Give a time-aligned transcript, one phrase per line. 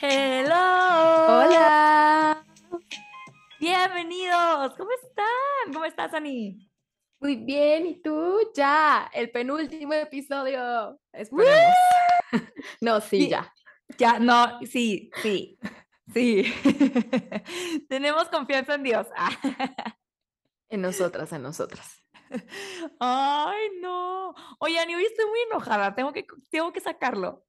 [0.00, 0.54] Hello.
[1.28, 2.44] Hola.
[3.60, 4.74] Bienvenidos.
[4.76, 5.72] ¿Cómo están?
[5.72, 6.68] ¿Cómo estás, Ani?
[7.20, 8.40] Muy bien, ¿y tú?
[8.56, 10.98] Ya, el penúltimo episodio.
[11.12, 11.74] Esperemos.
[12.80, 13.28] no, sí, Sí.
[13.28, 13.54] ya.
[13.98, 15.56] Ya, no, sí, sí,
[16.12, 16.52] sí.
[17.88, 19.06] Tenemos confianza en Dios.
[20.68, 22.02] En nosotras, en nosotras.
[23.00, 24.34] Ay, no.
[24.58, 25.94] Oye, Ani, hoy estoy muy enojada.
[25.94, 27.44] Tengo que, tengo que sacarlo.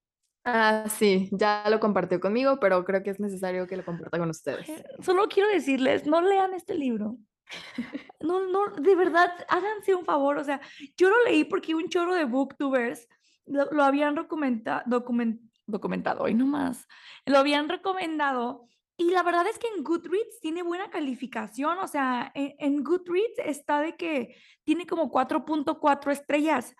[0.45, 4.29] Ah, sí, ya lo compartió conmigo, pero creo que es necesario que lo comparta con
[4.29, 4.65] ustedes.
[5.01, 7.17] Solo quiero decirles, no lean este libro.
[8.19, 10.37] No, no, de verdad, háganse un favor.
[10.39, 10.59] O sea,
[10.97, 13.07] yo lo leí porque un chorro de booktubers
[13.45, 16.87] lo, lo habían recomenda- document- documentado, hoy nomás,
[17.25, 18.67] lo habían recomendado.
[18.97, 21.77] Y la verdad es que en Goodreads tiene buena calificación.
[21.79, 26.75] O sea, en, en Goodreads está de que tiene como 4.4 estrellas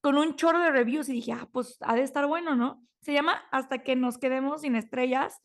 [0.00, 1.08] con un chorro de reviews.
[1.08, 2.82] Y dije, ah, pues ha de estar bueno, ¿no?
[3.00, 5.40] Se llama Hasta que nos quedemos sin estrellas.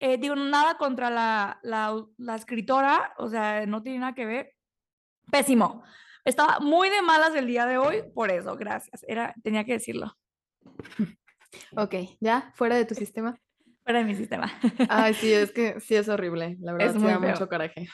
[0.00, 4.54] Eh, digo, nada contra la, la escritora, o sea, no tiene nada que ver.
[5.30, 5.82] Pésimo.
[6.24, 9.04] Estaba muy de malas el día de hoy, por eso, gracias.
[9.08, 10.16] Era, tenía que decirlo,
[11.76, 13.38] Ok, ya, fuera de tu sistema.
[13.90, 14.52] Fuera de mi sistema.
[14.88, 16.56] Ay, sí, es que sí es horrible.
[16.60, 17.30] La verdad, Es muy da feo.
[17.30, 17.88] mucho coraje.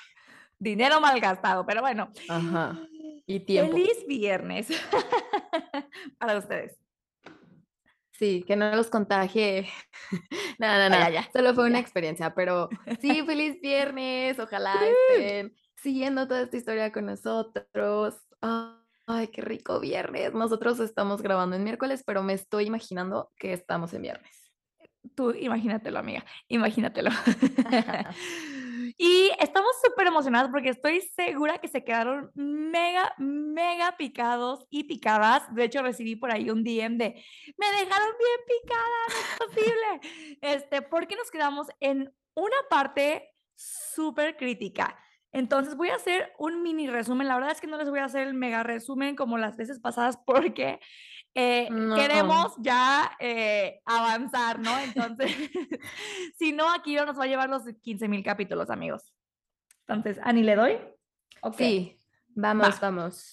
[0.58, 2.12] Dinero mal gastado, pero bueno.
[2.28, 2.78] Ajá.
[3.26, 3.72] Y tiempo.
[3.72, 4.68] Feliz viernes
[6.18, 6.78] para ustedes.
[8.12, 9.68] Sí, que no los contagie.
[10.58, 14.38] Nada, nada, Ah, ya, ya, Solo fue una experiencia, pero sí, feliz viernes.
[14.38, 14.74] Ojalá
[15.10, 18.16] estén siguiendo toda esta historia con nosotros.
[19.06, 20.32] Ay, qué rico viernes.
[20.32, 24.45] Nosotros estamos grabando en miércoles, pero me estoy imaginando que estamos en viernes.
[25.16, 27.10] Tú imagínatelo, amiga, imagínatelo.
[28.98, 35.42] y estamos súper emocionadas porque estoy segura que se quedaron mega, mega picados y picadas.
[35.54, 37.24] De hecho, recibí por ahí un DM de,
[37.56, 40.38] me dejaron bien picada, no es posible.
[40.42, 44.98] Este, porque nos quedamos en una parte súper crítica.
[45.32, 47.28] Entonces voy a hacer un mini resumen.
[47.28, 49.80] La verdad es que no les voy a hacer el mega resumen como las veces
[49.80, 50.78] pasadas porque
[51.36, 51.94] eh, No.
[51.94, 54.76] queremos ya eh, avanzar, ¿no?
[54.78, 55.30] Entonces,
[56.38, 59.12] si no, aquí no nos va a llevar los 15 mil capítulos, amigos.
[59.86, 60.78] Entonces, Ani, ¿le doy?
[61.56, 61.96] Sí,
[62.34, 62.78] vamos, Va.
[62.80, 63.32] vamos.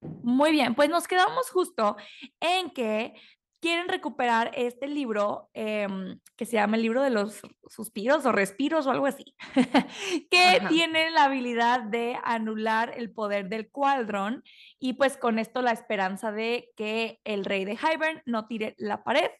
[0.00, 1.96] Muy bien, pues nos quedamos justo
[2.38, 3.12] en que
[3.60, 8.86] quieren recuperar este libro em, que se llama el libro de los suspiros o respiros
[8.86, 9.34] o algo así,
[10.30, 10.68] que Ajá.
[10.68, 14.42] tiene la habilidad de anular el poder del cuadrón
[14.78, 19.04] y pues con esto la esperanza de que el rey de Hybern no tire la
[19.04, 19.30] pared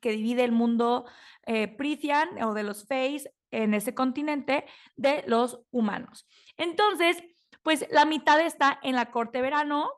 [0.00, 1.06] que divide el mundo
[1.46, 4.66] eh, Prithian o de los Fays en ese continente
[4.96, 6.28] de los humanos.
[6.56, 7.22] Entonces,
[7.62, 9.90] pues la mitad está en la corte verano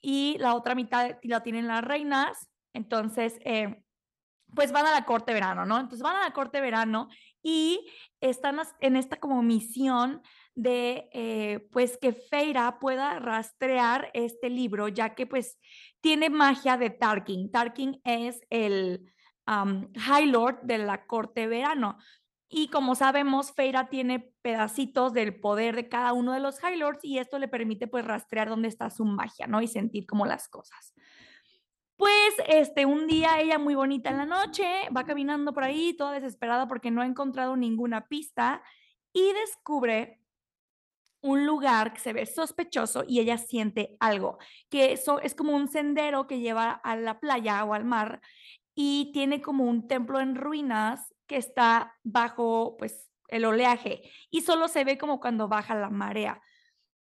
[0.00, 2.49] y la otra mitad la tienen las reinas.
[2.72, 3.82] Entonces, eh,
[4.54, 5.78] pues van a la corte verano, ¿no?
[5.78, 7.08] Entonces van a la corte verano
[7.42, 7.86] y
[8.20, 10.22] están en esta como misión
[10.54, 15.58] de, eh, pues, que Feira pueda rastrear este libro, ya que, pues,
[16.00, 17.50] tiene magia de Tarkin.
[17.50, 19.10] Tarkin es el
[19.46, 21.98] am, High Lord de la corte verano.
[22.48, 27.04] Y como sabemos, Feira tiene pedacitos del poder de cada uno de los High Lords
[27.04, 29.62] y esto le permite pues rastrear dónde está su magia, ¿no?
[29.62, 30.92] Y sentir como las cosas.
[32.00, 34.64] Pues este, un día ella muy bonita en la noche,
[34.96, 38.62] va caminando por ahí, toda desesperada porque no ha encontrado ninguna pista
[39.12, 40.18] y descubre
[41.20, 44.38] un lugar que se ve sospechoso y ella siente algo,
[44.70, 48.22] que eso es como un sendero que lleva a la playa o al mar
[48.74, 54.68] y tiene como un templo en ruinas que está bajo pues el oleaje y solo
[54.68, 56.40] se ve como cuando baja la marea.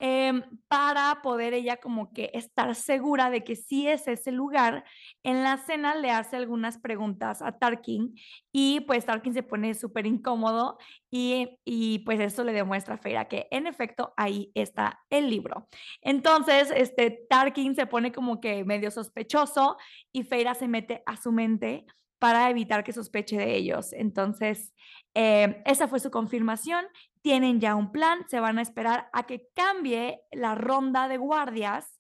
[0.03, 4.83] Em, para poder ella como que estar segura de que sí es ese lugar,
[5.23, 8.15] en la cena le hace algunas preguntas a Tarkin
[8.51, 10.79] y pues Tarkin se pone súper incómodo
[11.11, 15.69] y, y pues eso le demuestra a Feira que en efecto ahí está el libro.
[16.01, 19.77] Entonces, este Tarkin se pone como que medio sospechoso
[20.13, 21.85] y Feira se mete a su mente
[22.21, 23.93] para evitar que sospeche de ellos.
[23.95, 24.73] Entonces,
[25.15, 26.87] eh, esa fue su confirmación.
[27.23, 31.99] Tienen ya un plan, se van a esperar a que cambie la ronda de guardias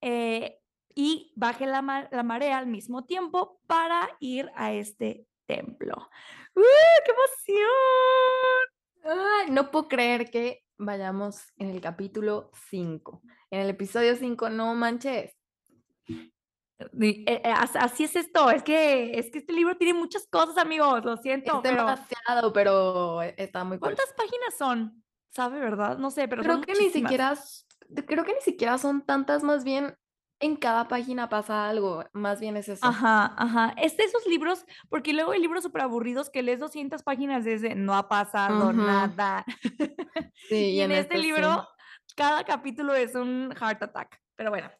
[0.00, 0.58] eh,
[0.94, 5.94] y baje la, la marea al mismo tiempo para ir a este templo.
[6.54, 6.62] ¡Uh,
[7.04, 7.54] ¡Qué emoción!
[9.54, 13.22] No puedo creer que vayamos en el capítulo 5.
[13.52, 15.36] En el episodio 5, no manches.
[16.78, 20.58] Eh, eh, as- Así es esto, es que, es que este libro tiene muchas cosas,
[20.58, 23.94] amigos, lo siento, Es pero demasiado, pero e- está muy cool.
[23.94, 25.02] ¿cuántas páginas son?
[25.30, 25.98] ¿Sabe, verdad?
[25.98, 27.10] No sé, pero Creo son que ni muchísimas.
[27.10, 27.64] siquiera s-
[28.06, 29.96] creo que ni siquiera son tantas, más bien
[30.38, 32.84] en cada página pasa algo, más bien es eso.
[32.86, 33.74] Ajá, ajá.
[33.80, 37.94] Es de esos libros, porque luego hay libros superaburridos que lees 200 páginas desde no
[37.94, 38.76] ha pasado Ujú.
[38.76, 39.46] nada.
[40.48, 41.22] Sí, y en en este este sí.
[41.22, 41.66] libro,
[42.16, 44.70] cada capítulo es un heart attack, pero bueno.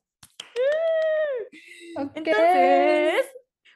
[2.15, 3.27] Entonces,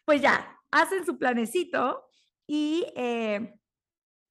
[0.05, 2.05] pues ya, hacen su planecito
[2.47, 3.55] y, eh,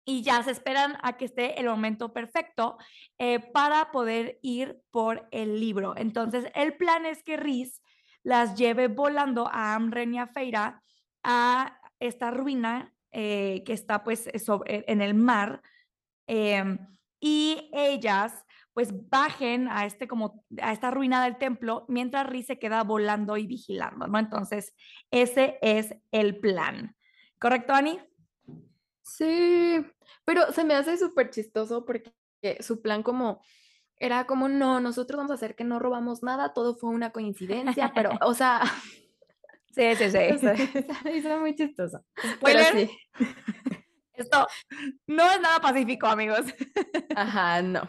[0.05, 2.77] y ya se esperan a que esté el momento perfecto,
[3.17, 5.95] eh, para poder ir por el libro.
[5.97, 7.81] Entonces, el plan es que Rhys
[8.23, 10.75] las lleve volando a Amren y a Feyre
[11.23, 15.61] a esta ruina, eh, que está, pues, sobre en el mar,
[16.27, 16.77] em,
[17.19, 18.45] y ellas,
[18.79, 23.35] pues, bajen a este como a esta ruina del templo, mientras Rhys se queda volando
[23.35, 24.17] y vigilando, ¿no?
[24.17, 24.73] Entonces,
[25.11, 26.95] ese es el plan,
[27.41, 27.99] ¿correcto, Ani?
[29.01, 29.85] Sí,
[30.23, 32.13] pero se me hace superchistoso porque
[32.61, 33.41] su plan como
[33.97, 37.91] era como: "No, nosotros vamos a hacer que no robamos nada, todo fue una coincidencia",
[37.93, 38.61] pero, o sea,
[39.71, 40.17] Sí, sí, sí.
[41.03, 42.89] me hizo muy chistoso, pero Spoiler, sí.
[44.21, 44.47] Esto
[45.07, 46.41] no es nada pacífico, amigos.
[47.15, 47.87] Ajá, no.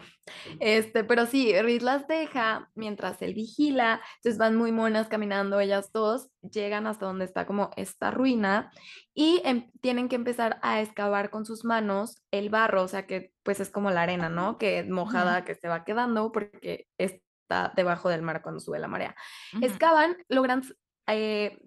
[0.59, 5.91] Este, pero sí, Rhys las deja mientras él vigila, entonces van muy monas caminando ellas
[5.91, 8.71] 2, llegan hasta donde está como esta ruina
[9.13, 13.33] y, em, tienen que empezar a excavar con sus manos el barro, o sea, que,
[13.43, 14.57] pues, es como la arena, ¿no?
[14.57, 19.15] Que mojada que se va quedando porque está debajo del mar cuando sube la marea.
[19.61, 20.63] Excavan, logran
[21.07, 21.59] eh,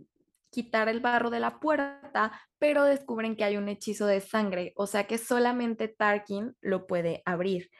[0.54, 4.86] quitar el barro de la puerta, pero descubren que hay un hechizo de sangre, o
[4.86, 7.70] sea, que solamente Tarquin lo puede abrir.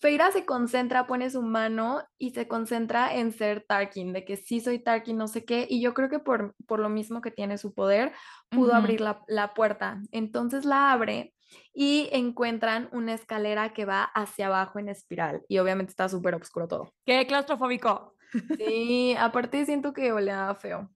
[0.00, 4.60] Feyre se concentra, pone su mano y se concentra en ser Tarquin, de que sí
[4.60, 7.58] soy Tarquin, no sé qué, y yo creo que por por lo mismo que tiene
[7.58, 8.12] su poder,
[8.50, 10.00] pudo abrir la la puerta.
[10.10, 11.34] Entonces la abre
[11.74, 16.92] y encuentran una escalera que va hacia abajo en espiral y obviamente está superoscuro todo.
[17.04, 18.14] Qué claustrofóbico.
[18.56, 20.88] Sí, aparte siento que olía feo,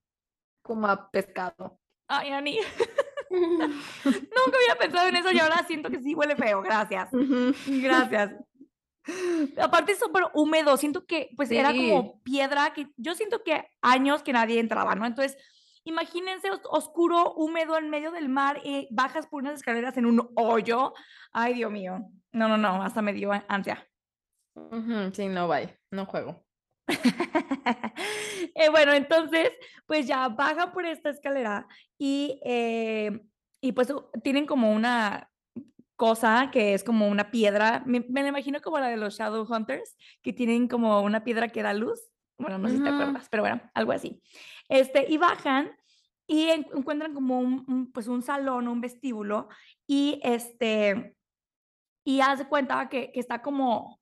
[0.65, 1.79] como a pescado.
[2.07, 2.59] Ay, Ani.
[3.29, 7.09] Nunca había pensado en eso y ahora siento que sí huele feo, gracias.
[7.13, 7.53] Ujú.
[7.67, 8.31] Gracias.
[9.61, 11.77] Aparte es superhúmedo, siento que, pues, era Sí.
[11.91, 15.05] como piedra que yo siento que años que nadie entraba, ¿no?
[15.05, 15.37] Entonces,
[15.83, 20.31] imagínense os oscuro, húmedo en medio del mar, y bajas por unas escaleras en un
[20.35, 20.93] hoyo.
[21.31, 21.99] Ay, Dios mío.
[22.31, 23.87] No, no, no, hasta me dio ansia.
[24.55, 26.44] Ujú, sí, no, bye, no juego.
[28.55, 29.51] Eh, bueno, entonces,
[29.85, 31.67] pues ya bajan por esta escalera
[31.97, 33.21] y, eh,
[33.61, 33.93] y pues,
[34.23, 35.29] tienen como una
[35.97, 39.97] cosa que es como una piedra, me me la imagino como la de los Shadowhunters,
[40.21, 41.99] que tienen como una piedra que da luz.
[42.37, 44.21] Bueno, no sé si te acuerdas, pero bueno, algo así.
[44.69, 45.71] Este, y bajan
[46.27, 49.49] y en encuentran como un un, pues, un salón, un vestíbulo,
[49.87, 51.15] y, este,
[52.05, 53.99] y haz de cuenta que que está como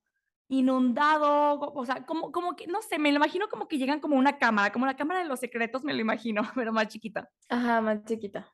[0.48, 4.16] inundado, o sea, como como que, no sé, me lo imagino como que llegan como
[4.16, 7.28] una cámara, como la cámara de los secretos, me lo imagino, pero más chiquita.
[7.48, 8.52] Ajá, más chiquita.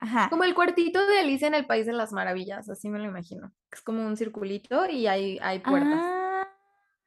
[0.00, 0.28] Ajá.
[0.28, 3.52] Como el cuartito de Alicia en el País de las Maravillas, así me lo imagino.
[3.72, 6.00] Es como un circulito y hay hay puertas.
[6.02, 6.48] Ah.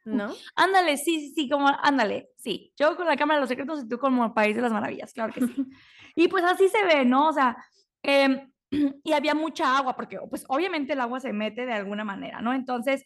[0.05, 0.33] ¿No?
[0.55, 2.73] Ándale, sí, sí, sí, como ándale, sí.
[2.79, 5.13] Yo con la cámara de los secretos y tú como el País de las Maravillas,
[5.13, 5.53] claro que sí.
[6.15, 7.27] Y pues así se ve, ¿no?
[7.27, 7.55] O sea,
[8.01, 8.51] em,
[9.03, 12.53] y había mucha agua, porque, pues, obviamente el agua se mete de alguna manera, ¿no?
[12.53, 13.05] Entonces,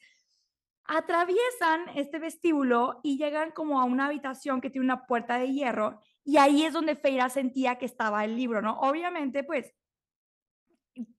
[0.94, 6.02] atraviesan este vestíbulo y llegan como a una habitación que tiene una puerta de hierro,
[6.26, 8.78] y ahí es donde Feyre sentía que estaba el libro, ¿no?
[8.80, 9.74] Obviamente, pues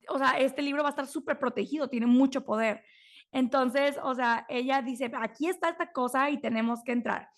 [0.08, 2.84] o sea, este libro va a estar superprotegido, tiene mucho poder.
[3.32, 7.30] Entonces, o sea, ella dice: "Aquí está esta cosa y tenemos que entrar".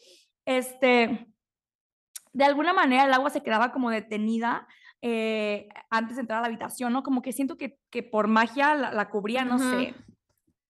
[0.45, 1.33] Este,
[2.33, 4.67] de alguna manera el agua se quedaba como detenida,
[5.03, 7.05] eh, antes de entrar a la habitación, ¿no?
[7.05, 9.71] Como que siento que que por magia la la cubría, no Ujú.
[9.71, 9.95] sé.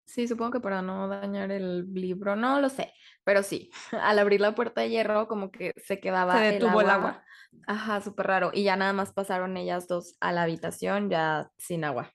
[0.07, 2.93] Sí, supongo que para no dañar el libro, no lo sé,
[3.25, 6.81] pero sí, al abrir la puerta de hierro como que se Se quedaba el detuvo
[6.81, 7.25] el agua agua.
[7.67, 12.13] ajá, superraro, y ya nada más pasaron ellas 2 a la habitación ya sin agua.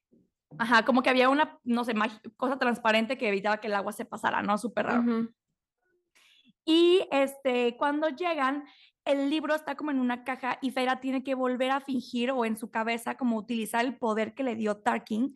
[0.58, 1.94] Ajá, como que había una, no sé,
[2.38, 4.58] cosa transparente que evitaba que el agua se pasara, ¿no?
[4.58, 5.02] Superraro.
[5.02, 5.34] Ujú.
[6.66, 8.66] Y, este, cuando llegan,
[9.06, 12.46] el libro está como en una caja y Feyre tiene que volver a fingir, o
[12.46, 15.34] en su cabeza, como utilizar el poder que le dio Tarquin,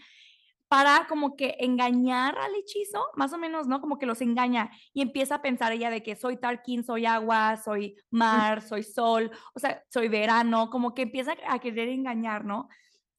[0.74, 3.80] para como que engañar al hechizo, más o menos, ¿no?
[3.80, 7.58] Como que los engaña, y empieza a pensar ella de que soy Tarquin, soy agua,
[7.58, 12.70] soy mar, soy sol, o sea, soy verano, como que empieza a querer engañar, ¿no?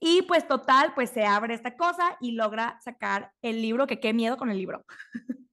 [0.01, 4.13] Y, pues, total, pues, se abre esta cosa y logra sacar el libro, que qué
[4.13, 4.85] miedo con el libro.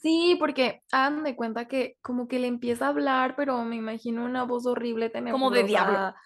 [0.00, 4.24] Sí, porque hagan de cuenta que como que le empieza a hablar, pero me imagino
[4.24, 5.92] una voz horrible, Como de diablo.
[5.94, 6.16] tenebrosa.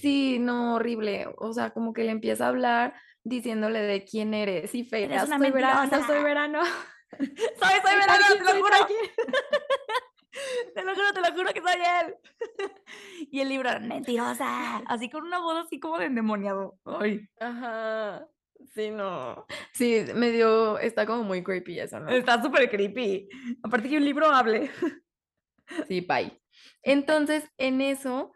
[0.00, 1.26] Sí, no, horrible.
[1.38, 5.26] O sea, como que le empieza a hablar diciéndole de quién eres, y Feyre: Eres
[5.28, 6.60] una "Soy verano, soy verano".
[7.12, 8.76] Soy soy verano, te lo juro.
[10.74, 12.16] Te lo juro, te lo juro que soy él.
[13.30, 14.78] Y el libro, mentirosa.
[14.86, 16.78] Así con una voz así como de endemoniado.
[16.86, 17.28] Ay.
[17.38, 18.26] Ajá.
[18.74, 19.46] Sí, no.
[19.72, 22.10] Sí, medio, está como muy creepy eso, ¿no?
[22.10, 23.28] Está súper creepy.
[23.62, 24.70] Aparte que un libro hable.
[25.88, 26.38] Sí, bye.
[26.82, 28.32] Entonces, en eso,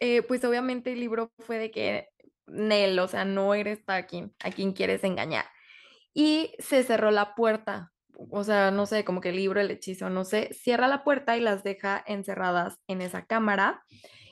[0.00, 2.08] eh, pues obviamente el libro fue de que,
[2.46, 5.46] Nel, o sea, no eres Tarkin, a quien quieres engañar.
[6.12, 7.92] Y se cerró la puerta,
[8.30, 11.36] o sea, no sé, como que el libro, el hechizo, no sé, cierra la puerta
[11.36, 13.84] y las deja encerradas en esa cámara.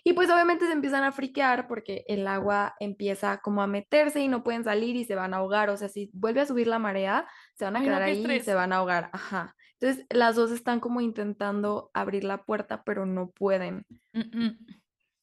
[0.06, 4.28] Y pues obviamente se empiezan a friquear porque el agua empieza como a meterse y
[4.28, 5.70] no pueden salir y se van a ahogar.
[5.70, 8.40] O sea, si vuelve a subir la marea, se van a Ay, quedar ahí y
[8.40, 9.08] se van a ahogar.
[9.14, 9.56] Ajá.
[9.80, 13.86] Entonces las dos están como intentando abrir la puerta, pero no pueden.
[14.12, 14.66] Mm, mm.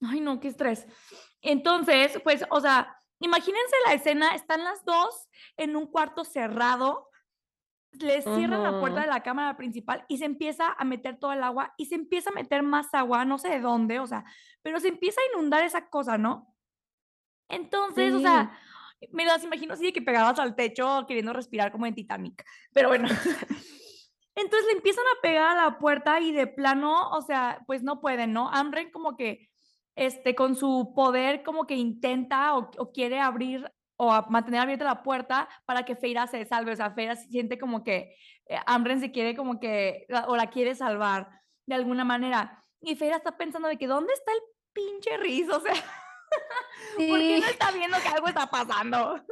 [0.02, 0.88] Ay, no, qué estrés.
[1.42, 7.11] Entonces, pues, o sea, imagínense la escena, están las dos en un cuarto cerrado,
[8.00, 11.44] les cierran la puerta de la cámara principal y se empieza a meter todo el
[11.44, 14.24] agua y se empieza a meter más agua, no sé de dónde, o sea,
[14.62, 16.56] pero se empieza a inundar esa cosa, ¿no?
[17.50, 18.24] Entonces, o Sí.
[18.24, 18.58] sea,
[19.12, 22.44] me las imagino así de que pegadas al techo queriendo respirar como en Titanic,
[22.74, 23.08] pero bueno.
[24.36, 28.00] Entonces le empiezan a pegar a la puerta y de plano, o sea, pues no
[28.00, 28.50] pueden, ¿no?
[28.50, 29.50] Amren como que,
[29.96, 33.70] este, con su poder como que intenta o, o quiere abrir
[34.04, 37.60] o a- mantener abierta la puerta para que Feira se salve, o sea, Feira siente
[37.60, 38.16] como que
[38.48, 41.30] eh, Amren se quiere como que, o la quiere salvar
[41.68, 42.66] de alguna manera.
[42.82, 44.40] Y Feira está pensando de que, ¿dónde está el
[44.74, 45.48] pinche Riz?
[45.56, 45.76] O sea,
[47.10, 49.24] ¿por qué no está viendo que algo está pasando?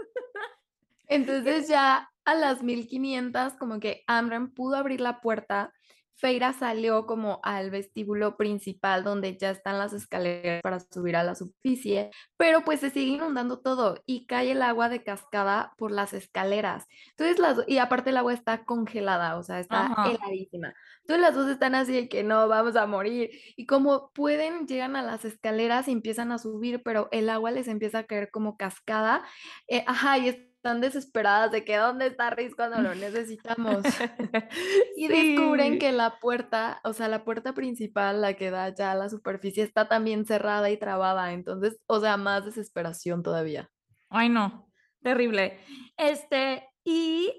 [1.07, 5.73] Entonces ya a las 1500 como que Amran pudo abrir la puerta,
[6.19, 11.35] Feira salió como al vestíbulo principal donde ya están las escaleras para subir a la
[11.35, 16.13] superficie, pero pues se sigue inundando todo y cae el agua de cascada por las
[16.13, 16.85] escaleras.
[17.11, 20.11] Entonces las y aparte el agua está congelada, o sea, está Ajá.
[20.11, 20.73] heladísima.
[21.01, 23.31] Entonces las dos están así de que no, vamos a morir.
[23.55, 27.67] Y como pueden, llegan a las escaleras y empiezan a subir, pero el agua les
[27.67, 29.23] empieza a caer como cascada
[29.67, 33.83] eh, ajá, y están desesperadas de que dónde está Riz cuando lo necesitamos.
[34.97, 38.95] Y descubren que la puerta, o sea, la puerta principal, la que da ya a
[38.95, 41.31] la superficie, está también cerrada y trabada.
[41.31, 43.71] Entonces, o sea, más desesperación todavía.
[44.09, 44.69] Ay, no,
[45.01, 45.59] terrible.
[45.95, 47.31] Este, y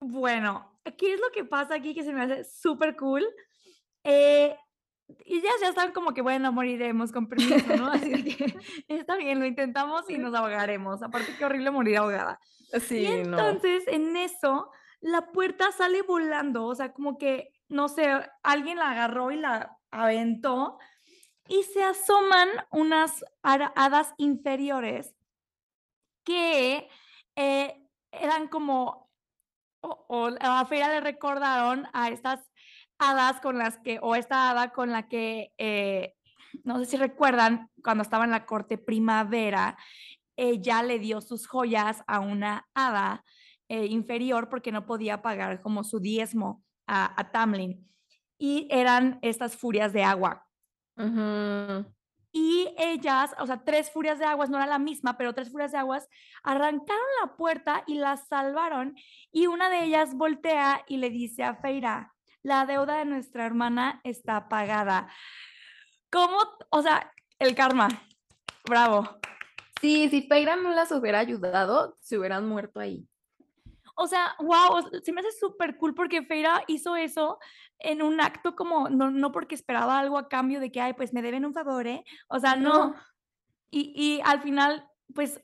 [0.00, 3.26] bueno, ¿qué es lo que pasa aquí que se me hace súper cool?
[4.04, 4.56] Eh,
[5.26, 7.88] y ya, ya están como que, bueno, moriremos con permiso, ¿no?
[7.88, 8.56] Así que
[8.88, 11.02] está bien, lo intentamos y nos ahogaremos.
[11.02, 12.40] Aparte, qué horrible morir ahogada.
[12.72, 13.38] Y Sí, no.
[13.38, 14.70] entonces, en eso,
[15.00, 18.08] la puerta sale volando, o sea, como que, no sé,
[18.42, 20.78] alguien la agarró y la aventó
[21.46, 25.14] y se asoman unas hada- hadas inferiores
[26.24, 26.88] que
[27.36, 29.10] eh, eran como,
[29.80, 32.50] o, o a Feira le recordaron a estas
[33.10, 36.14] hadas con las que, o esta hada con la que, eh,
[36.64, 39.76] no sé si recuerdan, cuando estaba en la corte primavera,
[40.36, 43.24] ella le dio sus joyas a una hada
[43.68, 47.88] eh, inferior porque no podía pagar como su diezmo a, a Tamlin.
[48.38, 50.46] Y eran estas furias de agua.
[52.36, 55.70] Y ellas, o sea, tres furias de aguas, no era la misma, pero tres furias
[55.70, 56.08] de aguas,
[56.42, 58.96] arrancaron la puerta y la salvaron.
[59.30, 62.13] Y una de ellas voltea y le dice a Feira,
[62.44, 65.08] la deuda de nuestra hermana está pagada.
[66.12, 66.36] ¿Cómo?
[66.70, 67.88] O sea, el karma.
[68.68, 69.08] Bravo.
[69.80, 73.08] Sí, si Feira no las hubiera ayudado, se hubieran muerto ahí.
[73.96, 77.38] O sea, wow, se me hace súper cool porque Feira hizo eso
[77.78, 81.14] en un acto como, no, no porque esperaba algo a cambio de que, ay, pues
[81.14, 82.04] me deben un favor, ¿eh?
[82.28, 82.88] O sea, no.
[82.88, 82.94] No.
[83.70, 85.40] Y, y al final, pues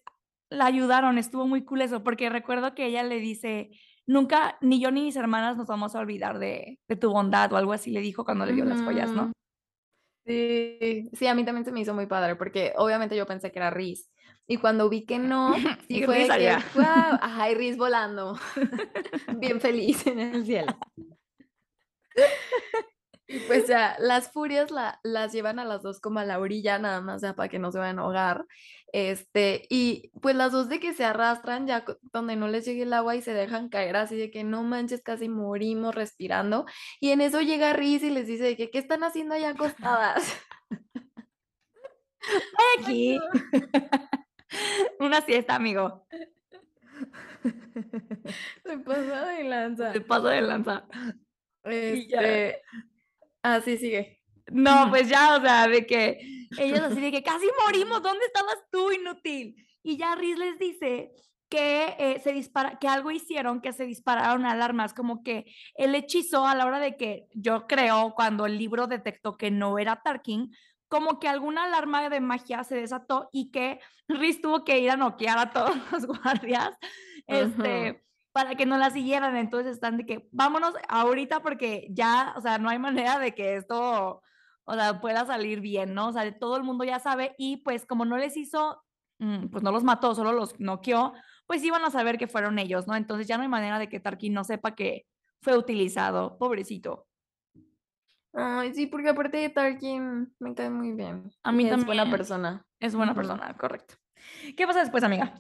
[0.50, 3.71] la ayudaron, estuvo muy cool eso, porque recuerdo que ella le dice,
[4.11, 7.57] nunca, ni yo ni mis hermanas nos vamos a olvidar de, de tu bondad o
[7.57, 9.31] algo así le dijo cuando le dio las joyas, ¿no?
[10.26, 13.59] Sí, sí, a mí también se me hizo muy padre porque obviamente yo pensé que
[13.61, 14.11] era Riz.
[14.47, 15.55] Y cuando vi que no,
[15.88, 16.49] sí Y fue que,
[16.81, 18.37] ajá, y Riz volando,
[19.38, 20.76] bien feliz en el cielo.
[23.33, 26.81] Y pues ya, las furias la- las llevan a las dos como a la orilla,
[26.81, 28.45] nada más ya para que no se vayan a ahogar.
[28.93, 32.93] Este, y pues las dos de que se arrastran ya donde no les llegue el
[32.93, 36.67] agua y se dejan caer así de que no manches, casi morimos respirando.
[36.99, 40.37] Y en eso llega Riz y les dice de que, ¿qué están haciendo allá acostadas?
[42.79, 43.19] Aquí.
[44.99, 46.05] Una siesta, amigo.
[48.65, 49.93] Se pasó de lanza.
[49.93, 50.85] Te paso de lanza.
[51.63, 52.61] Este,
[53.42, 54.20] ah, sí, sigue.
[54.50, 56.18] No, pues ya, o sea, de que
[56.59, 59.56] ellos así de que casi morimos, ¿dónde estabas tú, inútil?
[59.82, 61.12] Y ya Riz les dice
[61.49, 66.47] que eh, se dispara, que algo hicieron, que se dispararon alarmas, como que el hechizo
[66.47, 70.52] a la hora de que yo creo cuando el libro detectó que no era Tarkin,
[70.88, 74.97] como que alguna alarma de magia se desató y que Riz tuvo que ir a
[74.97, 76.76] noquear a todos los guardias,
[77.26, 78.02] este,
[78.33, 79.37] para que no la siguieran.
[79.37, 83.57] Entonces están de que vámonos ahorita porque ya, o sea, no hay manera de que
[83.57, 84.23] esto,
[84.65, 86.09] o sea, pueda salir bien, ¿no?
[86.09, 88.83] O sea, todo el mundo ya sabe y pues como no les hizo,
[89.19, 91.13] mm, pues no los mató, solo los noqueó,
[91.47, 92.95] pues iban a saber que fueron ellos, ¿no?
[92.95, 95.07] Entonces ya no hay manera de que Tarkin no sepa que
[95.41, 97.07] fue utilizado, pobrecito.
[98.33, 101.33] Ay, sí, porque aparte de Tarkin me cae muy bien.
[101.43, 101.87] A mí es también.
[101.87, 102.65] buena persona.
[102.79, 103.95] Es buena persona, correcto.
[104.57, 105.35] ¿Qué pasa después, amiga?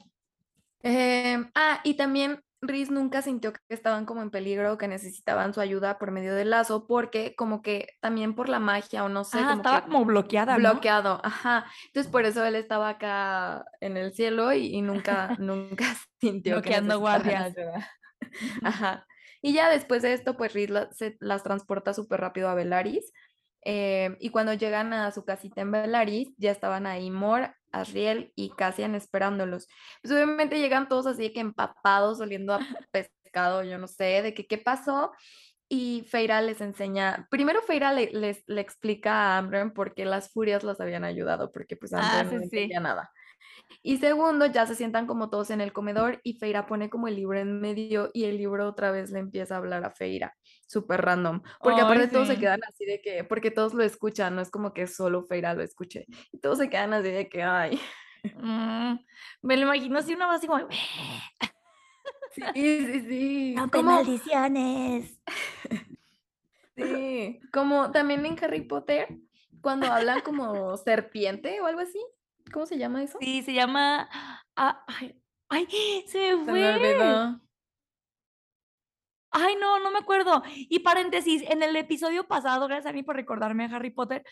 [0.82, 5.60] Em, ah, y también Riz nunca sintió que estaban como en peligro, que necesitaban su
[5.60, 9.38] ayuda por medio del lazo, porque como que también por la magia o no sé.
[9.40, 10.56] Ah, estaba como bloqueada.
[10.56, 11.64] Bloqueado, ajá.
[11.86, 15.84] Entonces por eso él estaba acá en el cielo y, nunca, nunca
[16.20, 17.54] sintió que guardias.
[18.62, 19.06] Ajá.
[19.42, 23.10] Y ya después de esto, pues Riz se las transporta súper rápido a Velaris.
[23.64, 28.50] Eh, y cuando llegan a su casita en Velaris, ya estaban ahí Mor, Asriel y
[28.50, 29.68] Cassian esperándolos.
[30.02, 32.58] Pues obviamente llegan todos así que empapados, oliendo a
[32.92, 35.12] pescado, yo no sé, de que qué pasó.
[35.68, 40.30] Y Feira les enseña, primero Feira le, les, le explica a Amren por qué las
[40.32, 43.12] furias las habían ayudado, porque pues ah, Amren no entendía nada.
[43.82, 47.16] Y segundo, ya se sientan como todos en el comedor y Feira pone como el
[47.16, 50.36] libro en medio y el libro otra vez le empieza a hablar a Feira
[50.70, 51.42] súper random.
[51.60, 54.72] Porque aparte todos se quedan así de que, porque todos lo escuchan, no es como
[54.72, 56.06] que solo Feira lo escuche.
[56.30, 57.80] Y todos se quedan así de que, ay.
[58.36, 58.98] Mm,
[59.42, 60.68] me lo imagino así una voz así como...
[62.54, 63.54] Sí, sí, sí.
[63.72, 65.18] como maldiciones.
[66.76, 69.06] Sí, como también en Harry Potter,
[69.60, 71.98] cuando hablan como serpiente o algo así.
[72.52, 73.18] ¿Cómo se llama eso?
[73.20, 74.08] Sí, se llama...
[74.56, 75.66] Ah, ay, ay,
[76.06, 77.40] se me fue.
[79.32, 80.42] Ay, no, no me acuerdo.
[80.54, 84.24] Y paréntesis, en el episodio pasado, gracias a mí por recordarme a Harry Potter,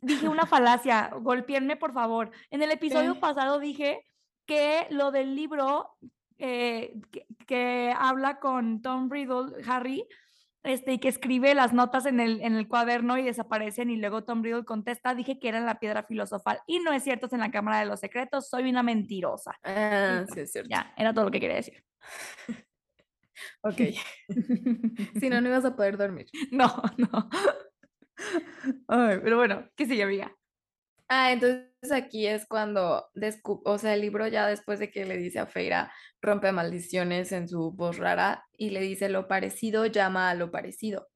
[0.00, 2.30] dije una falacia, golpeenme por favor.
[2.50, 4.04] En el episodio pasado dije
[4.46, 5.96] que lo del libro
[6.38, 6.94] eh,
[7.46, 10.06] que, habla con Tom Riddle, Harry,
[10.66, 14.24] este, y que escribe las notas en el, en el cuaderno y desaparecen y luego
[14.24, 16.60] Tom Riddle contesta, dije que era la piedra filosofal.
[16.66, 19.58] Y no es cierto, es en la Cámara de los Secretos, soy una mentirosa.
[19.64, 20.68] Ah, sí, es cierto.
[20.70, 21.82] Ya, era todo lo que quería decir.
[23.60, 23.76] Ok.
[25.20, 26.26] si no, no ibas a poder dormir.
[26.52, 27.28] No, no.
[28.88, 30.34] Ay, pero bueno, ¿qué sigue, amiga?
[31.08, 33.06] Ah, entonces aquí es cuando,
[33.64, 37.48] o sea, el libro ya después de que le dice a Feira, rompe maldiciones en
[37.48, 41.08] su voz rara y le dice lo parecido llama a lo parecido.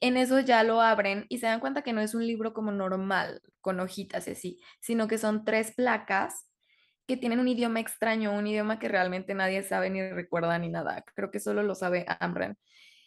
[0.00, 2.72] En eso ya lo abren y se dan cuenta que no es un libro como
[2.72, 6.46] normal, con hojitas y así, sino que son tres placas
[7.06, 11.04] que tienen un idioma extraño, un idioma que realmente nadie sabe ni recuerda ni nada.
[11.14, 12.56] Creo que solo lo sabe Amren.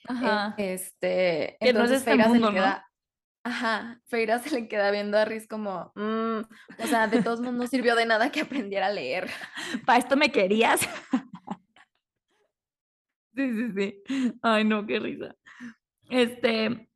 [0.07, 0.53] Ajá.
[0.57, 2.85] Este, entonces este Feira se le queda,
[3.43, 6.39] ajá, Feira se le queda viendo a Riz como, mm",
[6.81, 9.29] o sea, de todos modos no sirvió de nada que aprendiera a leer.
[9.85, 10.81] Para esto me querías.
[13.35, 14.03] sí, sí, sí.
[14.41, 15.35] Ay, no, qué risa.
[16.09, 16.89] Este,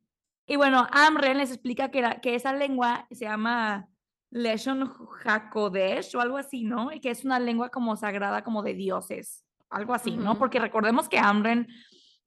[0.46, 3.88] y bueno, Amren les explica que, que esa lengua se llama
[4.30, 4.90] Leshon
[5.24, 6.92] Hakodesh o algo así, ¿no?
[6.92, 10.38] Y que es una lengua como sagrada, como de dioses, algo así, ¿no?
[10.38, 11.66] Porque recordemos que Amren,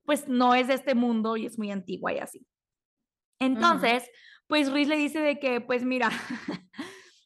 [0.04, 2.46] pues no es de este mundo y es muy antigua y así.
[3.42, 4.10] Entonces,
[4.48, 6.10] pues Riz le dice de que, pues mira,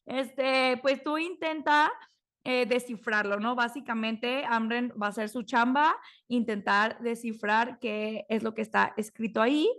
[0.06, 1.91] este, pues tú intenta
[2.43, 3.56] eh, descifrarlo, ¿no?
[3.56, 5.95] Básicamente, Amren va a hacer su chamba,
[6.28, 9.69] intentar descifrar qué es lo que está escrito ahí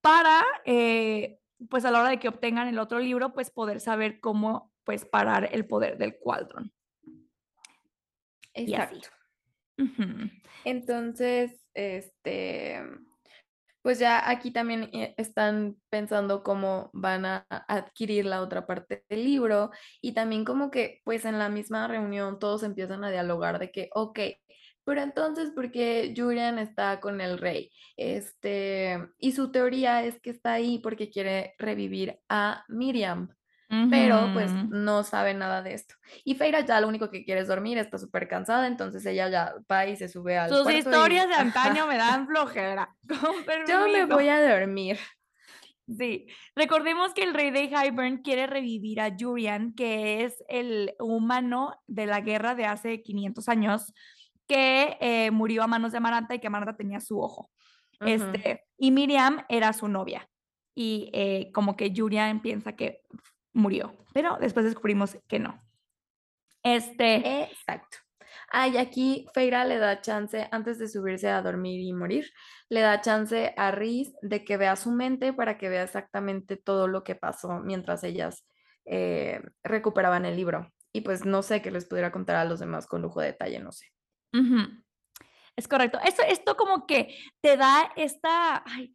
[0.00, 4.20] para eh, pues a la hora de que obtengan el otro libro, pues poder saber
[4.20, 6.72] cómo pues parar el poder del cuadrón.
[8.54, 9.08] Exacto.
[10.64, 12.82] Entonces, este,
[13.88, 19.24] pues ya aquí también eh, están pensando cómo van a adquirir la otra parte del
[19.24, 19.70] libro
[20.02, 23.88] y también como que pues en la misma reunión todos empiezan a dialogar de que,
[23.94, 24.20] ok,
[24.84, 27.70] pero entonces, ¿por qué Julian está con el rey?
[27.96, 33.30] Este, y su teoría es que está ahí porque quiere revivir a Miriam.
[33.68, 35.94] Pero pues no sabe nada de esto.
[36.24, 39.54] Y Feira ya lo único que quiere es dormir, está súper cansada, entonces ella ya
[39.70, 42.96] va y se sube al Sus historias de antaño me dan flojera.
[43.68, 44.98] Yo me voy a dormir.
[45.86, 51.74] Sí, recordemos que el rey de Hybern quiere revivir a Jurian, que es el humano
[51.86, 53.94] de la guerra de hace 500 años,
[54.46, 57.50] que eh, murió a manos de Amaranta y que Amaranta tenía su ojo.
[58.00, 60.28] este, y Miriam era su novia.
[60.74, 63.00] Y eh, como que Julian piensa que
[63.52, 65.62] murió, pero después descubrimos que no.
[66.62, 67.42] Este.
[67.44, 67.98] Exacto.
[68.50, 72.30] Ay, aquí Feira le da chance, antes de subirse a dormir y morir,
[72.68, 76.88] le da chance a Riz de que vea su mente para que vea exactamente todo
[76.88, 78.46] lo que pasó mientras ellas
[78.86, 80.72] eh, recuperaban el libro.
[80.92, 83.60] Y pues no sé qué les pudiera contar a los demás con lujo de detalle,
[83.60, 83.86] no sé.
[85.54, 85.98] Es correcto.
[86.04, 88.94] Esto, esto como que te da esta, ay,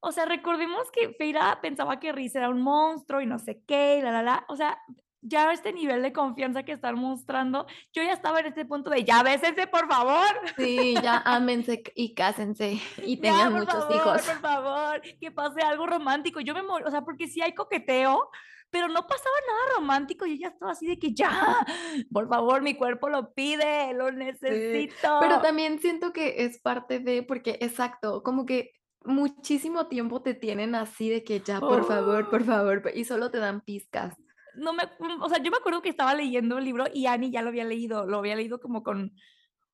[0.00, 3.98] o sea, recordemos que Feira pensaba que Riz era un monstruo y no sé qué,
[3.98, 4.44] y la, la, la.
[4.48, 4.78] O sea,
[5.22, 9.04] ya este nivel de confianza que están mostrando, yo ya estaba en este punto de
[9.04, 10.24] ya bésense, por favor.
[10.56, 14.22] Sí, ya ámense y cásense y Ya, tengan por muchos favor, hijos.
[14.22, 16.40] por favor, que pase algo romántico.
[16.40, 18.30] Yo me mor o sea, porque sí hay coqueteo,
[18.70, 21.66] pero no pasaba nada romántico y ella estaba así de que ya,
[22.10, 25.18] por favor, mi cuerpo lo pide, lo Sí, necesito.
[25.20, 28.70] pero también siento que es parte de, porque exacto, como que
[29.04, 33.38] muchísimo tiempo te tienen así de que ya, por favor, por favor, y solo te
[33.38, 34.16] dan pizcas.
[34.54, 34.82] No me,
[35.20, 37.64] o sea, yo me acuerdo que estaba leyendo el libro y Annie ya lo había
[37.64, 39.12] leído, lo había leído como con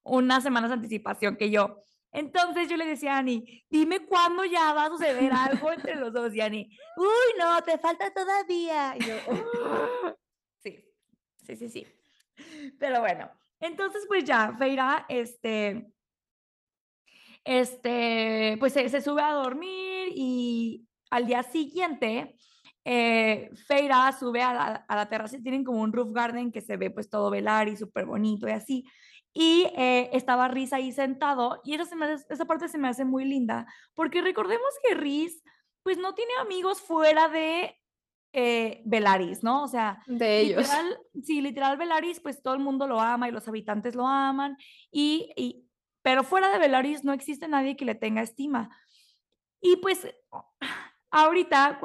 [0.03, 1.83] unas semanas de anticipación que yo.
[2.13, 6.13] Entonces yo le decía a Annie, dime cuándo ya va a suceder algo entre los
[6.13, 6.35] dos.
[6.35, 8.97] Y Annie, uy, no, te falta todavía.
[8.97, 10.15] Y yo, "Oh".
[10.63, 10.85] sí,
[11.43, 11.87] sí, sí, sí.
[12.79, 15.93] Pero bueno, entonces pues ya, Feira, este,
[17.47, 22.37] este, pues se, se sube a dormir y al día siguiente,
[22.85, 26.61] eh, Feira sube a la, a la terraza y tienen como un roof garden que
[26.61, 28.85] se ve pues todo velar y súper bonito y así.
[29.33, 32.89] Y eh, estaba Riz ahí sentado y eso se me hace- esa parte se me
[32.89, 35.43] hace muy linda porque recordemos que Riz
[35.83, 37.79] pues no tiene amigos fuera de
[38.33, 39.63] eh, Velaris, ¿no?
[39.63, 40.59] O sea, De ellos.
[40.63, 44.57] literal, sí, literal Velaris pues todo el mundo lo ama y los habitantes lo aman
[44.91, 45.66] y, y
[46.07, 48.71] pero fuera de Velaris no existe nadie que le tenga estima.
[49.61, 50.07] Y pues
[51.11, 51.81] ahorita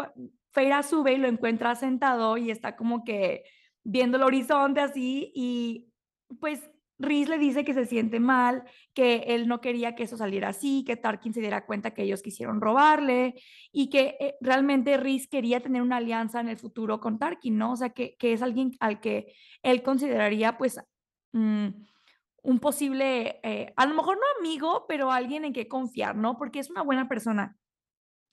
[0.52, 3.46] Feira sube y lo encuentra sentado y está como que
[3.84, 5.92] viendo el horizonte así y
[6.40, 6.62] pues
[7.00, 10.84] Rhys le dice que se siente mal, que él no quería que eso saliera así,
[10.86, 15.62] que Tarkin se diera cuenta que ellos quisieron robarle y que eh, realmente Rhys quería
[15.62, 17.72] tener una alianza en el futuro con Tarkin, ¿no?
[17.72, 20.80] O sea, que, que es alguien al que él consideraría pues
[21.32, 21.70] mm,
[22.43, 26.38] un posible, eh, a lo mejor no amigo, pero alguien en que confiar, ¿no?
[26.38, 27.58] Porque es una buena persona.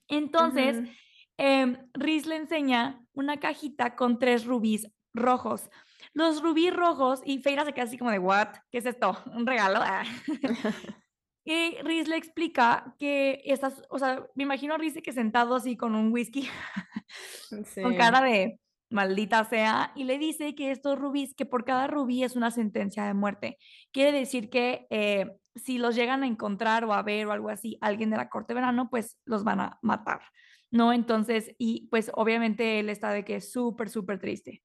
[0.08, 0.88] Entonces,
[1.36, 5.68] em, Rhys le enseña una cajita con tres rubíes rojos.
[6.14, 8.48] Los rubíes rojos, y Feira se queda así como de, ¿what?
[8.70, 9.16] ¿Qué es esto?
[9.26, 9.80] ¿Un regalo?
[9.82, 10.04] Ah.
[11.44, 15.78] Y Rhys le explica que estas, o sea, me imagino a de que sentado así
[15.78, 16.46] con un whisky,
[17.50, 17.82] con Sí.
[17.96, 18.60] cara de
[18.90, 23.04] maldita sea, y le dice que estos rubíes, que por cada rubí es una sentencia
[23.04, 23.58] de muerte.
[23.92, 27.78] Quiere decir que eh, si los llegan a encontrar o a ver o algo así,
[27.80, 30.22] alguien de la corte verano, pues los van a matar,
[30.70, 30.92] ¿no?
[30.92, 34.62] Entonces, y pues obviamente él está de que es súper, súper triste.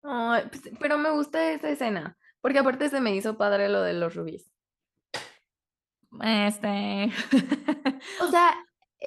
[0.00, 4.14] Pues, pero me gusta esa escena, porque aparte se me hizo padre lo de los
[4.14, 4.50] rubíes.
[6.20, 7.10] Este.
[8.20, 8.54] O sea,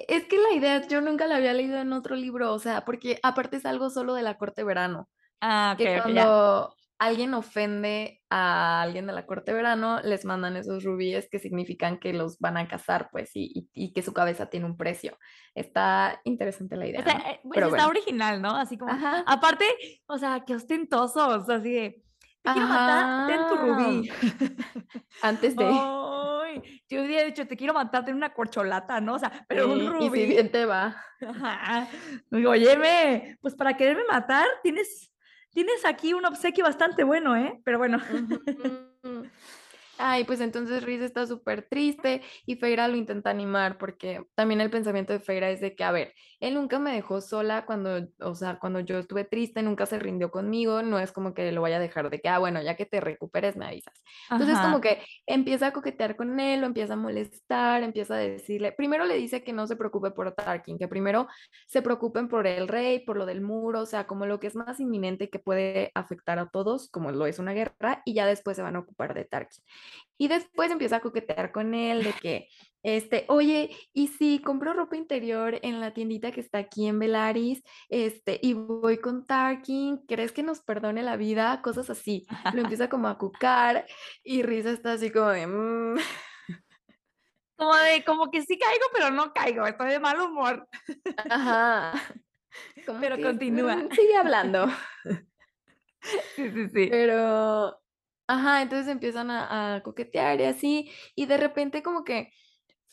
[0.08, 3.18] es que la idea yo nunca la había leído en otro libro, o sea, porque
[3.22, 5.08] aparte es algo solo de la corte verano,
[5.40, 10.82] ah, ok, que cuando alguien ofende a alguien de la corte verano, les mandan esos
[10.82, 14.46] rubíes que significan que los van a casar, pues, y, y- y que su cabeza
[14.48, 15.18] tiene un precio.
[15.54, 17.18] Está interesante la idea, Está, ¿no?
[17.20, 17.90] eh, pues, Pero está bueno.
[17.90, 18.56] original, ¿no?
[18.56, 19.24] Así como, Ajá.
[19.26, 19.66] aparte,
[20.06, 22.02] o sea, qué ostentosos, así de,
[22.46, 24.10] te quiero matar, ten tu rubí.
[25.22, 25.64] Antes de.
[25.64, 29.14] Ay, yo hubiera dicho, te quiero matar, ten una corcholata, ¿no?
[29.14, 30.26] O sea, pero un Sí, y si rubí.
[30.26, 30.96] bien te va.
[31.26, 31.88] Ajá.
[32.30, 35.12] Digo, óyeme, pues para quererme matar, tienes,
[35.50, 37.60] tienes aquí un obsequio bastante bueno, ¿eh?
[37.64, 38.00] Pero bueno.
[39.98, 44.68] Ay, pues entonces Riz está súper triste y Feira lo intenta animar porque también el
[44.68, 48.34] pensamiento de Feira es de que, a ver, él nunca me dejó sola cuando, o
[48.34, 51.76] sea, cuando yo estuve triste, nunca se rindió conmigo, no es como que lo vaya
[51.76, 54.02] a dejar de que, ah, bueno, ya que te recuperes me avisas.
[54.30, 58.72] Entonces como que empieza a coquetear con él, lo empieza a molestar, empieza a decirle,
[58.72, 61.28] primero le dice que no se preocupe por Tarkin, que primero
[61.66, 64.56] se preocupen por el rey, por lo del muro, o sea, como lo que es
[64.56, 68.56] más inminente que puede afectar a todos, como lo es una guerra, y ya después
[68.56, 69.62] se van a ocupar de Tarkin.
[70.18, 72.48] Y después empieza a coquetear con él de que,
[72.82, 77.62] este, oye, y si compro ropa interior en la tiendita que está aquí en Velaris,
[77.88, 81.60] este, y voy con Tarkin, ¿crees que nos perdone la vida?
[81.62, 82.26] Cosas así.
[82.50, 83.86] Lo empieza como a cucar
[84.22, 85.96] y Risa está así como de, "Mm".
[87.58, 90.68] Como de, como que sí caigo, pero no caigo, estoy de mal humor.
[91.28, 91.92] ajá.
[92.86, 93.76] Como Pero que, continúa.
[93.76, 94.66] "Mm, sigue hablando.
[96.36, 96.90] Sí, sí, sí.
[96.90, 97.78] Pero,
[98.26, 102.32] ajá, entonces empiezan a, a coquetear y así, y de repente como que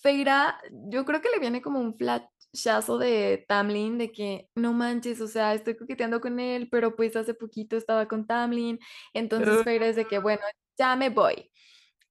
[0.04, 5.22] Feira, yo creo que le viene como un flashazo de Tamlin, de que no manches,
[5.22, 8.80] o sea, estoy coqueteando con él, pero pues hace poquito estaba con Tamlin,
[9.14, 10.42] entonces Feira es de que, bueno,
[10.78, 11.50] ya me voy.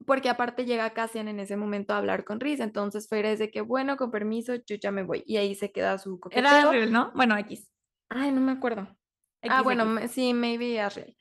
[0.06, 3.50] Porque aparte llega Cassian en ese momento a hablar con Riz, entonces Feira es de
[3.50, 5.22] que, bueno, con permiso, yo ya me voy.
[5.26, 6.40] Y ahí se queda su coqueteo.
[6.40, 7.12] Era Ariel, ¿no?
[7.14, 7.70] Bueno, X.
[8.08, 8.88] Ay, no me acuerdo.
[9.48, 11.14] ah, bueno, sí, maybe Ariel.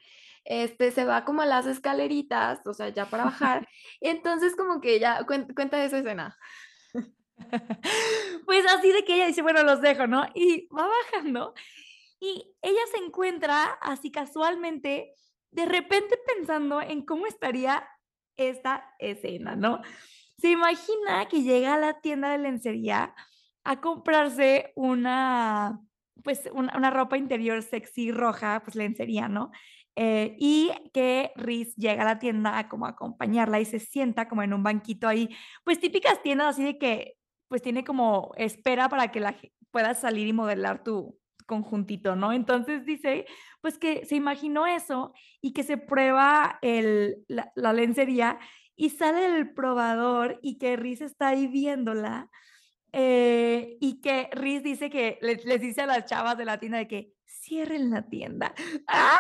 [0.44, 3.68] Este, se va como a las escaleritas, o sea, ya para bajar.
[4.02, 6.38] entonces como que ya, cuen- cuenta esa escena.
[8.46, 10.26] Pues así de que ella dice, bueno, los dejo, ¿no?
[10.36, 11.54] Y va bajando
[12.20, 15.16] y ella se encuentra así casualmente,
[15.52, 17.88] de repente pensando en cómo estaría
[18.38, 19.82] esta escena, ¿no?
[20.38, 23.16] Se imagina que llega a la tienda de lencería
[23.64, 25.80] a comprarse una,
[26.24, 29.52] pues, una, una ropa interior sexy roja, pues lencería, ¿no?
[29.98, 34.42] Eh, y que Riz llega a la tienda a como acompañarla y se sienta como
[34.42, 35.30] en un banquito ahí,
[35.66, 37.18] pues típicas tiendas así de que
[37.50, 39.36] pues tiene como espera para que la
[39.72, 42.32] puedas salir y modelar tu conjuntito, ¿no?
[42.32, 43.26] Entonces dice,
[43.60, 48.40] pues que se imaginó eso y que se prueba el, la, la lencería
[48.78, 52.30] y sale el probador y que Riz está ahí viéndola
[52.94, 56.78] eh, y que Riz dice que le- les, dice a las chavas de la tienda
[56.78, 58.54] de que cierren la tienda.
[58.88, 59.20] ¡Ah!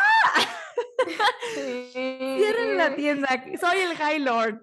[1.93, 3.27] Cierren la tienda,
[3.59, 4.61] soy el High Lord.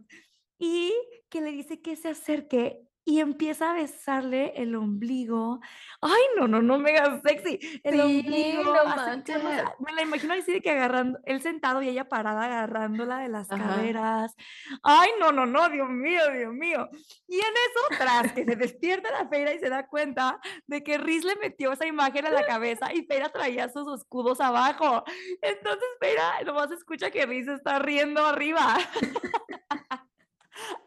[0.59, 0.92] Y
[1.29, 5.61] que le dice que se acerque y empieza a besarle el ombligo.
[6.03, 7.59] Ay, no, no, no, mega sexy.
[7.83, 8.64] El Sí, ombligo.
[8.75, 9.42] no manches.
[9.79, 13.51] me la imagino así de que agarrando, él sentado y ella parada agarrándola de las
[13.51, 13.66] Ajá.
[13.66, 14.37] caderas.
[14.83, 16.87] Ay, no, no, no, Dios mío, Dios mío.
[17.27, 20.99] Y en eso, tras que se despierta la Feira y se da cuenta de que
[20.99, 25.03] Riz le metió esa imagen a la cabeza y Feira traía sus escudos abajo.
[25.40, 28.77] Entonces Feira nomás escucha que Riz está riendo arriba.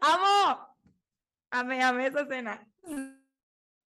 [0.00, 0.71] ¡Amo!
[1.52, 2.66] Amé, amé esa escena.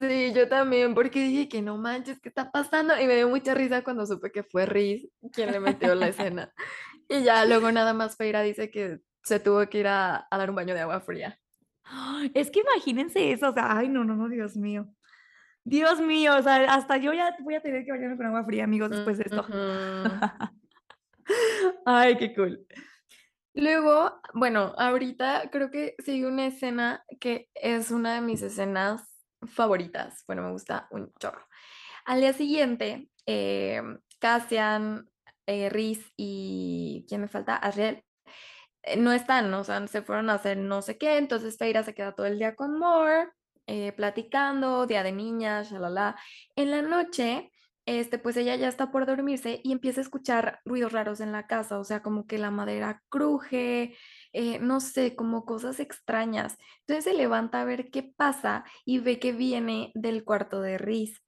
[0.01, 2.99] Sí, yo también, porque dije que no manches, ¿qué está pasando?
[2.99, 6.51] Y me dio mucha risa cuando supe que fue Riz quien le metió la escena.
[7.07, 10.49] Y ya luego nada más Feira dice que se tuvo que ir a, a dar
[10.49, 11.39] un baño de agua fría.
[11.85, 14.89] Ay, Es que imagínense eso, o sea, ay, no, no, no, Dios mío.
[15.63, 18.65] Dios mío, o sea, hasta yo ya voy a tener que bañarme con agua fría,
[18.65, 19.45] amigos, después de esto.
[21.85, 22.67] Ay, qué cool.
[23.61, 29.03] Luego, bueno, ahorita creo que sigue una escena que es una de mis escenas
[29.47, 30.25] favoritas.
[30.27, 31.47] Bueno, me gusta un chorro.
[32.07, 33.83] Al día siguiente, eh,
[34.19, 35.11] Cassian,
[35.47, 37.57] eh, Riz y ¿quién me falta?
[37.57, 38.03] Ariel.
[38.83, 41.95] eh, no están, o sea, se fueron a hacer no sé qué, entonces Feira se
[41.95, 43.29] queda todo el día con Moore,
[43.67, 46.17] eh, platicando, día de niñas, shalala.
[46.57, 47.53] En la noche,
[47.87, 51.47] este, pues ella ya está por dormirse y empieza a escuchar ruidos raros en la
[51.47, 53.97] casa, o sea, como que la madera cruje,
[54.33, 56.57] eh, no sé, como cosas extrañas.
[56.81, 61.21] Entonces se levanta a ver qué pasa y ve que viene del cuarto de Riz.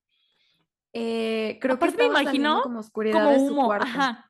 [0.93, 3.87] Eh, creo que Aparte me estaba saliendo imagino como oscuridad Como de su humo, cuarto.
[3.87, 4.29] ajá.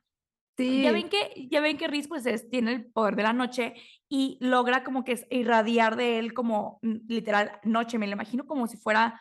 [0.56, 0.82] Sí.
[0.82, 3.74] Ya ven que, ya ven que Riz pues es- tiene el poder de la noche
[4.08, 8.66] y logra como que irradiar de él como mm, literal noche, me lo imagino como
[8.66, 9.20] si fuera,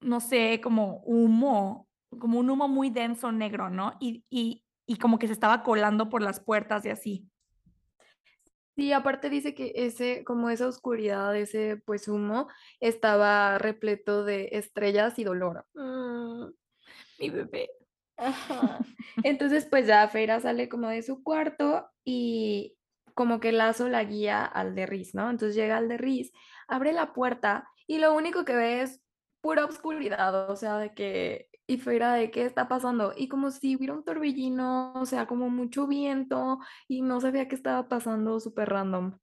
[0.00, 1.85] no sé, como humo,
[2.18, 3.96] como un humo muy denso negro, ¿no?
[4.00, 7.28] Y, y, y como que se estaba colando por las puertas y así.
[8.76, 15.18] Sí, aparte dice que ese, como esa oscuridad, ese pues humo, estaba repleto de estrellas
[15.18, 15.66] y dolor.
[15.74, 16.48] Mm,
[17.18, 17.70] Mi bebé.
[18.18, 18.78] ajá.
[19.22, 22.76] Entonces, pues ya Feira sale como de su cuarto y
[23.14, 25.30] como que Lazo la guía al de Riz, ¿no?
[25.30, 26.32] Entonces llega al de Riz,
[26.68, 29.00] abre la puerta y lo único que ve es
[29.40, 33.76] pura oscuridad, o sea, de que, y Feira de qué está pasando, y como si
[33.76, 38.68] hubiera un torbellino, o sea, como mucho viento y no sabía qué estaba pasando, súper
[38.68, 39.18] random.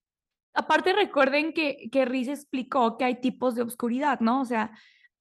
[0.53, 4.41] Aparte recuerden que, que Riz explicó que hay tipos de obscuridad, ¿no?
[4.41, 4.71] O sea,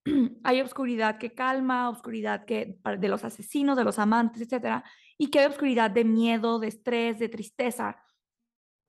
[0.44, 4.84] hay obscuridad que calma, obscuridad que de los asesinos, de los amantes, etcétera,
[5.16, 8.02] y que hay obscuridad de miedo, de estrés, de tristeza.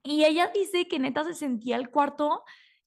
[0.03, 2.43] Y ella dice que neta se sentía el cuarto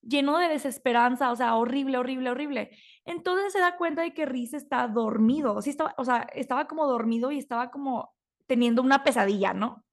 [0.09, 2.71] lleno de desesperanza, o sea, horrible, horrible, horrible.
[3.05, 6.87] Entonces se da cuenta de que Riz está dormido, sí estaba, o sea, estaba como
[6.87, 8.15] dormido y estaba como
[8.47, 9.85] teniendo una pesadilla, ¿no?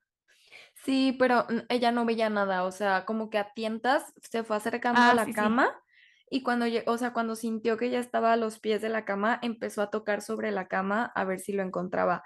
[0.76, 5.10] Sí, pero ella no veía nada, o sea, como que a tientas se fue acercando
[5.10, 5.54] a Ah, la sí, sí.
[5.54, 5.82] cama
[6.30, 9.40] y cuando, o sea, cuando sintió que ya estaba a los pies de la cama,
[9.42, 12.24] empezó a tocar sobre la cama a ver si lo encontraba.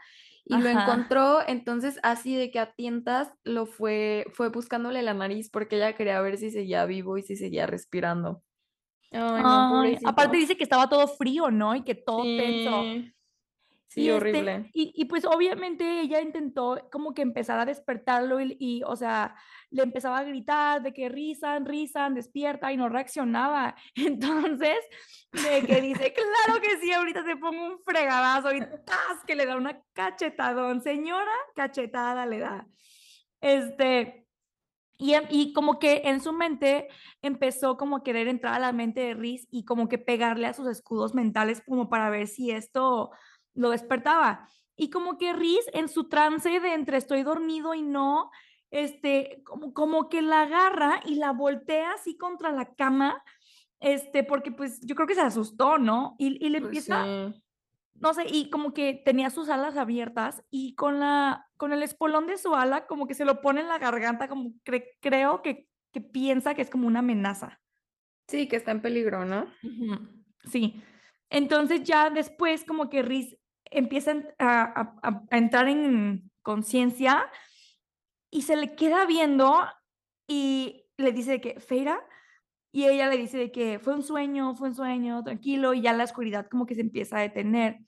[0.49, 5.49] Y lo encontró, entonces así de que a tientas lo fue, fue buscándole la nariz
[5.49, 8.43] porque ella quería ver si seguía vivo y si seguía respirando.
[9.11, 11.75] Ay, no, Ay, aparte dice que estaba todo frío, ¿no?
[11.75, 12.71] Y que todo tenso.
[13.89, 14.69] Sí, Y, este, horrible.
[14.73, 19.35] y, y pues obviamente ella intentó como que empezar a despertarlo y, y, o sea,
[19.69, 23.75] le empezaba a gritar de que rizan, rizan, despierta y no reaccionaba.
[23.95, 24.77] Entonces,
[25.31, 29.23] de que dice, claro que sí, ahorita te pongo un fregadazo y ¡tas!
[29.25, 30.81] que le da una cachetadón.
[30.81, 32.67] Señora, cachetada le da.
[33.41, 34.25] Este,
[34.99, 36.87] Y, em, y, como que en su mente
[37.21, 40.53] empezó como a querer entrar a la mente de Riz y como que pegarle a
[40.53, 43.11] sus escudos mentales como para ver si esto
[43.57, 44.47] lo despertaba.
[44.75, 48.31] Y como que Riz en su trance de entre estoy dormido y no,
[48.71, 53.23] este, como, como que la agarra y la voltea así contra la cama,
[53.79, 56.15] este, porque pues yo creo que se asustó, ¿no?
[56.19, 57.41] Y, y le Pues empieza, sí.
[57.95, 62.27] no sé, y como que tenía sus alas abiertas y con la, con el espolón
[62.27, 65.67] de su ala como que se lo pone en la garganta, como cre- creo que,
[65.91, 67.59] que piensa que es como una amenaza.
[68.27, 69.47] Sí, que está en peligro, ¿no?
[70.51, 70.83] Sí.
[71.29, 73.37] Entonces ya después como que Riz
[73.71, 77.29] empieza a, a- a- a entrar en conciencia
[78.29, 79.65] y se le queda viendo
[80.27, 81.99] y le dice de que, Feira,
[82.71, 85.93] y ella le dice de que fue un sueño, fue un sueño, tranquilo, y ya
[85.93, 87.79] la oscuridad como que se empieza a detener.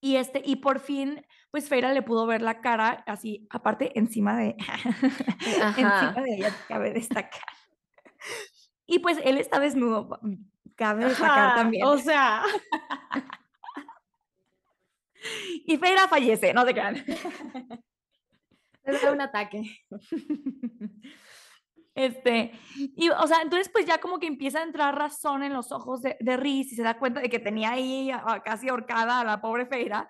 [0.00, 4.36] Y este, y por fin, pues Feira le pudo ver la cara así, aparte encima
[4.36, 4.54] de,
[5.76, 7.42] encima de ella, cabe destacar.
[8.86, 10.20] Y pues él está desnudo,
[10.76, 11.84] cabe destacar Ajá, también.
[11.86, 12.42] o sea,
[15.66, 16.94] Y Feira fallece, no se crean.
[18.84, 19.62] le da un ataque.
[21.94, 25.72] Este, y, o sea, entonces pues ya como que empieza a entrar razón en los
[25.72, 28.68] ojos de, de Riz y se da cuenta de que tenía ahí a- a casi
[28.68, 30.08] ahorcada a la pobre Feira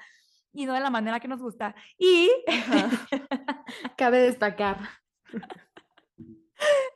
[0.52, 1.74] y no de la manera que nos gusta.
[1.96, 2.31] Y.
[3.96, 4.81] Cabe destacar.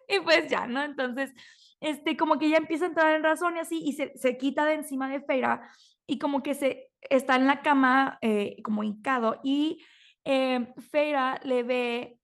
[0.08, 0.82] y pues ya, ¿no?
[0.82, 1.32] Entonces,
[1.80, 4.66] este, como que ya empieza a entrar en razón y así y se, se quita
[4.66, 5.70] de encima de Feira
[6.06, 9.82] y como que se está en la cama eh, como hincado y
[10.24, 12.18] eh, Feira le ve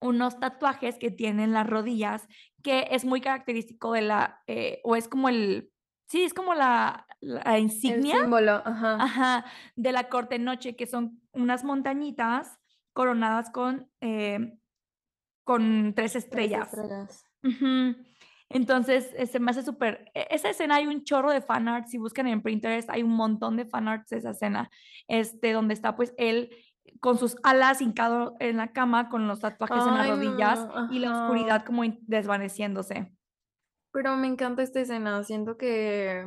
[0.00, 2.28] unos tatuajes que tiene en las rodillas,
[2.62, 5.72] que es muy característico de la, eh, o es como el,
[6.08, 8.94] sí, es como la, la El insignia, símbolo, ajá.
[9.02, 12.58] ajá, de la corte noche, que son unas montañitas
[12.92, 14.58] coronadas con, eh,
[15.44, 16.68] con tres Tres estrellas.
[16.72, 17.24] estrellas.
[17.42, 17.96] Ujú.
[18.48, 20.10] Entonces, eh, se me hace súper.
[20.14, 21.90] e- Esa escena hay un chorro de fanarts.
[21.90, 24.70] Si buscan en Pinterest, hay un montón de fanarts de esa escena.
[25.08, 26.50] Este, donde está pues él
[27.00, 31.00] con sus alas hincado en la cama, con los tatuajes en las rodillas no, y
[31.00, 33.12] la oscuridad como desvaneciéndose.
[33.92, 36.26] Pero me encanta esta escena, siento que,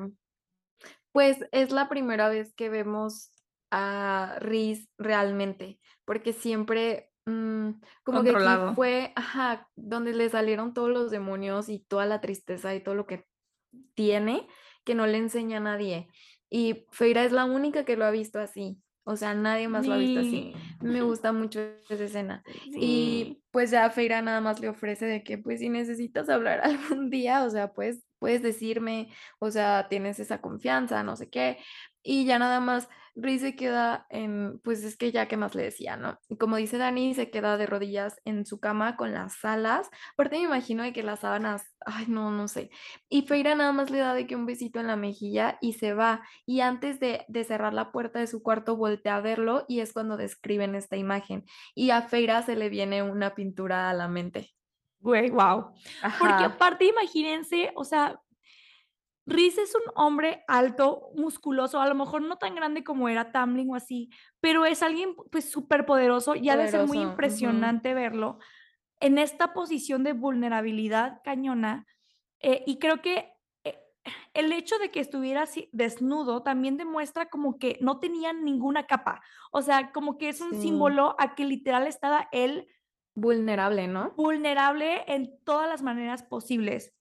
[1.12, 3.32] pues, es la primera vez que vemos
[3.71, 10.89] a Riz realmente, porque siempre, mm, como que aquí fue, ajá, donde le salieron todos
[10.89, 13.26] los demonios y toda la tristeza y todo lo que
[13.96, 14.48] tiene,
[14.84, 16.10] que no le enseña a nadie.
[16.50, 19.96] Y Feira es la única que lo ha visto así, o sea, nadie más lo
[19.96, 20.30] ha visto así.
[20.30, 20.54] Sí.
[20.82, 22.44] Me gusta mucho esa escena.
[22.65, 22.80] Sí.
[22.80, 27.10] Y pues ya Feira nada más le ofrece de que pues si necesitas hablar algún
[27.10, 31.58] día, o sea, pues puedes decirme, o sea, tienes esa confianza, no sé qué.
[32.04, 35.63] Y ya nada más Riz se queda en, pues es que ya qué más le
[35.63, 36.19] decía, ¿no?
[36.30, 39.89] Y como dice Dani, se queda de rodillas en su cama con las alas.
[40.13, 42.69] Aparte me imagino de que las sábanas, ay, no, no sé.
[43.10, 45.93] Y Feira nada más le da de que un besito en la mejilla y se
[45.93, 46.22] va.
[46.45, 49.93] Y antes de, de cerrar la puerta de su cuarto, voltea a verlo y es
[49.93, 51.45] cuando describen esta imagen.
[51.76, 54.54] Y a Feira se le viene una pintura a la mente.
[55.02, 55.72] Güey, wow.
[56.19, 58.19] Porque aparte, imagínense, o sea,
[59.30, 63.70] Riz es un hombre alto, musculoso, a lo mejor no tan grande como era Tamlin
[63.72, 68.39] o así, pero es alguien pues súper poderoso y ha de ser muy impresionante verlo
[69.00, 71.86] en esta posición de vulnerabilidad cañona.
[72.42, 73.34] eh, y creo que
[73.65, 73.78] eh,
[74.34, 79.22] el hecho de que estuviera así desnudo también demuestra como que no tenía ninguna capa.
[79.52, 80.62] O sea, como que es un Sí.
[80.62, 82.68] símbolo a que literal estaba él
[83.15, 84.12] Vulnerable, ¿no?
[84.15, 86.94] vulnerable en todas las maneras posibles.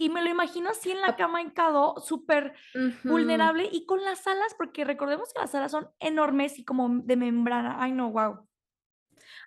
[0.00, 3.06] Y me lo imagino así en la cama hincado, súper Ujú.
[3.06, 7.16] vulnerable y con las alas, porque recordemos que las alas son enormes y como de
[7.16, 7.76] membrana.
[7.82, 8.48] Ay, no, wow.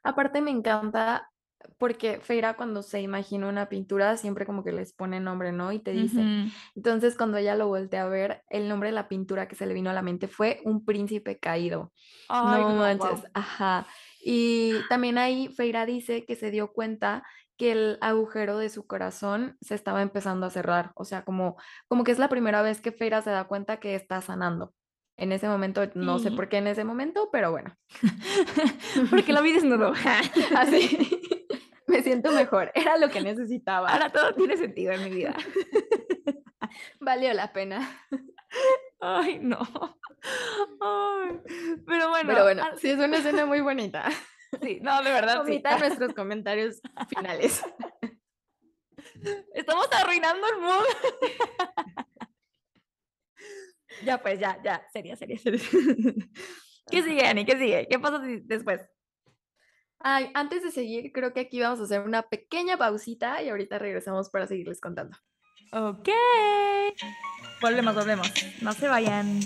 [0.03, 1.29] Aparte me encanta
[1.77, 5.71] porque Feira cuando se imagina una pintura siempre como que les pone nombre, ¿no?
[5.71, 6.33] Y te dice.
[6.75, 9.73] Entonces cuando ella lo voltea a ver, el nombre de la pintura que se le
[9.73, 11.93] vino a la mente fue Un príncipe caído.
[12.27, 13.31] Ay, No manches, guau.
[13.33, 13.87] ajá.
[14.19, 17.23] Y también ahí Feira dice que se dio cuenta
[17.57, 21.55] que el agujero de su corazón se estaba empezando a cerrar, o sea, como,
[21.87, 24.73] como que es la primera vez que Feira se da cuenta que está sanando.
[25.15, 26.35] En ese momento, no sé Sí.
[26.35, 27.75] por qué en ese momento, pero bueno,
[29.11, 29.93] Porque lo vi desnudo.
[30.55, 31.19] así
[31.87, 35.35] me siento mejor, era lo que necesitaba, Ahora todo tiene sentido en mi vida.
[36.99, 37.87] valió la pena.
[38.99, 39.59] Ay, no.
[40.81, 41.39] Ay,
[41.85, 42.29] pero bueno.
[42.29, 44.05] Pero bueno, ah, sí es una escena muy bonita.
[44.61, 45.51] Sí, no, de verdad sí.
[45.53, 47.63] Omita nuestros comentarios finales.
[49.53, 50.85] Estamos arruinando el mood.
[54.05, 54.85] ya, pues, ya, ya.
[54.91, 55.59] Seria, seria, seria.
[56.89, 57.45] ¿Qué sigue, Ani?
[57.45, 57.87] ¿Qué sigue?
[57.89, 58.81] ¿Qué pasa después?
[59.99, 63.79] Ay, antes de seguir, creo que aquí vamos a hacer una pequeña pausita y ahorita
[63.79, 65.17] regresamos para seguirles contando.
[65.71, 66.09] Ok.
[67.61, 68.31] Volvemos, volvemos.
[68.61, 69.39] No se vayan.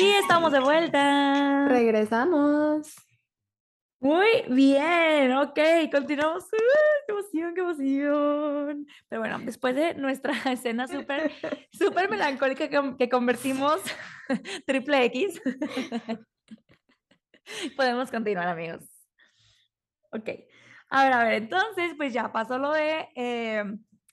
[0.00, 1.66] Y estamos de vuelta.
[1.68, 2.94] Regresamos.
[4.00, 5.58] Muy bien, ok,
[5.90, 6.44] continuamos.
[6.44, 7.04] ¡Uh!
[7.04, 8.86] ¡Qué emoción, qué emoción!
[9.08, 11.32] Pero bueno, después de nuestra escena súper,
[11.72, 13.80] súper melancólica que, que convertimos
[14.66, 15.42] triple X,
[17.76, 18.84] podemos continuar, amigos.
[20.12, 20.30] Ok,
[20.90, 23.64] a ver, a ver, entonces, pues ya pasó lo de eh,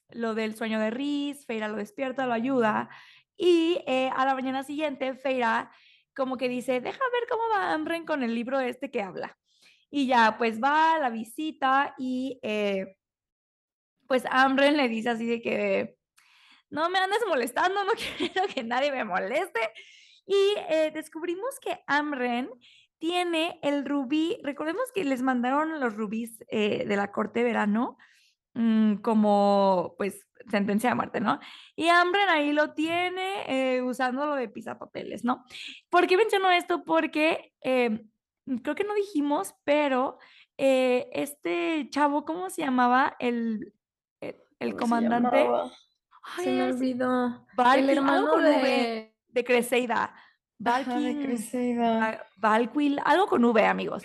[0.09, 2.89] lo del sueño de Riz, Feira lo despierta, lo ayuda,
[3.37, 5.71] y eh, a la mañana siguiente, Feira
[6.15, 9.37] como que dice, deja ver cómo va Amren con el libro este que habla.
[9.89, 12.95] Y ya, pues va a la visita y eh,
[14.07, 15.97] pues Amren le dice así de que
[16.69, 19.59] no me andes molestando, no quiero que nadie me moleste.
[20.25, 22.49] Y eh, descubrimos que Amren
[22.97, 27.97] tiene el rubí, recordemos que les mandaron los rubíes de la corte verano
[28.55, 31.39] mm, como pues sentencia de muerte, ¿no?
[31.75, 35.45] Y Amren ahí lo tiene usando lo de pisapapeles, ¿no?
[35.89, 36.83] ¿Por qué menciono esto?
[36.83, 40.19] Porque creo que no dijimos, pero
[40.57, 43.15] eh, este chavo, ¿cómo se llamaba?
[43.19, 43.73] El,
[44.21, 45.47] el, el comandante.
[46.37, 47.45] Se, se, me olvidó.
[47.55, 49.15] Barkin, el hermano de, de...
[49.27, 50.15] de Creseida.
[50.57, 52.25] Valkyrie, de Creseida.
[52.37, 54.03] Valkyrie, algo con V, amigos.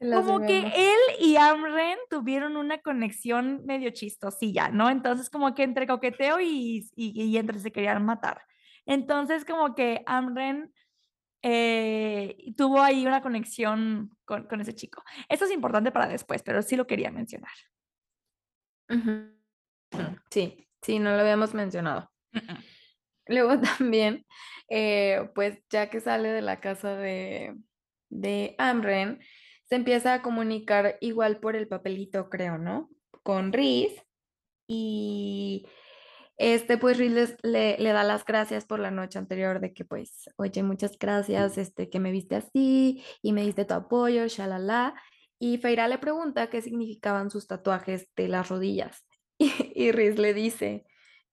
[0.00, 4.90] Como que él y Amren tuvieron una conexión medio chistosilla, ¿no?
[4.90, 8.42] Entonces, como que entre coqueteo y, y, y entre se querían matar.
[8.86, 10.72] Entonces, como que Amren
[11.42, 15.02] eh, tuvo ahí una conexión con, con, ese chico.
[15.28, 17.52] Esto es importante para después, pero sí lo quería mencionar.
[18.88, 20.20] Uh -huh.
[20.30, 22.10] Sí, sí, no lo habíamos mencionado.
[22.32, 22.64] Uh -uh.
[23.26, 24.26] Luego también,
[24.68, 27.56] eh, pues ya que sale de la casa de,
[28.10, 29.20] de Amren,
[29.68, 32.88] se empieza a comunicar igual por el papelito, creo, ¿no?
[33.22, 33.92] Con Riz.
[34.66, 35.66] Y
[36.38, 40.28] este, pues Riz le, le, da las gracias por la noche anterior de que, pues,
[40.36, 44.94] oye, muchas gracias, este, que me viste así y me diste tu apoyo, shalala.
[45.38, 49.04] Y Feira le pregunta qué significaban sus tatuajes de las rodillas.
[49.38, 50.84] Y, y Riz le dice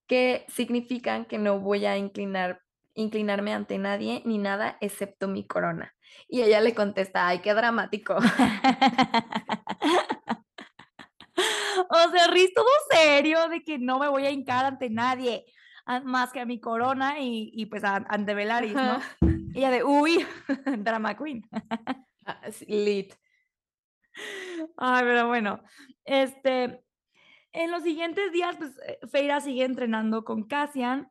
[0.06, 2.60] que significan que no voy a inclinar,
[2.96, 5.94] inclinarme ante nadie ni nada excepto mi corona.
[6.28, 8.16] Y ella le contesta, ay, qué dramático.
[11.88, 15.44] o sea, Riz todo serio de que no me voy a hincar ante nadie
[16.04, 19.00] más que a mi corona y, y pues a, ante Velaris, ¿no?
[19.54, 20.26] Y ella de, uy,
[20.78, 21.42] drama queen.
[22.28, 23.14] Ah, Lit.
[24.76, 25.62] Ay, pero bueno,
[26.04, 26.82] este,
[27.52, 28.72] en los siguientes días, pues
[29.12, 31.08] Feira sigue entrenando con Cassian.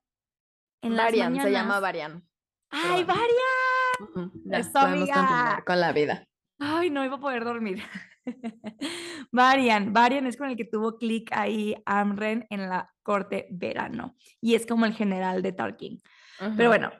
[0.85, 2.23] En Varian, se llama Varian.
[2.69, 3.03] ¡Ay.
[3.03, 3.99] Varian!
[3.99, 4.31] Uh -huh.
[4.45, 5.15] Ya, Eso, podemos amiga.
[5.15, 6.27] continuar con la vida.
[6.59, 7.81] Ay, no iba a poder dormir.
[9.31, 14.55] Varian, Varian es con el que tuvo clic ahí Amren en la corte verano y
[14.55, 16.01] es como el general de Tarkin.
[16.39, 16.53] Uh -huh.
[16.55, 16.91] Pero bueno,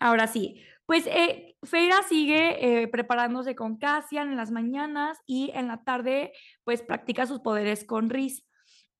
[0.00, 5.66] ahora sí, pues eh, Feira sigue eh, preparándose con Cassian en las mañanas y en
[5.68, 6.32] la tarde
[6.64, 8.46] pues practica sus poderes con Riz.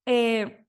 [0.06, 0.65] Eh,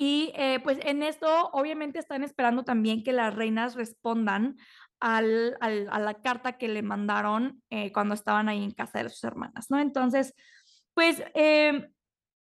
[0.00, 4.56] y eh, pues en esto obviamente están esperando también que las reinas respondan
[5.00, 9.08] al, al, a la carta que le mandaron eh, cuando estaban ahí en casa de
[9.08, 9.80] sus hermanas, ¿no?
[9.80, 10.34] Entonces,
[10.94, 11.90] pues eh,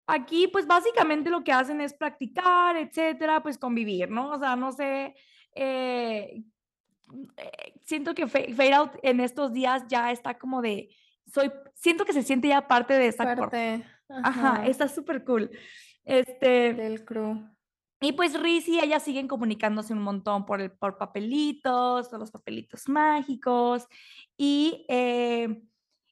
[0.09, 4.33] aquí pues básicamente lo que hacen es practicar, etcétera, pues convivir, ¿no?
[4.33, 5.15] O sea, no sé,
[5.55, 6.43] eh,
[7.85, 10.89] siento que Fade Out en estos días ya está como de,
[11.33, 13.85] soy, siento que se siente ya parte de esta parte.
[14.09, 14.55] Ajá.
[14.55, 15.51] Ajá, está súper cool.
[16.05, 17.55] Este, del crew.
[18.01, 22.31] Y pues Riz y ella siguen comunicándose un montón por, el, por papelitos, por los
[22.31, 23.87] papelitos mágicos.
[24.37, 25.63] Y eh,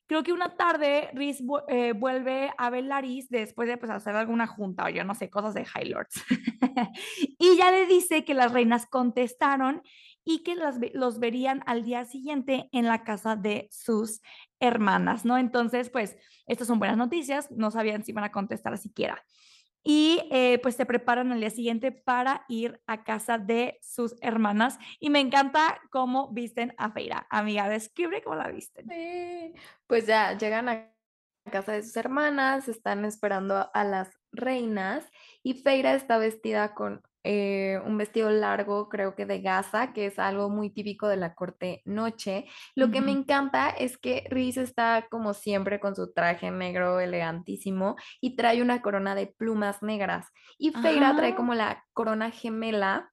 [0.07, 4.47] creo que una tarde Riz eh, vuelve a ver Laris después de pues, hacer alguna
[4.47, 6.25] junta o yo no sé, cosas de High Lords.
[7.39, 9.83] y ya le dice que las reinas contestaron
[10.25, 14.23] y que las, los verían al día siguiente en la casa de sus
[14.61, 15.37] hermanas, ¿no?
[15.37, 16.17] Entonces, pues,
[16.47, 19.23] estas son buenas noticias, no sabían si iban a contestar siquiera
[19.83, 24.79] y eh, pues se preparan al día siguiente para ir a casa de sus hermanas
[25.01, 27.27] y me encanta cómo visten a Feira.
[27.31, 28.87] Amiga, describe cómo la visten.
[29.87, 30.93] Pues ya llegan a
[31.51, 35.09] casa de sus hermanas, están esperando a las reinas
[35.43, 40.19] y Feira está vestida con eh, un vestido largo, creo que de gasa, que es
[40.19, 42.47] algo muy típico de la corte noche.
[42.75, 42.93] Lo uh -huh.
[42.93, 48.37] que me encanta es que Riz está como siempre con su traje negro elegantísimo y
[48.37, 50.27] trae una corona de plumas negras.
[50.59, 53.13] Y Feira trae como la corona gemela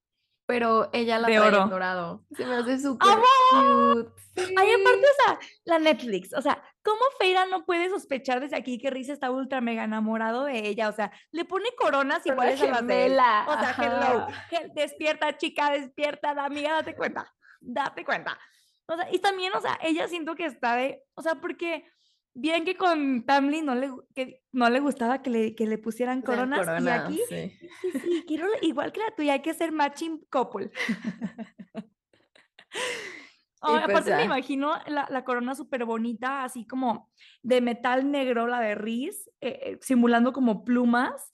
[0.49, 1.63] pero ella la De trae oro.
[1.65, 2.25] en dorado.
[2.35, 3.07] Se me hace súper
[3.51, 4.09] cute.
[4.35, 8.77] Ay, aparte, o sea, la Netflix, o sea, ¿cómo Feira no puede sospechar desde aquí
[8.77, 10.89] que Riz está ultra mega enamorado de ella?
[10.89, 13.13] O sea, le pone coronas iguales a las de él.
[13.13, 14.43] O sea, hello, ajá.
[14.73, 18.39] despierta, chica, despierta, amiga, date cuenta, date cuenta.
[18.87, 21.85] O sea, y también, o sea, ella siento que está de, o sea, porque
[22.33, 26.21] bien que con Tamlin no le, que no le gustaba que le, que le pusieran
[26.21, 27.57] coronas, y aquí, sí.
[27.81, 30.71] sí, sí, quiero igual que la tuya, hay que ser matching couple.
[33.61, 34.25] Ay, pues aparte me ya.
[34.25, 37.11] imagino la, la corona súper bonita, así como
[37.43, 41.31] de metal negro, la de Riz, eh, eh, simulando como plumas,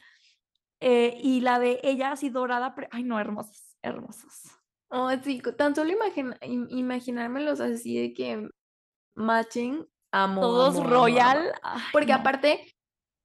[0.80, 4.44] eh, y la de ella así dorada, ay no, hermosos, hermosos.
[4.90, 8.50] Oh, sí, tan solo imagina- im- imaginármelos así de que
[9.16, 11.02] matching, amo, Todos amo, amo, amo.
[11.02, 12.20] royal, ay, Porque no.
[12.20, 12.75] aparte,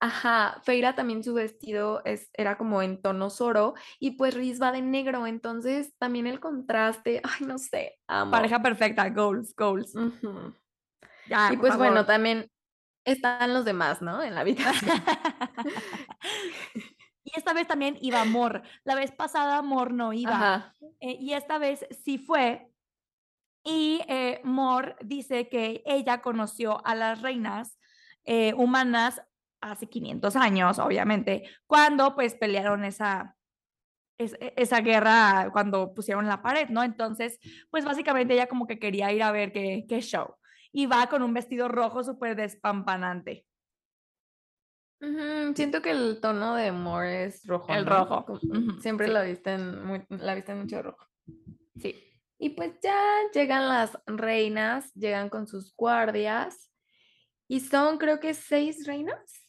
[0.00, 4.72] ajá, Feira también su vestido es, era como en tonos oro y pues Riz va
[4.72, 8.30] de negro, entonces también el contraste, ay, no sé, amo.
[8.30, 9.94] pareja perfecta, goals, goals.
[9.94, 10.54] Ujú.
[11.26, 12.50] Ya, Y pues bueno, también
[13.04, 14.22] están los demás, ¿no?
[14.22, 14.90] En la habitación.
[17.24, 18.62] y esta vez también iba Mor.
[18.84, 20.74] La vez pasada Mor no iba.
[21.00, 22.68] Eh, y esta vez sí fue.
[23.62, 27.78] Y eh, Mor dice que ella conoció a las reinas
[28.24, 29.22] eh, humanas
[29.60, 33.36] hace 500 años, obviamente, cuando pues pelearon esa,
[34.18, 36.82] es- e- esa guerra, cuando pusieron la pared, ¿no?
[36.82, 37.38] Entonces,
[37.70, 40.34] pues básicamente ella como que quería ir a ver qué, qué show.
[40.72, 43.44] Y va con un vestido rojo súper despampanante.
[45.54, 47.72] Siento que el tono de Moore es rojo.
[47.72, 47.90] El ¿no?
[47.90, 49.12] rojo, Como- Siempre sí.
[49.12, 51.06] la visten muy, la visten mucho rojo.
[51.78, 51.96] Sí.
[52.38, 52.98] Y pues ya
[53.32, 56.70] llegan las reinas, llegan con sus guardias.
[57.48, 59.39] Y son creo que seis reinas,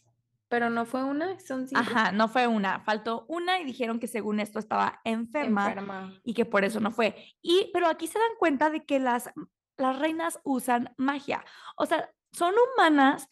[0.51, 1.79] pero no fue una, son cinco.
[1.79, 5.69] Ajá, no fue una, faltó una y dijeron que según esto estaba enferma.
[5.69, 6.13] Enferma.
[6.25, 7.15] y que por eso no fue.
[7.41, 9.29] Y, pero aquí se dan cuenta de que las,
[9.77, 11.45] las reinas usan magia.
[11.77, 13.29] O sea, son humanas,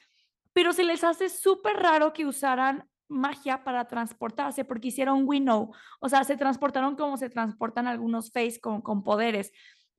[0.54, 5.74] pero se les hace súper raro que usaran magia para transportarse porque hicieron Winnow.
[6.00, 9.52] O sea, se transportaron como se transportan algunos Face con, con poderes.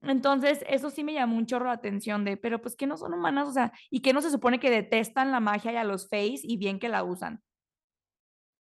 [0.03, 3.15] Entonces, eso sí me llamó un chorro la atención de, pero pues que no son
[3.15, 6.09] humanas, o sea, y que no se supone que detestan la magia y a los
[6.09, 7.43] Face y bien que la usan.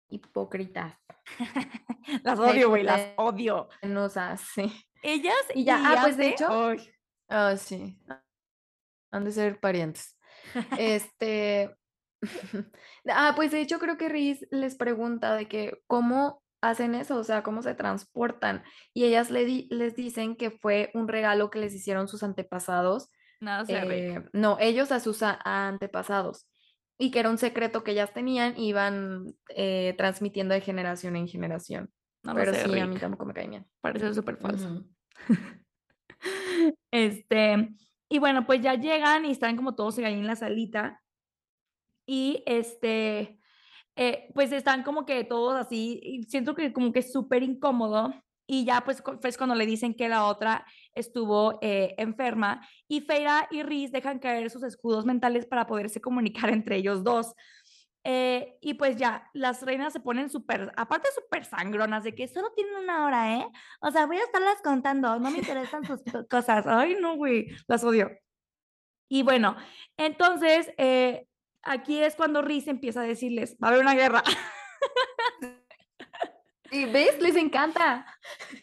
[0.08, 0.94] Hipócritas.
[2.22, 3.68] Las odio, güey, las odio.
[3.80, 4.70] Penosas, sí.
[5.02, 6.76] Ellas Y ya, ah, pues de hecho,
[7.28, 7.98] Ah, sí.
[9.10, 10.18] Han de ser parientes.
[10.78, 11.74] Este.
[13.06, 17.24] Ah, pues de hecho creo que Riz les pregunta de que cómo hacen eso, o
[17.24, 18.62] sea, cómo se transportan.
[18.92, 23.10] Y ellas le di- les dicen que fue un regalo que les hicieron sus antepasados.
[23.82, 23.92] rico.
[23.92, 26.46] eh, no, ellos a sus a- antepasados.
[26.98, 31.26] Y que era un secreto que ellas tenían y iban eh, transmitiendo de generación en
[31.28, 31.90] generación.
[32.22, 33.66] No Pero sí, a mí tampoco me cae bien.
[33.80, 34.68] Parece súper falso.
[34.68, 34.84] Ujú.
[36.90, 37.74] Este,
[38.08, 41.02] y bueno, pues ya llegan y están como todos ahí en la salita.
[42.06, 43.40] Y este,
[43.96, 48.14] eh, pues están como que todos así, y siento que como que súper incómodo.
[48.46, 52.66] Y ya pues es cuando le dicen que la otra estuvo eh, enferma.
[52.88, 57.32] Y Feira y Riz dejan caer sus escudos mentales para poderse comunicar entre ellos dos.
[58.06, 62.52] Eh, y pues ya, las reinas se ponen súper, aparte súper sangronas, de que solo
[62.54, 63.46] tienen una hora, ¿eh?
[63.80, 66.66] O sea, voy a estarlas contando, no me interesan sus co- cosas.
[66.66, 68.10] Ay, no, güey, las odio.
[69.08, 69.56] Y bueno,
[69.96, 71.26] entonces, eh,
[71.64, 74.22] aquí es cuando Riz empieza a decirles, va a haber una guerra.
[76.70, 77.20] ¿Y ves?
[77.20, 78.04] Les encanta.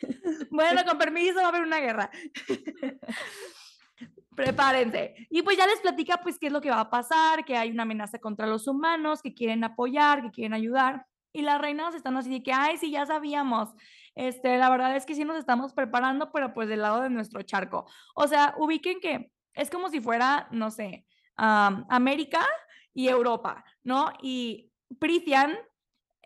[0.51, 2.11] bueno, con permiso, va a haber una guerra.
[4.35, 5.15] Prepárense.
[5.29, 7.71] Y pues ya les platica pues qué es lo que va a pasar, que hay
[7.71, 11.05] una amenaza contra los humanos, que quieren apoyar, que quieren ayudar.
[11.33, 13.69] Y las reinas están así de que, ay, sí, ya sabíamos.
[14.15, 17.41] Este, la verdad es que sí nos estamos preparando, pero pues del lado de nuestro
[17.43, 17.89] charco.
[18.15, 21.05] O sea, ubiquen que es como si fuera, no sé,
[21.37, 22.45] am, América
[22.93, 24.11] y Europa, ¿no?
[24.21, 25.57] Y Prithian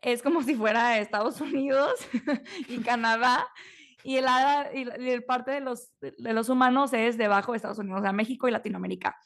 [0.02, 1.94] es como si fuera Estados Unidos
[2.68, 3.48] y Canadá.
[4.04, 4.26] Y el,
[5.00, 8.14] y el parte de los, de los humanos es debajo de Estados Unidos, o sea,
[8.14, 9.18] México y Latinoamérica.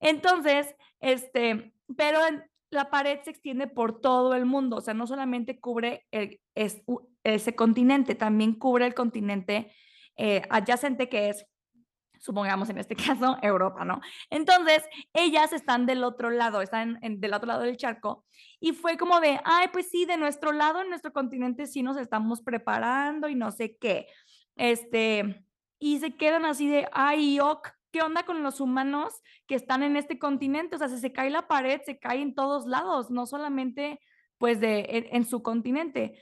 [0.00, 2.20] Entonces, este, pero
[2.70, 6.06] la pared se extiende por todo el mundo, o sea, no solamente cubre
[6.54, 9.72] ese continente, también cubre el continente
[10.16, 11.46] eh, adyacente que es,
[12.24, 14.00] supongamos en este caso, Europa, ¿no?
[14.30, 18.24] Entonces, ellas están del otro lado, están en- del otro lado del charco,
[18.60, 21.96] y fue como de, ay, pues sí, de nuestro lado, en nuestro continente sí nos
[21.96, 24.06] estamos preparando y no sé qué.
[24.56, 25.44] Este,
[25.78, 29.14] y se quedan así de, ay, ok, ¿qué onda con los humanos
[29.46, 30.76] que están en este continente?
[30.76, 34.00] O sea, si se cae la pared, se cae en todos lados, no solamente
[34.38, 36.20] pues de en, en su continente.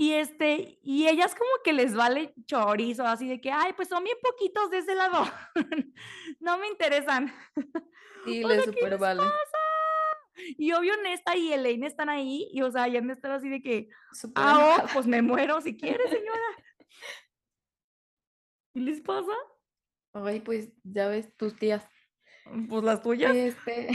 [0.00, 4.04] Y, este, y ellas como que les vale chorizo, así de que: "Ay, pues son
[4.04, 5.24] bien poquitos de ese lado,
[6.40, 7.32] no me interesan".
[8.24, 9.20] Sí, les ¿qué les supervale.
[9.20, 9.58] pasa?
[10.56, 13.48] Y obvio Nesta y Elaine están ahí, y, o sea, y han de estar así
[13.48, 13.88] de que:
[14.36, 16.48] "Ah, oh, pues me muero si quiere, señora".
[18.72, 19.32] ¿Qué les pasa?
[20.12, 21.88] Ay, pues, ya ves, tus tías.
[22.46, 23.34] Mm, pues las tuyas.
[23.34, 23.88] Este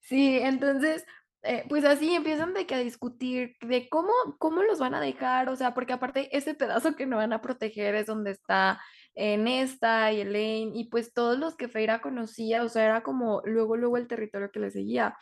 [0.00, 1.06] Sí, entonces,
[1.42, 5.48] eh, pues así empiezan de que a discutir de cómo cómo los van a dejar,
[5.48, 8.80] o sea, porque aparte ese pedazo que no van a proteger es donde está,
[9.14, 13.42] eh, Nesta y Elaine, y pues todos los que Feyre conocía, o sea, era como
[13.44, 15.16] luego, luego el territorio que le seguía.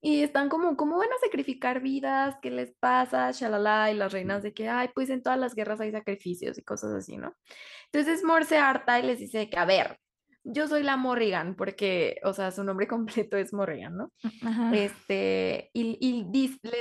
[0.00, 2.36] Y están como: "¿Cómo van a sacrificar vidas?
[2.42, 5.80] ¿Qué les pasa?, shalala", y las reinas de que: "Ay, pues en todas las guerras
[5.80, 7.34] hay sacrificios", y cosas así, ¿no?
[7.92, 9.98] Entonces Mor se harta y les dice que: "A ver,
[10.46, 12.88] yo soy la Morrigan", porque, o sea, su nombre
[13.28, 14.12] completo es Morrigan, ¿no?
[14.42, 14.72] Ajá.
[14.72, 16.26] Este, y y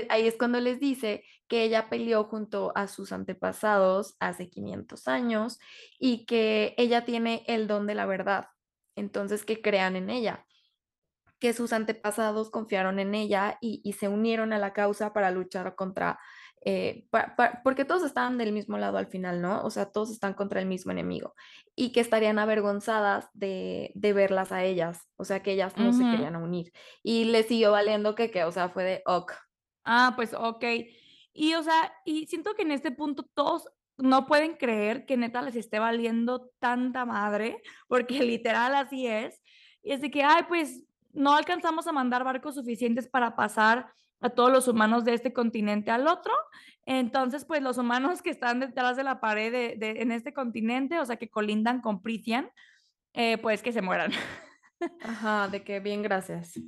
[0.10, 5.60] ahí es cuando les dice que ella peleó junto a sus antepasados hace 500 años,
[6.00, 8.48] y que ella tiene el don de la verdad,
[8.96, 10.46] entonces que crean en ella.
[11.40, 15.76] Que sus antepasados confiaron en ella y y se unieron a la causa para luchar
[15.76, 16.20] contra,
[16.66, 19.64] eh, pa pa porque todos estaban del mismo lado al final, ¿no?
[19.64, 21.36] O sea, todos están contra el mismo enemigo,
[21.76, 26.08] y que estarían avergonzadas de de verlas a ellas, o sea, que ellas no se
[26.08, 26.10] Ujú.
[26.10, 26.72] querían unir.
[27.04, 29.34] Y les siguió valiendo que que, o sea, fue de: "Ok".
[29.84, 30.96] Ah, pues okey.
[31.34, 35.42] Y, o sea, y siento que en este punto todos no pueden creer que neta
[35.42, 39.42] les esté valiendo tanta madre, porque literal así es.
[39.84, 44.30] Y es de que: "Ay, pues no alcanzamos a mandar barcos suficientes para pasar a
[44.30, 46.34] todos los humanos de este continente al otro,
[46.86, 51.00] entonces, pues los humanos que están detrás de la pared de de en este continente,
[51.00, 52.50] o sea, que colindan con Prythian,
[53.14, 54.12] eh, pues que se mueran".
[55.02, 56.60] Ajá, de que: "Bien, gracias".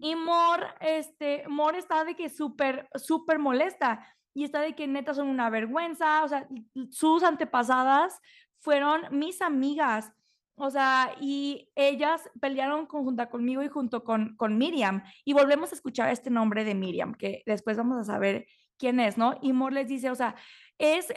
[0.00, 4.04] Y Mor, este, Mor está de que súper supermolesta,
[4.34, 6.46] y está de que neta son una vergüenza, o sea,
[6.90, 8.20] sus antepasadas
[8.60, 10.12] fueron mis amigas,
[10.58, 15.74] o sea, y ellas pelearon conjunta conmigo y junto con con Miriam, y volvemos a
[15.76, 18.46] escuchar este nombre de Miriam, que después vamos a saber
[18.78, 19.38] quién es, ¿no?
[19.42, 20.34] Y Mor les dice, o sea,
[20.78, 21.12] es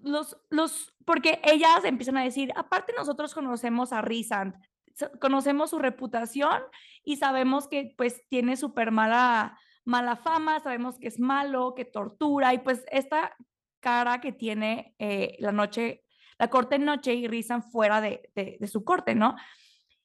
[0.00, 4.02] los los porque ellas empiezan a decir: "Aparte nosotros conocemos a
[4.94, 6.62] so conocemos su reputación
[7.04, 12.58] y sabemos que, pues, tiene supermala mala fama, sabemos que es malo, que tortura", y
[12.58, 13.36] pues esta
[13.80, 16.03] cara que tiene, eh, la noche
[16.38, 19.36] la corte Noche y Rhysand fuera de de su corte, ¿no?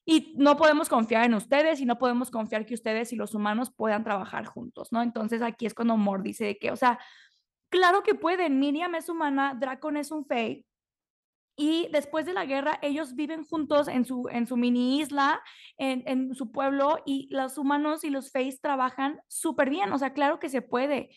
[0.06, 3.72] Y no podemos confiar en ustedes, y no podemos confiar que ustedes y los humanos
[3.76, 5.02] puedan trabajar juntos, ¿no?
[5.02, 6.98] Entonces, aquí es cuando Mor dice de que, o sea,
[7.70, 10.66] claro que pueden, Miriam es humana, Drácon es un Fey,
[11.56, 15.42] y después de la guerra ellos viven juntos en su en su mini isla,
[15.78, 20.38] en en su pueblo, y los humanos y los Feys trabajan superbién, o sea, claro
[20.40, 21.10] que se puede.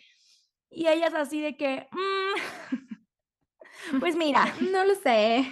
[0.72, 2.36] Y ellas así de que: "Mm,
[3.99, 5.45] pues mira" No lo sé.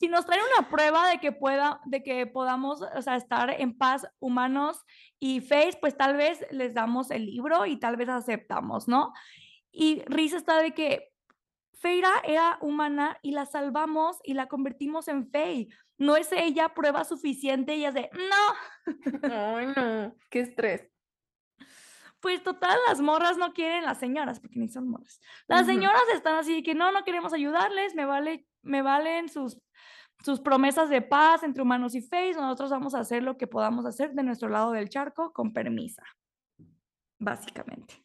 [0.00, 3.76] "si nos traen una prueba de que pueda de que podamos, o sea, estar en
[3.78, 4.84] paz humanos
[5.20, 9.12] y Feys, pues tal vez les damos el libro y tal vez aceptamos", ¿no?
[9.72, 11.12] Y Rhys está de que:
[11.74, 15.68] "Feyre era humana y la salvamos y la convertimos en Fey,
[15.98, 18.44] ¿no es ella prueba suficiente?", y ellas de: "No".
[19.22, 20.90] Ay, no, qué estrés.
[22.22, 25.20] Pues total, las morras no quieren las señoras, porque ni son morras.
[25.48, 29.58] Las señoras están así de que: "No, no queremos ayudarles, me vale me valen sus
[30.24, 33.86] sus promesas de paz entre humanos y Feys, nosotros vamos a hacer lo que podamos
[33.86, 36.02] hacer de nuestro lado del charco con permisa".
[37.20, 38.02] Básicamente.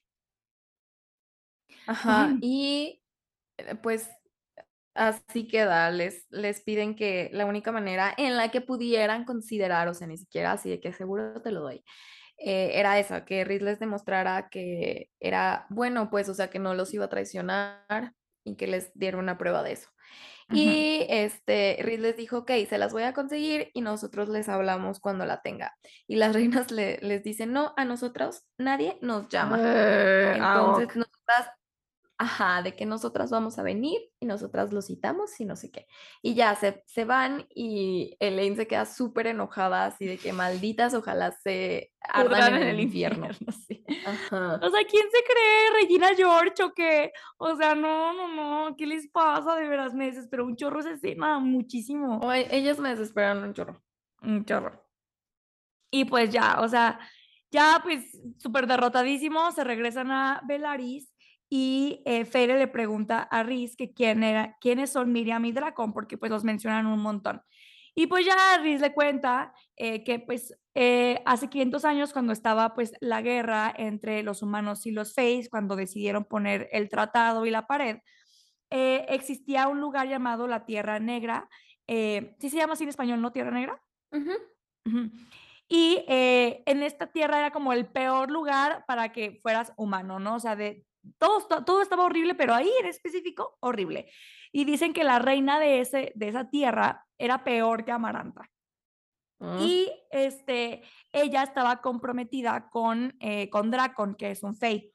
[1.87, 3.03] Ajá, y,
[3.57, 4.09] eh, pues,
[4.95, 9.93] así queda, les les piden que la única manera en la que pudieran considerar, o
[9.95, 11.83] sea, ni siquiera así de que: "Seguro te lo doy",
[12.37, 16.73] eh, era esa, que Rhys les demostrara que era bueno, pues, o sea, que no
[16.75, 18.13] los iba a traicionar
[18.43, 19.89] y que les diera una prueba de eso.
[20.51, 24.99] Y, este, Rhys les dijo: "Okey, se las voy a conseguir y nosotros les hablamos
[24.99, 25.77] cuando la tenga".
[26.07, 29.61] Y las reinas le les dicen: "No, a nosotros nadie nos llama".
[30.37, 30.95] Ah, Entonces, ok.
[30.95, 31.51] nosotras
[32.17, 35.87] ajá, de que nosotras vamos a venir y nosotras los citamos y no sé qué.
[36.21, 41.31] Y ya se se van y Elaine se queda superenojada, así de que: "Malditas, ojalá
[41.31, 43.27] se ardan en el infierno".
[43.67, 43.83] sí.
[44.05, 44.59] Ajá.
[44.61, 45.81] O sea, ¿quién se cree?
[45.81, 47.11] ¿Regina George o qué?
[47.37, 48.27] O sea, no, no,
[48.69, 49.55] no, ¿qué les pasa?
[49.55, 52.19] De veras, me desesperó un chorro esa escena, muchísimo.
[52.23, 53.83] Ay, ellas me desesperaron un chorro.
[54.21, 54.85] Un chorro.
[55.91, 56.99] Y pues ya, o sea,
[57.51, 58.03] ya, pues,
[58.37, 61.14] superderrotadísimos, se regresan a Velaris
[61.57, 65.93] y, eh, Feyre le pregunta a Rhys que quién era quiénes son Miriam y Drácon,
[65.93, 67.41] porque, pues, los mencionan un montón.
[67.97, 72.73] Y pues ya Rhys le cuenta eh, que pues eh, hace 500 años cuando estaba
[72.73, 77.51] pues la guerra entre los humanos y los Fays, cuando decidieron poner el tratado y
[77.51, 77.99] la pared,
[78.69, 81.47] eh, existía un lugar llamado la Tierra Negra.
[81.87, 83.31] Eh, sí se llama así en español, ¿no?
[83.31, 83.81] Tierra Negra.
[84.11, 84.31] Ujú.
[84.85, 85.11] Ujú.
[85.67, 90.35] Y eh, en esta tierra era como el peor lugar para que fueras humano, ¿no?
[90.35, 90.85] O sea, de
[91.17, 94.11] todo, todo estaba horrible, pero ahí en específico, horrible.
[94.51, 98.49] Y dicen que la reina de, ese, de esa tierra era peor que Amaranta.
[99.39, 99.57] Mm.
[99.59, 104.91] Y este, ella estaba comprometida con, eh, con Dracon, que es un Fey.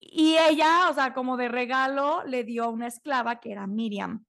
[0.00, 4.24] Y ella, o sea, como de regalo, le dio a una esclava que era Miriam.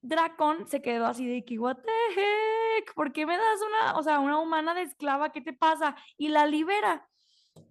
[0.00, 4.02] Dracon se quedó así de que, what the heck, ¿por qué me das una, o
[4.02, 5.30] sea, una humana de esclava?
[5.30, 5.96] ¿Qué te pasa?
[6.16, 7.08] Y la libera.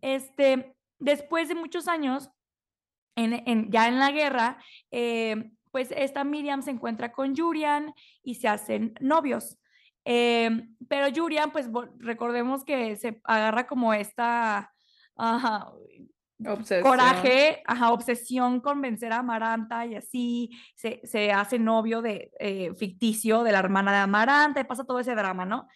[0.02, 2.30] Este, después de muchos años,
[3.18, 4.58] en, en- ya en la guerra,
[4.92, 7.94] eh, pues esta Miriam se encuentra con Yurian
[8.24, 9.58] y se hacen novios.
[10.06, 10.50] Eh,
[10.88, 14.72] pero Yurian, pues recordemos que se agarra como esta
[15.16, 15.72] ajá,
[16.44, 16.84] Obsesión.
[16.90, 22.74] coraje, ajá, obsesión con vencer a Amaranta y así, se, se hace novio de, eh,
[22.76, 25.68] ficticio de la hermana de Amaranta y pasa todo ese drama, ¿no?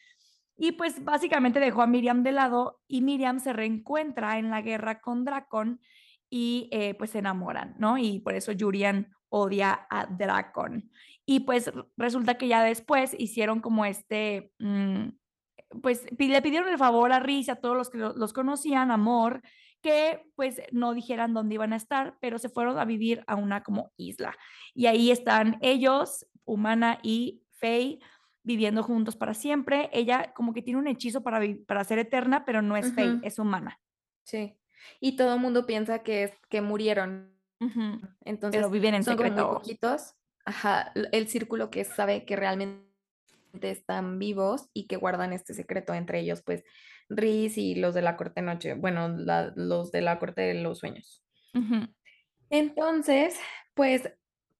[0.57, 5.01] Y pues básicamente dejó a Miriam de lado y Miriam se reencuentra en la guerra
[5.01, 5.81] con Dracon
[6.29, 7.97] y eh, pues se enamoran, ¿no?
[7.97, 10.91] Y por eso Yurian odia a Dracon.
[11.25, 15.09] Y pues resulta que ya después hicieron como este, mm,
[15.81, 19.41] pues le pidieron el favor a Riz a todos los que lo- los conocían, amor,
[19.81, 23.61] que pues no dijeran dónde iban a estar, pero se fueron a vivir a una
[23.63, 24.35] como isla.
[24.73, 27.99] Y ahí están ellos, Humana y Faye,
[28.45, 29.89] viviendo juntos para siempre.
[29.91, 33.19] Ella como que tiene un hechizo para, para ser eterna, pero no es Faye, Ujú.
[33.25, 33.79] es humana.
[34.23, 34.57] Sí.
[34.99, 37.33] Y todo el mundo piensa que, es, que murieron.
[38.23, 39.53] Entonces, Pero viven en son como muy secreto.
[39.59, 40.13] poquitos.
[40.45, 42.85] Ajá, el círculo que sabe que realmente
[43.61, 46.63] están vivos y que guardan este secreto entre ellos, pues
[47.09, 50.79] Riz y los de la corte noche, bueno, la- los de la corte de los
[50.79, 51.23] sueños.
[52.49, 53.39] Entonces,
[53.73, 54.11] pues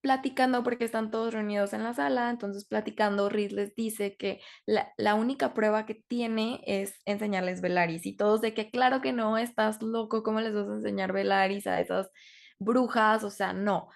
[0.06, 4.94] platicando, porque están todos reunidos en la sala, entonces platicando, Riz les dice que la,
[4.98, 9.40] la única prueba que tiene es enseñarles Velaris y todos de que claro que no,
[9.40, 12.12] estás loco, ¿cómo les vas a enseñar Velaris a esas
[12.60, 13.24] brujas?
[13.24, 13.88] O sea, no.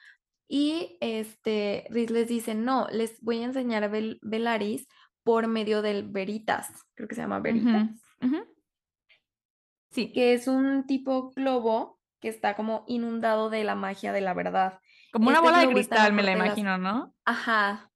[0.47, 4.88] Y este, Riz les dice, no, les voy a enseñar Vel- Velaris
[5.22, 7.88] por medio del Veritas, creo que se llama Veritas.
[9.91, 14.34] Sí, que es un tipo globo que está como inundado de la magia de la
[14.34, 14.80] verdad.
[15.12, 17.14] Como una Este bola de cristal, me la imagino, ¿no?
[17.26, 17.91] Ajá.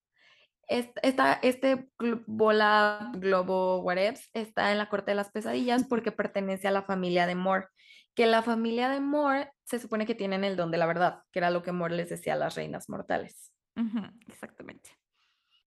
[0.67, 1.89] Est- Esta, este
[2.25, 7.27] bola, globo, whatevs, está en la corte de las pesadillas porque pertenece a la familia
[7.27, 7.67] de Moore.
[8.15, 11.39] Que la familia de Moore se supone que tienen el don de la verdad, que
[11.39, 13.51] era lo que Moore les decía a las reinas mortales.
[13.75, 14.91] Ujú, exactamente.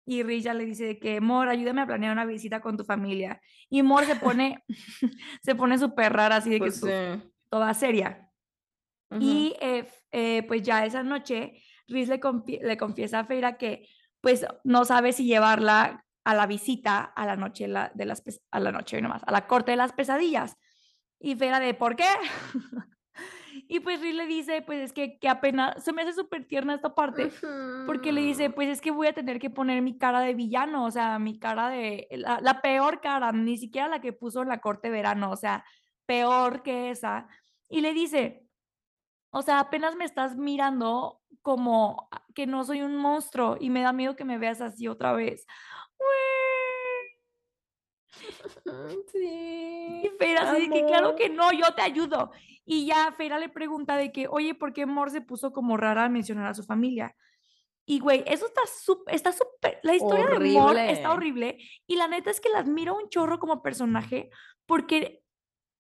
[0.06, 2.84] Y Riz ya le dice de que, Mor, ayúdame a planear una visita con tu
[2.84, 3.40] familia.
[3.70, 4.64] Y Mor se pone,
[5.44, 7.32] se pone súper rara, así de que Pues sí.
[7.50, 8.23] toda seria.
[9.22, 13.88] Y eh, eh, pues ya esa noche, Riz le, confie- le confiesa a Feira que
[14.22, 18.60] pues no sabe si llevarla a la visita a la noche, la- de las, a
[18.60, 20.56] la noche nomás, a la corte de las pesadillas.
[21.20, 22.06] Y Feira de, ¿por qué?
[23.68, 26.74] y pues Riz le dice, pues es que, que apenas, se me hace súper tierna
[26.74, 27.30] esta parte,
[27.86, 30.86] porque le dice, pues es que voy a tener que poner mi cara de villano,
[30.86, 34.50] o sea, mi cara de, la, la peor cara, ni siquiera la que puso en
[34.50, 35.64] la corte de verano, o sea,
[36.06, 37.28] peor que esa.
[37.70, 38.43] Y le dice,
[39.34, 43.82] o sea, apenas me estás mirando como a- que no soy un monstruo y me
[43.82, 45.46] da miedo que me veas así otra vez.
[48.66, 50.12] Y Sí.
[50.20, 52.32] Feira así de que claro que no, yo te ayudo.
[52.66, 56.04] Y ya Feira le pregunta de que, oye, ¿por qué Mor se puso como rara
[56.04, 57.16] al mencionar a su familia?
[57.86, 61.48] Y güey, eso está súper, está súper, la historia de Mor está Horrible.
[61.50, 64.30] horrible y la neta es que la admiro un chorro como personaje
[64.66, 65.22] porque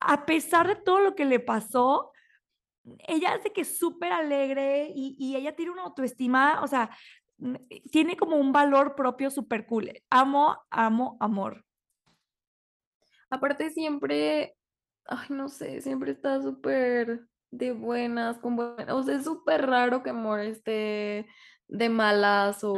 [0.01, 2.11] a pesar de todo lo que le pasó,
[3.07, 6.89] ella es de que es súper alegre y, y ella tiene una autoestima, o sea,
[7.37, 7.55] mm,
[7.91, 9.91] tiene como un valor propio súper cool.
[10.09, 11.65] Amo, amo, amor.
[13.29, 14.55] Aparte siempre,
[15.05, 20.03] ay, no sé, siempre está súper de buenas, con buena, o sea, es súper raro
[20.03, 21.27] que Moore esté
[21.67, 22.75] de malas o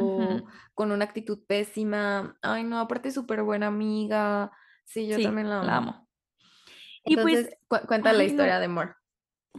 [0.74, 2.36] con una actitud pésima.
[2.42, 4.50] Ay, no, aparte súper buena amiga.
[4.84, 6.08] Sí, yo Sí, también la la amo.
[7.04, 8.24] Y pues, cu- cuenta la no.
[8.24, 8.94] historia de Moore.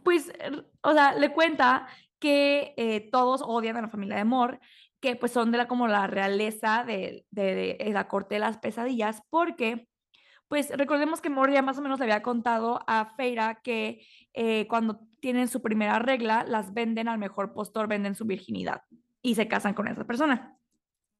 [0.03, 0.31] Pues,
[0.81, 1.87] o sea, le cuenta
[2.19, 4.59] que eh, todos odian a la familia de Mor,
[4.99, 9.21] que pues son de la como la realeza de, de la corte de las pesadillas,
[9.29, 9.87] porque
[10.47, 14.65] pues recordemos que Mor ya más o menos le había contado a Feira que eh,
[14.67, 18.81] cuando tienen su primera regla, las venden al mejor postor, venden su virginidad
[19.21, 20.56] y se casan con esa persona.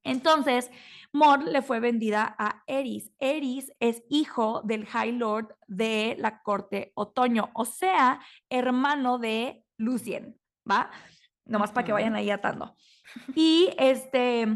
[0.07, 0.71] Entonces,
[1.13, 3.11] Mor le fue vendida a Eris.
[3.19, 10.39] Eris es hijo del High Lord de la corte otoño, o sea, hermano de Lucien,
[10.69, 10.91] ¿va?
[11.45, 12.75] Nomás para que vayan ahí atando.
[13.35, 14.47] Y este,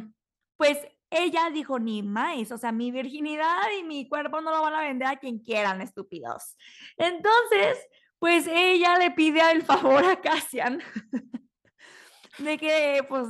[0.58, 0.78] pues
[1.10, 4.82] ella dijo, ni más, o sea, mi virginidad y mi cuerpo no lo van a
[4.82, 6.58] vender a quien quieran, estúpidos.
[6.97, 7.78] Entonces,
[8.20, 10.82] pues ella le pide el favor a Cassian
[12.38, 13.28] de que, pues,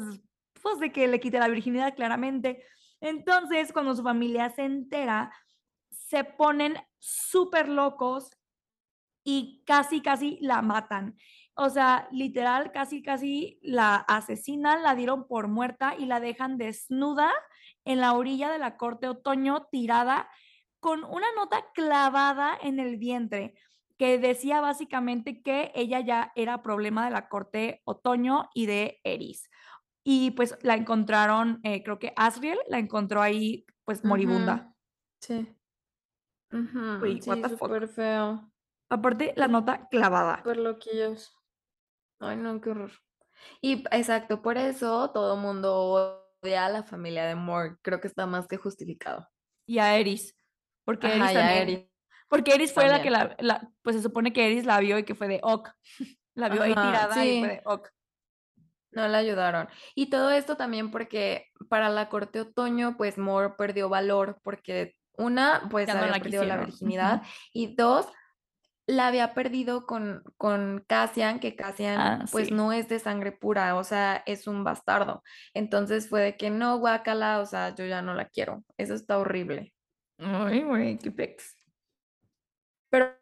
[0.61, 2.63] pues de que le quite la virginidad claramente.
[2.99, 5.31] Entonces, cuando su familia se entera,
[5.89, 8.37] se ponen súper locos
[9.23, 11.17] y casi, casi la matan.
[11.55, 17.31] O sea, literal, casi, casi la asesinan, la dieron por muerta y la dejan desnuda
[17.85, 20.29] en la orilla de la corte otoño, tirada
[20.79, 23.53] con una nota clavada en el vientre
[24.01, 29.50] que decía básicamente que ella ya era problema de la corte otoño y de Eris.
[30.03, 34.73] Y pues la encontraron, eh, creo que Asriel la encontró ahí pues moribunda.
[35.19, 35.47] Sí.
[36.51, 37.21] sí,
[37.57, 38.51] súper feo.
[38.89, 40.37] Aparte, la nota clavada.
[40.37, 41.37] Súper loquillos.
[42.19, 42.91] Ay, no, qué horror.
[43.61, 47.77] Y exacto, por eso todo mundo odia a la familia de Moore.
[47.81, 49.27] Creo que está más que justificado.
[49.65, 50.35] Y a Eris.
[50.83, 51.87] Porque Eris
[52.27, 53.35] Porque Eris fue la que la,
[53.81, 55.69] pues se supone que Eris la vio y que fue de ok.
[56.33, 57.89] La vio ahí tirada y fue de ok.
[58.91, 59.69] No la ayudaron.
[59.95, 65.67] Y todo esto también porque para la corte otoño, pues Moore perdió valor porque una,
[65.69, 67.21] pues había perdido la virginidad
[67.53, 68.07] y dos,
[68.87, 73.75] la había perdido con, con Cassian, que Cassian ah, pues no es de sangre pura,
[73.75, 75.23] o sea, es un bastardo.
[75.53, 78.63] Entonces fue de que no, guácala, o sea, yo ya no la quiero.
[78.77, 79.73] Eso está horrible.
[80.17, 81.55] Ay, güey, qué pex.
[82.89, 83.15] Pero,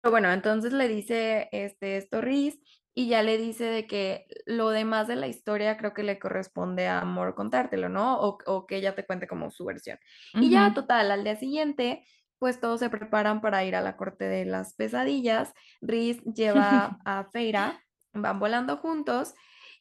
[0.00, 2.60] pero bueno, entonces le dice este, esto Riz
[2.94, 6.86] y ya le dice de que lo demás de la historia creo que le corresponde
[6.86, 8.20] a Amor contártelo, ¿no?
[8.20, 9.98] O, que ella te cuente como su versión.
[10.34, 12.06] Y ya, total, al día siguiente,
[12.38, 15.52] pues todos se preparan para ir a la corte de las pesadillas.
[15.80, 17.82] Riz lleva a Feira,
[18.12, 19.34] van volando juntos.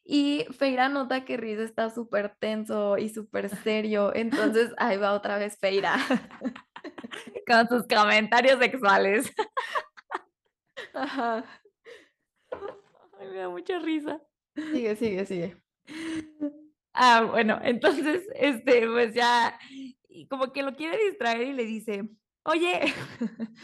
[0.04, 4.12] Y Feira nota que Riz está súper tenso y súper serio.
[4.16, 5.98] Entonces ahí va otra vez Feira.
[7.48, 9.32] Con sus comentarios sexuales.
[10.96, 11.46] Ajá
[13.34, 14.22] me da mucha risa.
[14.56, 15.58] Sigue, sigue, sigue.
[16.94, 19.58] Ah, bueno, entonces, este, pues ya,
[20.30, 22.08] como que lo quiere distraer y le dice,
[22.44, 22.82] oye,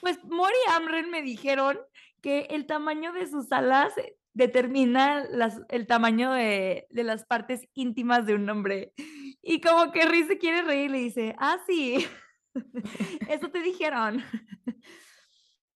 [0.00, 1.78] pues Mori y Amren me dijeron
[2.22, 3.92] que el tamaño de sus alas
[4.32, 8.94] determina las, el tamaño de, de, las partes íntimas de un hombre.
[9.42, 12.06] Y como que Riz se quiere reír y le dice, ah, sí,
[13.28, 14.24] eso te dijeron.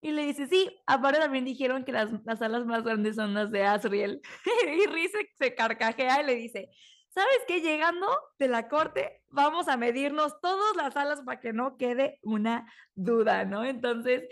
[0.03, 3.51] Y le dice, sí, aparte también dijeron que las, las alas más grandes son las
[3.51, 4.23] de Asriel.
[4.67, 6.71] y Riz se, carcajea y le dice,
[7.09, 7.61] ¿sabes qué?
[7.61, 8.07] Llegando
[8.39, 13.45] de la corte, vamos a medirnos todas las alas para que no quede una duda,
[13.45, 13.65] ¿no?
[13.65, 14.23] Entonces,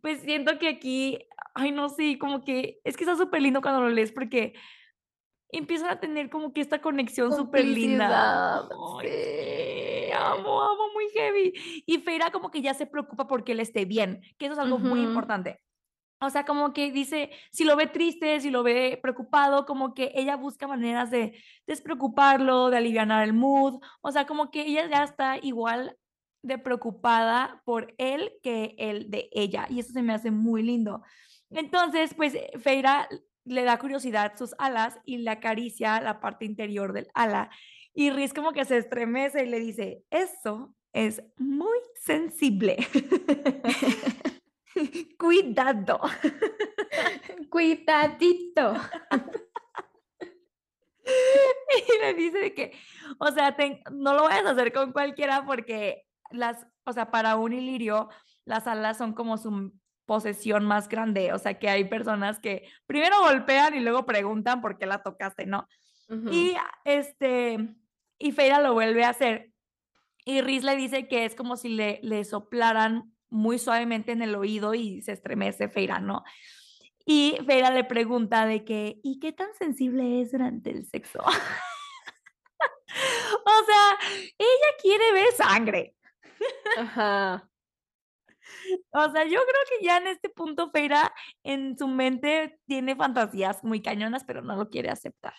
[0.00, 3.80] pues siento que aquí, ay, no sé, como que es que está súper lindo cuando
[3.80, 4.54] lo lees porque
[5.50, 8.68] empiezan a tener como que esta conexión súper linda.
[10.12, 11.52] amo, amo muy heavy.
[11.86, 14.78] Y Feira como que ya se preocupa porque él esté bien, que eso es algo
[14.78, 15.60] muy importante.
[16.20, 20.12] O sea, como que dice, si lo ve triste, si lo ve preocupado, como que
[20.14, 23.80] ella busca maneras de despreocuparlo, de aliviar el mood.
[24.00, 25.96] O sea, como que ella ya está igual
[26.42, 29.66] de preocupada por él que él de ella.
[29.68, 31.02] Y eso se me hace muy lindo.
[31.50, 33.08] Entonces, pues Feira
[33.46, 37.50] le da curiosidad sus alas y le acaricia la parte interior del ala.
[37.94, 42.76] Y Riz como que se estremece y le dice, eso es muy sensible.
[45.18, 46.00] Cuidado.
[47.50, 48.74] Cuidadito.
[51.88, 52.72] y le dice que,
[53.18, 53.56] o sea,
[53.92, 58.08] no lo vayas a hacer con cualquiera porque las, o sea, para un ilirio,
[58.44, 59.72] las alas son como su
[60.06, 64.78] posesión más grande, o sea que hay personas que primero golpean y luego preguntan por
[64.78, 65.68] qué la tocaste, ¿no?
[66.30, 66.54] Y
[66.84, 67.74] este,
[68.16, 69.50] y Feira lo vuelve a hacer.
[70.24, 74.36] Y Riz le dice que es como si le, le soplaran muy suavemente en el
[74.36, 76.22] oído y se estremece Feira, ¿no?
[77.04, 81.20] Y Feira le pregunta de que, ¿y qué tan sensible es durante el sexo?
[81.24, 81.30] o
[83.66, 83.98] sea,
[84.38, 85.94] ella quiere ver sangre.
[86.78, 87.48] Ajá.
[88.90, 93.62] O sea, yo creo que ya en este punto Feira en su mente tiene fantasías
[93.64, 95.34] muy cañonas, pero no lo quiere aceptar.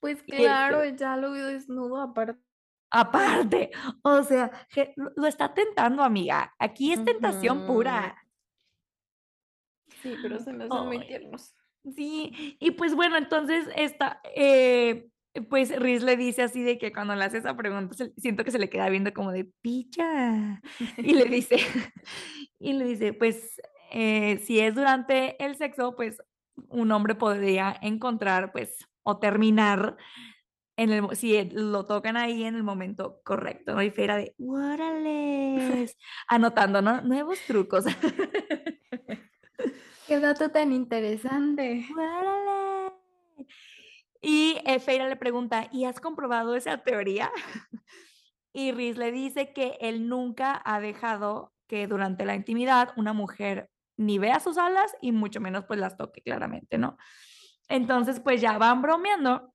[0.00, 2.40] Pues claro, ya lo vio desnudo aparte.
[2.90, 3.70] Aparte,
[4.02, 4.50] o sea,
[5.16, 6.54] lo está tentando, amiga.
[6.58, 8.16] Aquí es tentación pura.
[10.02, 11.54] Sí, pero se me hacen muy tiernos.
[11.94, 15.08] Sí, y pues bueno, entonces esta, eh,
[15.42, 18.50] pues Riz le dice así de que cuando le hace esa pregunta, se siento que
[18.50, 20.62] se le queda viendo como de: "Picha",
[20.98, 21.56] y le dice
[22.58, 23.60] y le dice: "Pues,
[23.92, 26.22] eh, si es durante el sexo, pues,
[26.68, 29.96] un hombre podría encontrar, pues, o terminar
[30.76, 33.82] en el si, eh, lo tocan ahí en el momento correcto", ¿no?
[33.82, 35.96] Y Feyre de: "Órales",
[36.28, 37.00] anotando, ¿no?
[37.02, 37.84] Nuevos trucos.
[40.06, 41.84] Qué dato tan interesante.
[41.92, 42.92] ¡Órale!
[44.28, 47.30] Y, eh, Feyre le pregunta: "¿Y has comprobado esa teoría?"
[48.52, 53.70] Y Rhys le dice que él nunca ha dejado que durante la intimidad una mujer
[53.98, 56.96] ni vea sus alas y mucho menos, pues, las toque claramente, ¿no?
[57.68, 59.52] Entonces, pues, ya van bromeando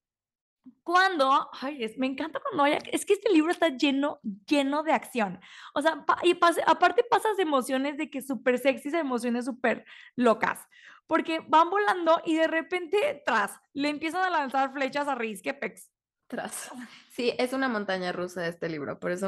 [0.83, 4.93] cuando, ay, es me encanta cuando hay es que este libro está lleno lleno de
[4.93, 5.39] acción.
[5.73, 10.67] O sea, y pase aparte pasas emociones de que supersexys a emociones superlocas,
[11.07, 15.53] porque van volando y de repente, tras, le empiezan a lanzar flechas a Rhys, qué
[15.53, 15.91] pex.
[16.27, 16.71] Tras.
[17.09, 19.27] Sí, es una montaña rusa este libro, por eso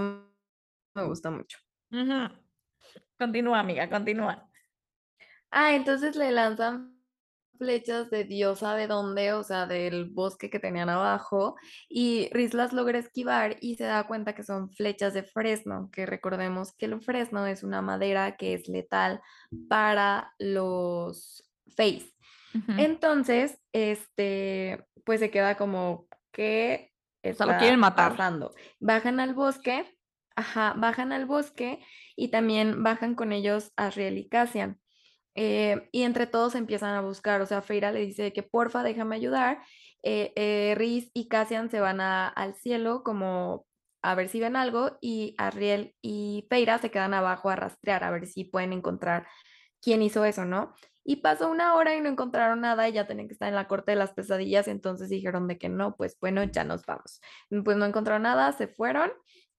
[0.96, 1.60] me gusta mucho.
[3.18, 4.50] Continúa, amiga, continúa.
[5.52, 6.94] Ah, entonces le lanzan
[7.58, 11.56] flechas de Dios sabe dónde, o sea, del bosque que tenían abajo,
[11.90, 16.06] y Rhys las logra esquivar y se da cuenta que son flechas de fresno, que
[16.06, 19.22] recordemos que el fresno es una madera que es letal
[19.70, 21.50] para los
[22.56, 22.74] Ujú.
[22.80, 26.92] Entonces, este, pues se queda como, ¿qué
[27.24, 28.12] O sea, lo está quieren matar.
[28.12, 28.54] pasando?
[28.80, 29.86] Bajan al bosque
[30.36, 31.80] ajá, bajan al bosque
[32.16, 34.80] y también bajan con ellos Asriel y Cassian.
[35.36, 39.16] Eh, y entre todos empiezan a buscar, o sea, Feyre le dice que porfa, déjame
[39.16, 39.64] ayudar.
[40.04, 43.66] Eh, eh, Rhys y Cassian se van a al cielo como
[44.04, 48.12] a ver si ven algo y Asriel y Feyre se quedan abajo a rastrear, a
[48.12, 49.28] ver si pueden encontrar
[49.82, 50.76] quién hizo eso, ¿no?
[51.04, 53.68] Y pasó una hora y no encontraron nada y ya tenían que estar en la
[53.68, 57.22] corte de las pesadillas, entonces dijeron de que no, pues bueno, ya nos vamos.
[57.64, 59.12] Pues no encontraron nada, se fueron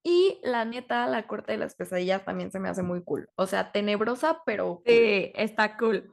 [0.07, 3.27] y la neta, la corte de las pesadillas también se me hace muy cool.
[3.35, 6.11] O sea, tenebrosa, pero está cool.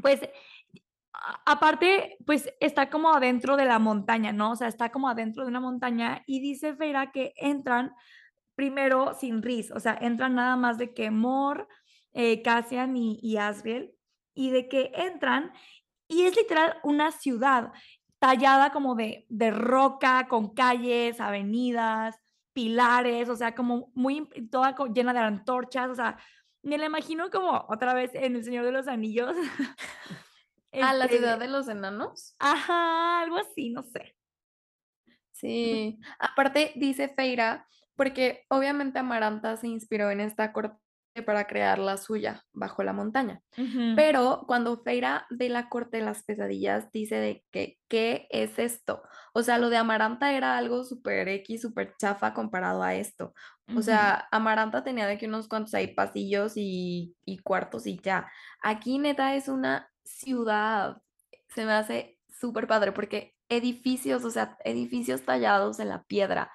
[0.00, 0.20] Pues,
[1.44, 4.52] aparte, pues, está como adentro de la montaña, ¿no?
[4.52, 7.94] O sea, está como adentro de una montaña y dice Feyre que entran
[8.54, 11.68] primero sin Rhys, o sea, entran nada más de que Mor,
[12.14, 13.94] eh, Cassian y y Asriel,
[14.34, 15.52] y de que entran
[16.08, 17.72] y es literal una ciudad
[18.18, 22.16] tallada como de de roca, con calles, avenidas,
[22.52, 26.18] pilares, o sea, como muy toda llena de antorchas, o sea,
[26.62, 29.34] me la imagino como otra vez en El Señor de los Anillos.
[30.72, 32.34] ¿A la Este ciudad de los enanos?
[32.38, 34.16] Ajá, algo así, no sé.
[35.32, 37.64] Sí, aparte dice Feyre,
[37.96, 40.81] porque obviamente Amaranta se inspiró en esta corte
[41.20, 43.42] para crear la suya, Bajo la montaña.
[43.96, 49.02] Pero cuando Feyre ve la corte de las pesadillas, dice de que, ¿qué es esto?
[49.34, 53.34] O sea, lo de Amaranta era algo súper equis, súper chafa comparado a esto.
[53.76, 58.30] O sea, Amaranta tenía de que unos cuantos ahí pasillos y y cuartos y ya.
[58.62, 61.02] Aquí neta es una ciudad.
[61.48, 66.50] Se me hace súper padre porque edificios, o sea, edificios tallados en la piedra.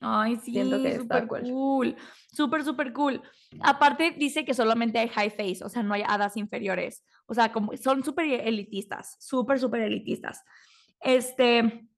[0.00, 1.40] Ay, Siento sí, que está cool.
[1.40, 1.96] supercool,
[2.32, 3.22] súper, supercool.
[3.60, 7.04] Aparte, dice que solamente hay high fae, o sea, no hay hadas inferiores.
[7.26, 10.44] O sea, como son superelitistas, súper, superelitistas.
[11.00, 11.88] Este,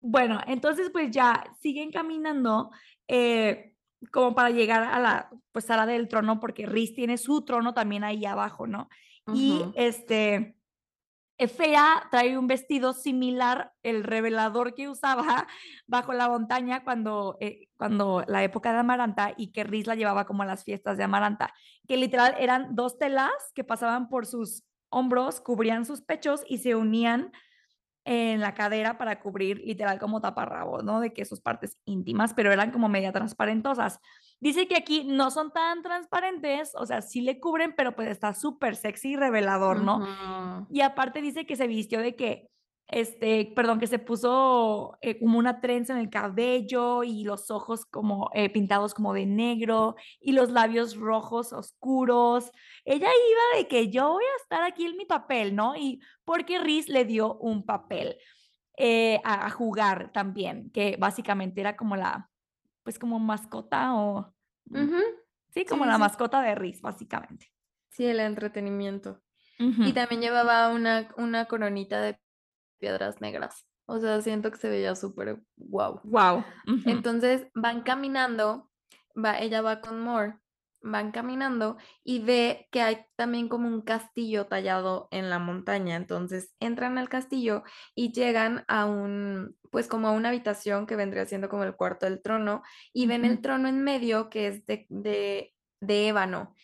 [0.00, 2.70] bueno, entonces, pues ya siguen caminando,
[3.08, 3.74] eh,
[4.12, 8.04] como para llegar a la, pues, sala del trono, porque Rhys tiene su trono también
[8.04, 8.88] ahí abajo, ¿no?
[9.32, 10.56] Y, este,
[11.38, 11.78] Feyre
[12.10, 15.46] trae un vestido similar, el revelador que usaba
[15.86, 20.26] bajo la montaña cuando, eh, cuando la época de Amaranta y que Rhys la llevaba
[20.26, 21.52] como a las fiestas de Amaranta,
[21.88, 26.76] que literal eran 2 telas que pasaban por sus hombros, cubrían sus pechos y se
[26.76, 27.32] unían
[28.04, 31.00] en la cadera para cubrir literal como taparrabos, ¿no?
[31.00, 33.98] De que sus partes íntimas, pero eran como media transparentosas.
[34.44, 38.34] Dice que aquí no son tan transparentes, o sea, sí le cubren, pero pues está
[38.34, 40.66] súper sexy y revelador, ¿no?
[40.70, 42.50] Y aparte dice que se vistió de que,
[42.86, 47.86] este, perdón, que se puso, eh, como una trenza en el cabello y los ojos
[47.86, 52.50] como, eh, pintados como de negro y los labios rojos oscuros.
[52.84, 55.74] Ella iba de que yo voy a estar aquí en mi papel, ¿no?
[55.74, 58.18] Y porque Rhys le dio un papel,
[58.76, 62.28] eh, a a jugar también, que básicamente era como la,
[62.82, 64.33] pues, como mascota o,
[64.66, 64.90] mm,
[65.50, 66.00] sí, como Sí, la sí.
[66.00, 67.50] mascota de Rhys, básicamente.
[67.90, 69.20] Sí, el entretenimiento.
[69.58, 72.18] Y también llevaba una una coronita de
[72.80, 73.64] piedras negras.
[73.86, 76.00] O sea, siento que se veía súper guau.
[76.02, 76.38] Guau.
[76.66, 76.90] Ujú.
[76.90, 78.70] Entonces, van caminando,
[79.16, 80.40] va ella va con Mor,
[80.84, 85.96] van caminando y ve que hay también como un castillo tallado en la montaña.
[85.96, 87.64] Entonces entran al castillo
[87.94, 92.06] y llegan a un, pues como a una habitación que vendría siendo como el cuarto
[92.06, 92.62] del trono
[92.92, 96.54] y ven el trono en medio que es de, de, de ébano,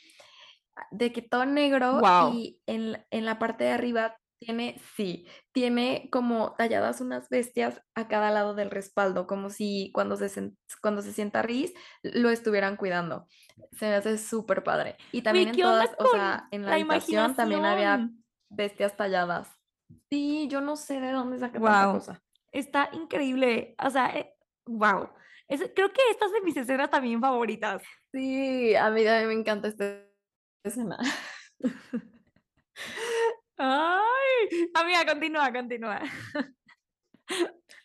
[0.91, 2.01] de que todo negro
[2.33, 8.09] y en, en la parte de arriba tiene, sí, tiene como talladas unas bestias a
[8.09, 13.26] cada lado del respaldo, como si cuando se, cuando se sienta Riz lo estuvieran cuidando.
[13.72, 14.97] Se me hace súper padre.
[15.12, 18.09] Y también en ¿qué onda todas, o sea, en la la habitación también había
[18.49, 19.49] bestias talladas.
[20.09, 22.22] Sí, yo no sé de dónde saca tanta Guau, cosa.
[22.51, 23.74] está increíble.
[23.84, 24.34] O sea, eh,
[24.66, 25.11] guau.
[25.49, 27.82] Es creo que esta es de mis escenas también favoritas.
[28.12, 30.03] Sí, a mí también me encanta esta
[30.64, 30.99] escena.
[33.63, 36.01] Ay, amiga, continúa, continúa.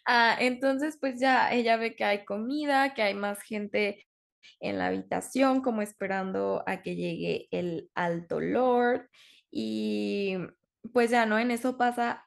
[0.07, 4.05] Ah, entonces, pues ya ella ve que hay comida, que hay más gente
[4.59, 9.09] en la habitación, como esperando a que llegue el Alto Lord.
[9.51, 10.36] Y
[10.93, 11.39] pues ya, ¿no?
[11.39, 12.23] En eso pasa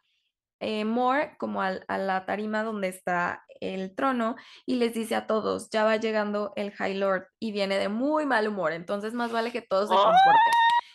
[0.61, 4.35] eh, Moore como al- a la tarima donde está el trono
[4.67, 8.27] y les dice a todos, ya va llegando el High Lord y viene de muy
[8.27, 10.01] mal humor, entonces más vale que todos se ¡Ay!
[10.03, 10.53] comporten.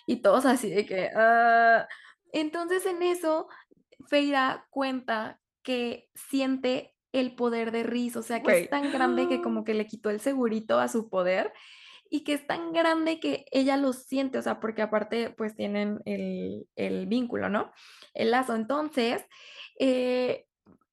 [0.07, 1.09] Y todos así de que...
[1.15, 1.87] "Ah".
[2.33, 3.47] Entonces en eso,
[4.07, 9.41] Feira cuenta que siente el poder de Riz, o sea, que es tan grande que
[9.41, 11.53] como que le quitó el segurito a su poder
[12.09, 15.99] y que es tan grande que ella lo siente, o sea, porque aparte pues tienen
[16.05, 17.71] el, el vínculo, ¿no?
[18.13, 18.55] El lazo.
[18.55, 19.25] Entonces,
[19.79, 20.45] eh,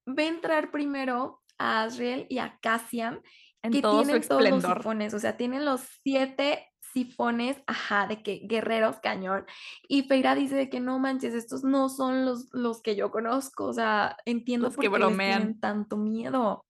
[0.07, 3.21] ve entrar primero a Asriel y a Cassian,
[3.63, 8.23] En que todo tienen todos los sifones, o sea, tienen los siete sifones, ajá, de
[8.23, 9.47] que guerreros cañón.
[9.89, 13.65] Y Feira dice de que no manches, estos no son los, los que yo conozco,
[13.65, 16.65] o sea, entiendo Los que por qué les tienen tanto miedo.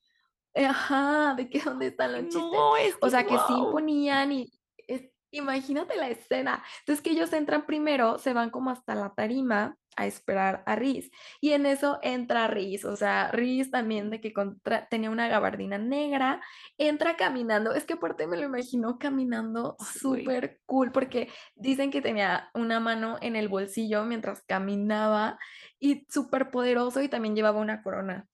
[0.54, 2.42] Eh, Ajá, de que dónde están los chistes.
[2.42, 4.52] no, es O sea, que sí imponían y
[4.88, 6.62] es- imagínate la escena.
[6.80, 11.10] Entonces que ellos entran primero, se van como hasta la tarima a esperar a Riz.
[11.40, 15.78] Y en eso entra Riz, o sea, Riz también de que contra- tenía una gabardina
[15.78, 16.40] negra,
[16.78, 17.72] entra caminando.
[17.74, 20.24] Es que aparte me lo imagino caminando güey.
[20.24, 25.38] súper cool porque dicen que tenía una mano en el bolsillo mientras caminaba
[25.78, 28.26] y súper poderoso y también llevaba una corona.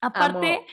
[0.00, 0.66] Aparte Amo.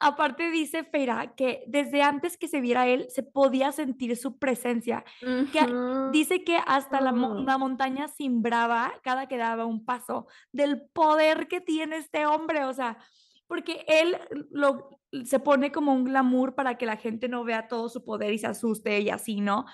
[0.00, 5.04] Aparte dice Feira que desde antes que se viera él, se podía sentir su presencia,
[5.20, 5.66] que
[6.12, 11.48] dice que hasta la mo la montaña cimbraba cada que daba un paso, del poder
[11.48, 12.98] que tiene este hombre, o sea,
[13.46, 14.16] porque él
[14.50, 18.32] lo se pone como un glamour para que la gente no vea todo su poder
[18.32, 19.64] y se asuste y así, ¿no?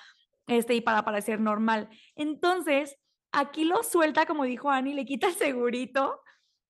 [0.46, 1.88] Este, y para parecer normal.
[2.14, 2.96] Entonces,
[3.32, 6.20] aquí lo suelta, como dijo Annie, le quita el segurito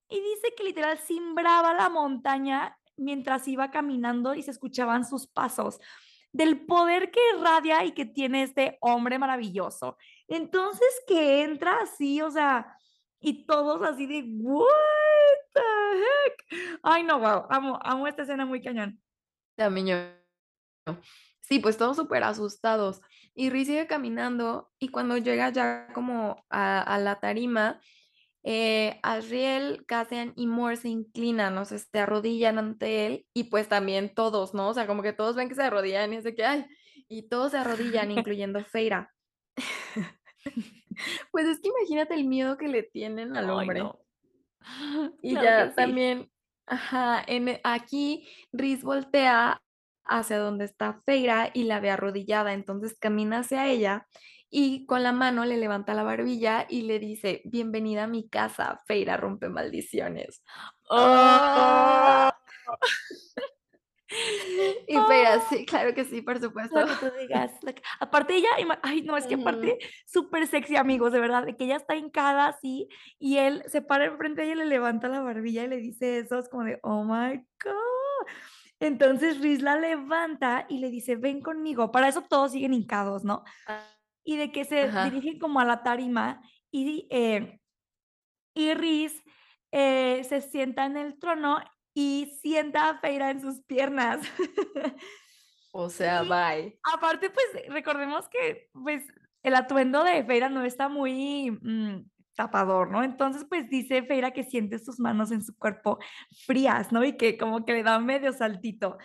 [0.09, 5.81] y dice que literal cimbraba la montaña mientras iba caminando y se escuchaban sus pasos,
[6.33, 9.97] del poder que irradia y que tiene este hombre maravilloso.
[10.27, 12.77] Entonces, que entra así, o sea,
[13.21, 14.67] y todos así de, what
[15.53, 16.81] the heck.
[16.83, 19.01] Ay, no, wow, amo, amo esta escena muy cañón.
[19.57, 20.95] También yo.
[21.41, 23.01] Sí, pues todos súper asustados.
[23.35, 27.81] Y Rhys sigue caminando y cuando llega ya como a la tarima,
[28.45, 33.69] eh, Asriel, Cassian y Moore se inclinan, o sea, se arrodillan ante él y pues
[33.69, 34.69] también todos, ¿no?
[34.69, 36.67] O sea, como que todos ven que se arrodillan y es de que, ay,
[37.09, 39.13] y todos se arrodillan, incluyendo Feira.
[41.33, 43.81] Pues es que imagínate el miedo que le tienen al Ay, hombre.
[43.81, 43.99] no.
[45.23, 45.75] Y Claro ya sí.
[45.75, 46.31] también,
[46.67, 49.61] ajá, en, e- aquí Riz voltea
[50.05, 54.07] hacia donde está Feira y la ve arrodillada, entonces camina hacia ella
[54.57, 58.83] y con la mano le levanta la barbilla y le dice, bienvenida a mi casa,
[58.87, 60.45] Feira rompe maldiciones.
[60.89, 60.97] ¡Oh!
[60.97, 62.39] ¡Ah!
[64.87, 66.79] Y Feira, sí, claro que sí, por supuesto.
[66.79, 67.51] Lo que tú digas,
[67.99, 68.49] aparte ella,
[68.83, 72.47] ay, no, es que aparte súper sexy, amigos, de verdad, de que ella está hincada
[72.47, 75.79] así, y él se para enfrente de ella y le levanta la barbilla y le
[75.79, 78.27] dice eso, es como de: "Oh my God".
[78.79, 81.91] Entonces, Riz la levanta y le dice: "Ven conmigo".
[81.91, 83.43] Para eso todos siguen hincados, ¿no?
[84.25, 85.05] Y de que se Ajá.
[85.05, 87.61] dirigen como a la tarima y, eh,
[88.55, 89.23] y Riz,
[89.73, 91.59] eh, se sienta en el trono
[91.95, 94.21] y sienta a Feyre en sus piernas.
[95.73, 96.81] O sea, Y bye.
[96.95, 99.05] aparte, pues, recordemos que, pues,
[99.43, 103.03] el atuendo de Feira no está muy, mm, tapador, ¿no?
[103.05, 105.99] Entonces, pues, dice Feira que siente sus manos en su cuerpo
[106.47, 107.05] frías, ¿no?
[107.05, 108.99] Y que como que le da medio saltito.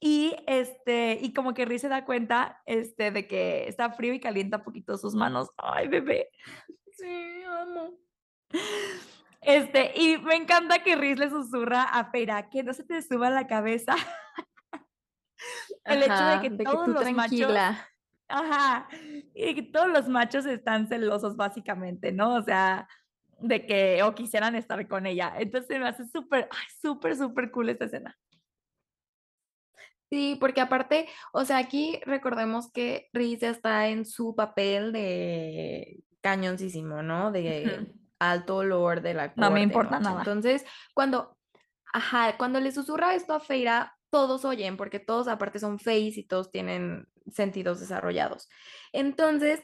[0.00, 4.20] Y, este, y como que Riz se da cuenta, este, de que está frío y
[4.20, 5.50] calienta poquito sus manos.
[5.58, 6.30] Ay, bebé.
[6.96, 7.98] Sí, amo.
[9.42, 13.30] Este, y me encanta que Riz le susurra a Feira que no se te suba
[13.30, 13.94] la cabeza
[15.84, 17.56] el hecho de que de que todos los machos.
[18.28, 18.88] Ajá.
[19.34, 22.34] Y todos los machos están celosos, básicamente, ¿no?
[22.36, 22.88] O sea,
[23.40, 25.34] de que o quisieran estar con ella.
[25.38, 26.48] Entonces me hace súper,
[26.80, 28.16] súper, súper cool esta escena.
[30.10, 37.02] Sí, porque aparte, o sea, aquí recordemos que Reese está en su papel de cañoncísimo,
[37.02, 37.30] ¿no?
[37.30, 37.86] De
[38.18, 39.40] alto lord de la corte.
[39.40, 40.18] No me importa nada.
[40.18, 40.64] Entonces,
[40.94, 41.38] cuando,
[41.92, 46.26] ajá, cuando le susurra esto a Feira, todos oyen, porque todos aparte son face y
[46.26, 48.48] todos tienen sentidos desarrollados.
[48.92, 49.62] Entonces,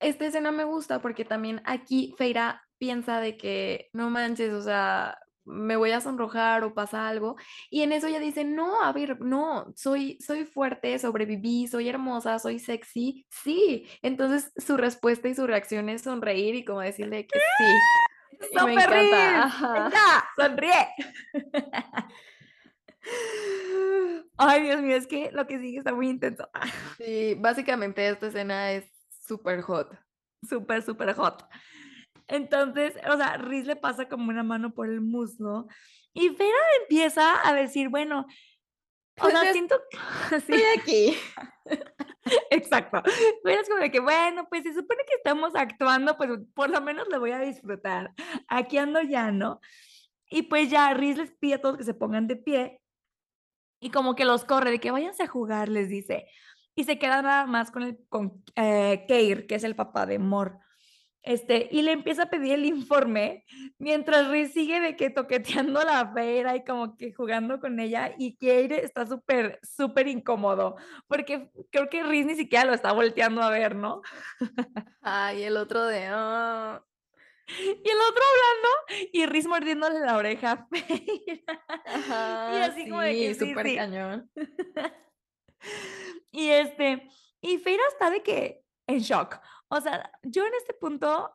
[0.00, 5.18] esta escena me gusta porque también aquí Feira piensa de que no manches, o sea,
[5.44, 7.36] me voy a sonrojar o pasa algo.
[7.70, 12.38] Y en eso ella dice, no, a ver, no, soy, soy fuerte, sobreviví, soy hermosa,
[12.38, 13.26] soy sexy.
[13.30, 13.86] Sí.
[14.02, 17.64] Entonces su respuesta y su reacción es sonreír y como decirle que sí.
[18.64, 20.28] me encanta.
[20.36, 20.88] sonríe.
[24.36, 26.48] Ay, Dios mío, es que lo que sigue está muy intenso.
[26.98, 29.96] Sí, básicamente esta escena es súper hot.
[30.48, 31.44] Súper, súper hot.
[32.28, 35.66] Entonces, o sea, Riz le pasa como una mano por el muslo
[36.12, 38.26] y Vera empieza a decir, bueno,
[39.20, 39.80] o sea, siento
[40.28, 41.16] que estoy aquí.
[42.50, 43.02] Exacto.
[43.42, 46.80] Pero es como de que, bueno, pues se supone que estamos actuando, pues por lo
[46.80, 48.12] menos le voy a disfrutar.
[48.48, 49.60] Aquí ando ya, ¿no?
[50.30, 52.80] Y pues ya Riz les pide a todos que se pongan de pie
[53.80, 56.26] y como que los corre, de que váyanse a jugar, les dice.
[56.74, 60.18] Y se queda nada más con el con eh, Keir, que es el papá de
[60.18, 60.58] Mor.
[61.24, 63.46] Este, y le empieza a pedir el informe
[63.78, 68.36] mientras Riz sigue de que toqueteando la feira y como que jugando con ella y
[68.36, 70.76] Keir está súper, súper incómodo
[71.08, 74.02] porque creo que Riz ni siquiera lo está volteando a ver, ¿no?
[75.00, 76.08] Ay, el otro de...
[76.10, 76.84] Ah".
[77.46, 80.68] Y el otro hablando y Riz mordiéndole la oreja.
[80.72, 84.30] y así como de que sí, súper cañón.
[86.32, 87.08] y este,
[87.40, 89.40] y Feira está de que en shock.
[89.76, 91.30] O sea, yo en este punto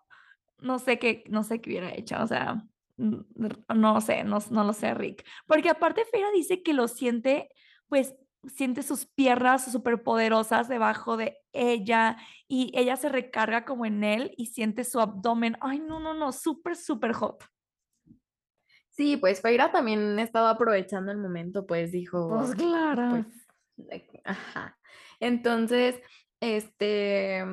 [0.59, 2.63] no sé qué, no sé qué hubiera hecho, o sea,
[2.97, 5.25] no sé, no, no lo sé, Rick.
[5.47, 7.49] Porque aparte Feira dice que lo siente,
[7.87, 8.15] pues
[8.47, 12.17] siente sus piernas súper poderosas debajo de ella
[12.47, 15.57] y ella se recarga como en él y siente su abdomen.
[15.61, 17.43] Ay, no, no, no, súper, súper hot.
[18.89, 22.29] Sí, pues Feira también estaba aprovechando el momento, pues dijo.
[22.29, 23.25] Pues claro.
[23.87, 24.77] Pues, ajá.
[25.21, 26.01] Entonces,
[26.41, 27.45] este,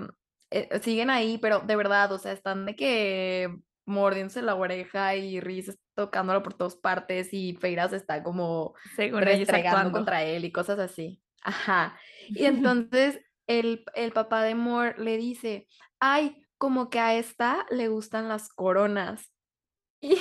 [0.56, 3.54] eh, siguen ahí, pero de verdad, o sea, están de que
[3.84, 10.22] mordiéndose la oreja y Riz tocándolo por todas partes y Feiras está como restregando contra
[10.24, 11.22] él y cosas así.
[11.42, 11.98] Ajá.
[12.28, 15.68] Y entonces el, el papá de Mor le dice,
[16.00, 19.30] ay, como que a esta le gustan las coronas.
[20.00, 20.12] Y,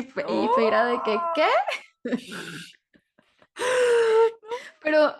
[0.00, 1.48] y, Feira de que, ¿qué?
[4.82, 5.14] Pero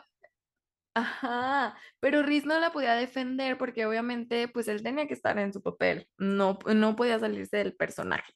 [0.97, 5.55] Ajá, pero Riz no la podía defender porque obviamente pues él tenía que estar en
[5.55, 8.31] su papel, no, no podía salirse del personaje.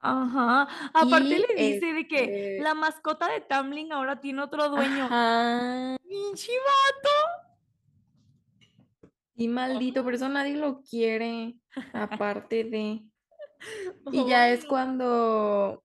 [0.00, 0.62] Ajá,
[0.92, 5.04] aparte le dice de que este la mascota de Tamlin ahora tiene otro dueño.
[5.04, 5.96] Ajá.
[5.96, 7.10] vato!
[9.36, 11.54] Y maldito, por eso nadie lo quiere,
[11.92, 13.00] aparte de...
[14.10, 15.84] Y ya es cuando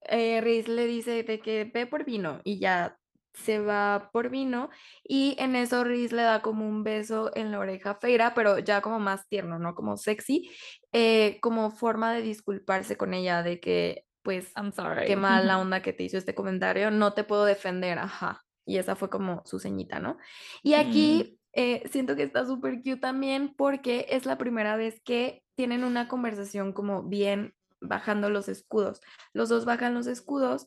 [0.00, 2.98] eh, Riz le dice de que ve por vino y ya
[3.34, 4.70] se va por vino
[5.02, 8.80] y en eso Riz le da como un beso en la oreja Feira, pero ya
[8.80, 9.74] como más tierno, ¿no?
[9.74, 10.50] Como sexy,
[10.92, 15.06] eh, como forma de disculparse con ella de que, pues, I'm sorry.
[15.06, 18.44] qué mala onda que te hizo este comentario, no te puedo defender, ajá.
[18.64, 20.16] Y esa fue como su ceñita, ¿no?
[20.62, 25.42] Y aquí eh, siento que está súper cute también porque es la primera vez que
[25.54, 29.00] tienen una conversación como bien bajando los escudos.
[29.32, 30.66] Los dos bajan los escudos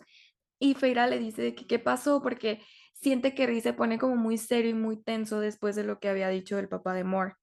[0.59, 2.61] y Feira le dice que qué pasó porque
[2.93, 6.09] siente que Riz se pone como muy serio y muy tenso después de lo que
[6.09, 7.35] había dicho el papá de Moore.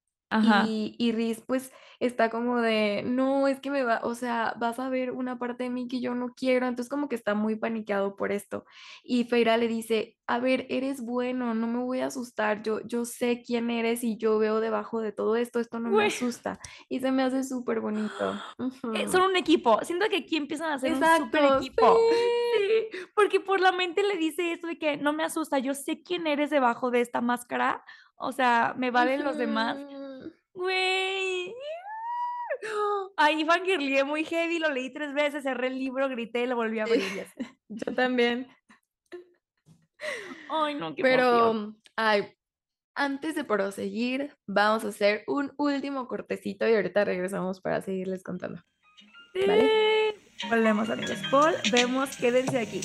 [0.66, 4.78] Y, y Riz pues está como de, no, es que me va, o sea, vas
[4.78, 7.56] a ver una parte de mí que yo no quiero, entonces como que está muy
[7.56, 8.64] paniqueado por esto.
[9.02, 13.04] Y Feira le dice, a ver, eres bueno, no me voy a asustar, yo, yo
[13.04, 16.58] sé quién eres y yo veo debajo de todo esto, esto no me asusta.
[16.88, 18.40] Y se me hace súper bonito.
[18.94, 21.96] Eh, son un equipo, siento que aquí empiezan a ser un súper equipo.
[21.96, 22.98] Sí.
[23.14, 26.26] porque por la mente le dice esto de que no me asusta, yo sé quién
[26.26, 27.84] eres debajo de esta máscara,
[28.16, 29.76] o sea, me valen los demás.
[30.54, 31.54] Güey,
[33.16, 36.80] Ahí fangirlié muy heavy, lo leí tres veces, cerré el libro, grité y lo volví
[36.80, 37.04] a abrir.
[37.68, 38.48] Yo también.
[40.50, 42.34] Ay, no, qué Pero, ay,
[42.94, 48.62] antes de proseguir, vamos a hacer un último cortecito y ahorita regresamos para seguirles contando.
[49.46, 50.14] ¿Vale?
[50.48, 51.18] Volvemos, amigos.
[51.30, 52.80] Volvemos, quédense aquí.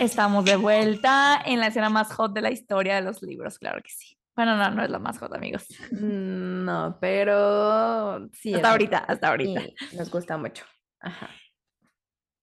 [0.00, 3.82] Estamos de vuelta en la escena más hot de la historia de los libros, claro
[3.82, 4.16] que sí.
[4.34, 5.66] Bueno, no, no es la más hot, amigos.
[5.92, 8.54] Mm, No, pero sí.
[8.54, 9.60] Hasta ahorita, hasta ahorita.
[9.92, 10.64] y nos gusta mucho.
[11.00, 11.28] Ajá.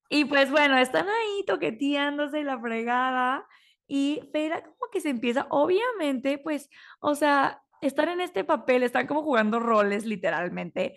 [0.08, 3.44] Y pues bueno, están ahí toqueteándose la fregada
[3.88, 6.70] y Feira como que se empieza, obviamente, pues,
[7.00, 10.94] o sea, están en este papel, están como jugando roles literalmente.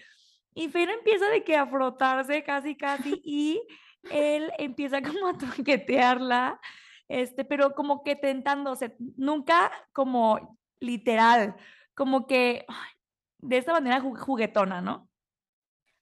[0.52, 3.62] Y Feira empieza de que a frotarse casi, casi y
[4.10, 6.60] él empieza como a toquetearla,
[7.08, 11.56] este, pero como que tentándose, nunca como literal,
[11.94, 12.92] como que ay,
[13.38, 15.08] de esta manera ju- juguetona, ¿no?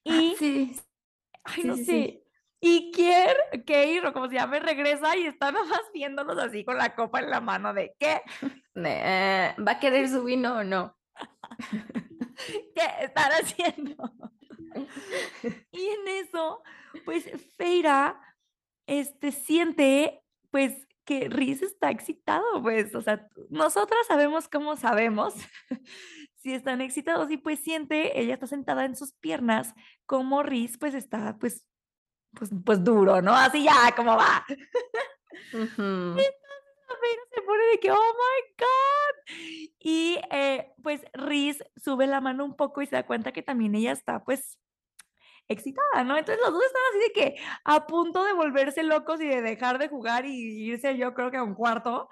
[0.05, 0.77] Y Sí,
[1.45, 1.93] Ay, Sí, no sí, sé.
[1.93, 2.25] sí.
[2.61, 6.95] Y Kier, Keir, o como se llame, regresa y está nomás viéndolos así con la
[6.95, 8.21] copa en la mano de ¿qué?
[8.77, 10.97] ¿Va a querer su vino o no?
[12.75, 14.13] ¿Qué están haciendo?
[15.73, 16.63] Y en eso,
[17.05, 18.21] pues Feira
[18.87, 25.35] este, siente pues que Riz está excitado, pues, o sea, nosotras sabemos cómo sabemos
[26.37, 29.75] si están excitados y pues siente, ella está sentada en sus piernas,
[30.05, 31.65] como Riz pues está pues,
[32.35, 33.35] pues, pues duro, ¿no?
[33.35, 34.45] Así ya, como va.
[36.89, 39.37] Pero se pone de que, oh my God.
[39.79, 43.75] Y eh, pues Riz sube la mano un poco y se da cuenta que también
[43.75, 44.59] ella está pues
[45.49, 46.17] excitada, ¿no?
[46.17, 49.79] Entonces los dos están así de que a punto de volverse locos y de dejar
[49.79, 52.09] de jugar y irse yo creo que a un cuarto.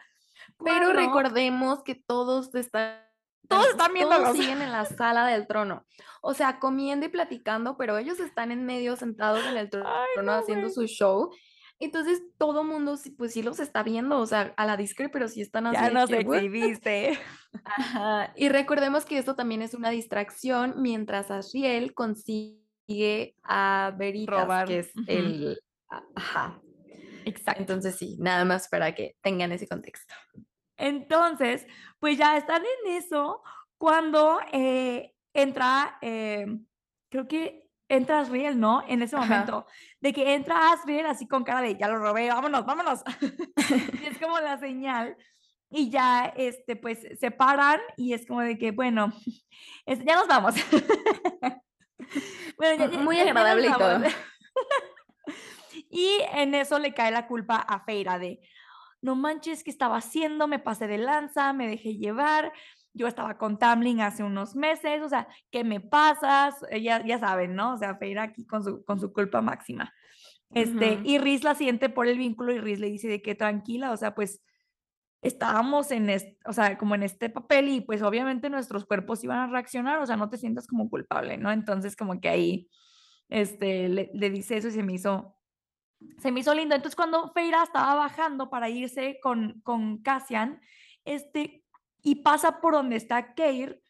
[0.64, 3.04] Pero recordemos que todos están.
[3.48, 4.36] Todos están todos viéndolos.
[4.36, 5.86] siguen en la sala del trono.
[6.20, 10.24] O sea, comiendo y platicando, pero ellos están en medio sentados en el trono Ay,
[10.24, 11.30] no, haciendo su show.
[11.78, 15.28] Entonces todo mundo sí, pues sí los está viendo, o sea, a la discre, pero
[15.28, 17.18] sí están así Ya nos exhibiste.
[17.64, 18.32] Ajá.
[18.36, 24.78] Y recordemos que esto también es una distracción mientras Asriel consigue a Veritas, Robar, que
[24.80, 25.60] es el...
[26.14, 26.60] Ajá.
[27.26, 27.60] Exacto.
[27.60, 30.14] Entonces sí, nada más para que tengan ese contexto.
[30.76, 31.66] Entonces,
[31.98, 33.42] pues ya están en eso
[33.78, 36.46] cuando eh, entra, eh,
[37.10, 38.82] creo que entra Asriel, ¿no?
[38.88, 39.24] En ese Ajá.
[39.24, 39.66] momento,
[40.00, 43.02] de que entra Asriel así con cara de, ya lo robé, vámonos, vámonos.
[44.02, 45.16] y es como la señal.
[45.68, 49.12] Y ya, este, pues, se paran y es como de que, bueno,
[49.86, 50.54] es- ya nos vamos.
[52.56, 54.00] bueno, ya, Muy ya- ya nos agradable y todo.
[55.90, 58.40] y en eso le cae la culpa a Feira de,
[59.02, 60.48] no manches, ¿qué estaba haciendo?
[60.48, 62.52] Me pasé de lanza, me dejé llevar.
[62.96, 66.54] Yo estaba con Tamlin hace unos meses, o sea, ¿qué me pasas?
[66.70, 67.74] Eh, Ya, ya saben, ¿no?
[67.74, 69.92] O sea, Feira aquí con su, con su culpa máxima.
[70.50, 73.92] Este, y Riz la siente por el vínculo y Riz le dice de que tranquila,
[73.92, 74.42] o sea, pues
[75.20, 79.38] estábamos en este, o sea, como en este papel y pues obviamente nuestros cuerpos iban
[79.38, 81.50] a reaccionar, o sea, no te sientas como culpable, ¿no?
[81.50, 82.70] Entonces como que ahí,
[83.28, 85.36] este, le, le dice eso y se me hizo,
[86.18, 86.74] se me hizo lindo.
[86.74, 90.60] Entonces cuando Feira estaba bajando para irse con, con Cassian,
[91.04, 91.64] este,
[92.06, 93.82] y pasa por donde está Keir,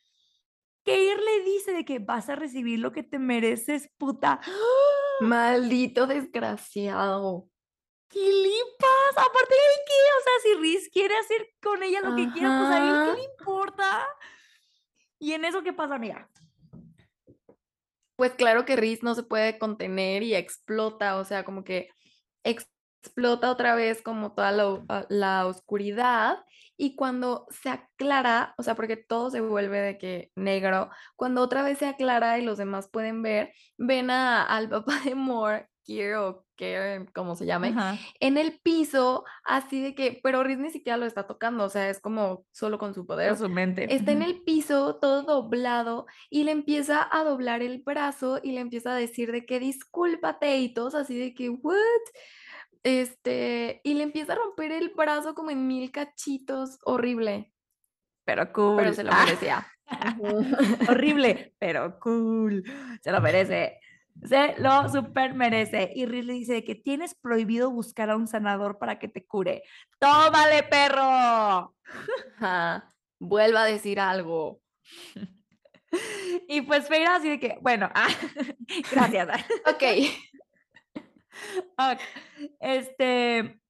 [0.84, 4.40] Keir le dice de que vas a recibir lo que te mereces, puta.
[5.20, 7.46] Maldito desgraciado.
[8.08, 9.26] ¿Qué le pasa?
[9.28, 12.70] Aparte de que, o sea, si Riz quiere hacer con ella lo que quiera, pues
[12.70, 14.08] a él qué le importa.
[15.18, 16.30] Y en eso, ¿qué pasa, amiga?
[18.16, 21.90] Pues claro que Riz no se puede contener y explota, o sea, como que
[22.44, 22.70] ex-
[23.02, 26.38] explota otra vez como toda la, o- a- la oscuridad
[26.76, 31.62] y cuando se aclara, o sea, porque todo se vuelve de que negro, cuando otra
[31.62, 36.16] vez se aclara y los demás pueden ver, ven a, al papá de Moore, Kier
[36.16, 37.96] o Kier, como se llame, Ajá.
[38.20, 41.88] en el piso, así de que, pero Riz ni siquiera lo está tocando, o sea,
[41.88, 43.28] es como solo con su poder.
[43.30, 43.86] Por su mente.
[43.94, 48.60] Está en el piso, todo doblado, y le empieza a doblar el brazo y le
[48.60, 51.76] empieza a decir de que discúlpate y todos así de que, ¿what?
[52.86, 57.52] Este, y le empieza a romper el brazo como en mil cachitos, horrible,
[58.24, 58.76] Pero cool.
[58.76, 59.66] pero se lo Ah, merecía.
[60.88, 62.62] Horrible, pero cool.
[63.02, 63.80] Se lo merece.
[64.22, 65.90] Se lo super merece.
[65.96, 69.64] Y Riz le dice que tienes prohibido buscar a un sanador para que te cure.
[69.98, 71.74] ¡Tómale, perro!
[72.38, 72.94] Ajá.
[73.18, 74.60] Vuelva a decir algo.
[76.48, 78.08] Y pues Feira así de que, bueno, ah,
[78.92, 79.28] gracias.
[79.66, 79.82] Ok.
[81.78, 82.00] Ok,
[82.60, 83.60] Este,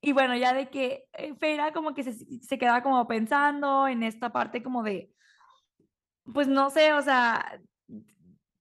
[0.00, 4.02] y bueno, ya de que eh, Feira como que se, se quedaba como pensando en
[4.02, 5.12] esta parte como de,
[6.32, 7.60] pues no sé, o sea,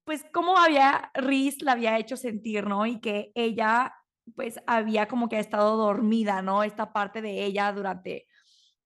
[0.03, 2.85] pues cómo había, Riz la había hecho sentir, ¿no?
[2.85, 3.93] Y que ella
[4.35, 6.63] pues había como que estado dormida, ¿no?
[6.63, 8.27] Esta parte de ella durante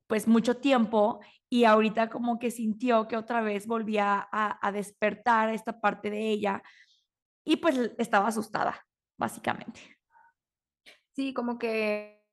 [0.08, 1.20] pues mucho tiempo
[1.50, 6.64] y ahorita como que sintió que otra vez volvía a despertar esta parte de ella
[7.46, 8.86] y pues estaba asustada,
[9.20, 9.80] básicamente.
[11.14, 12.24] Sí, como que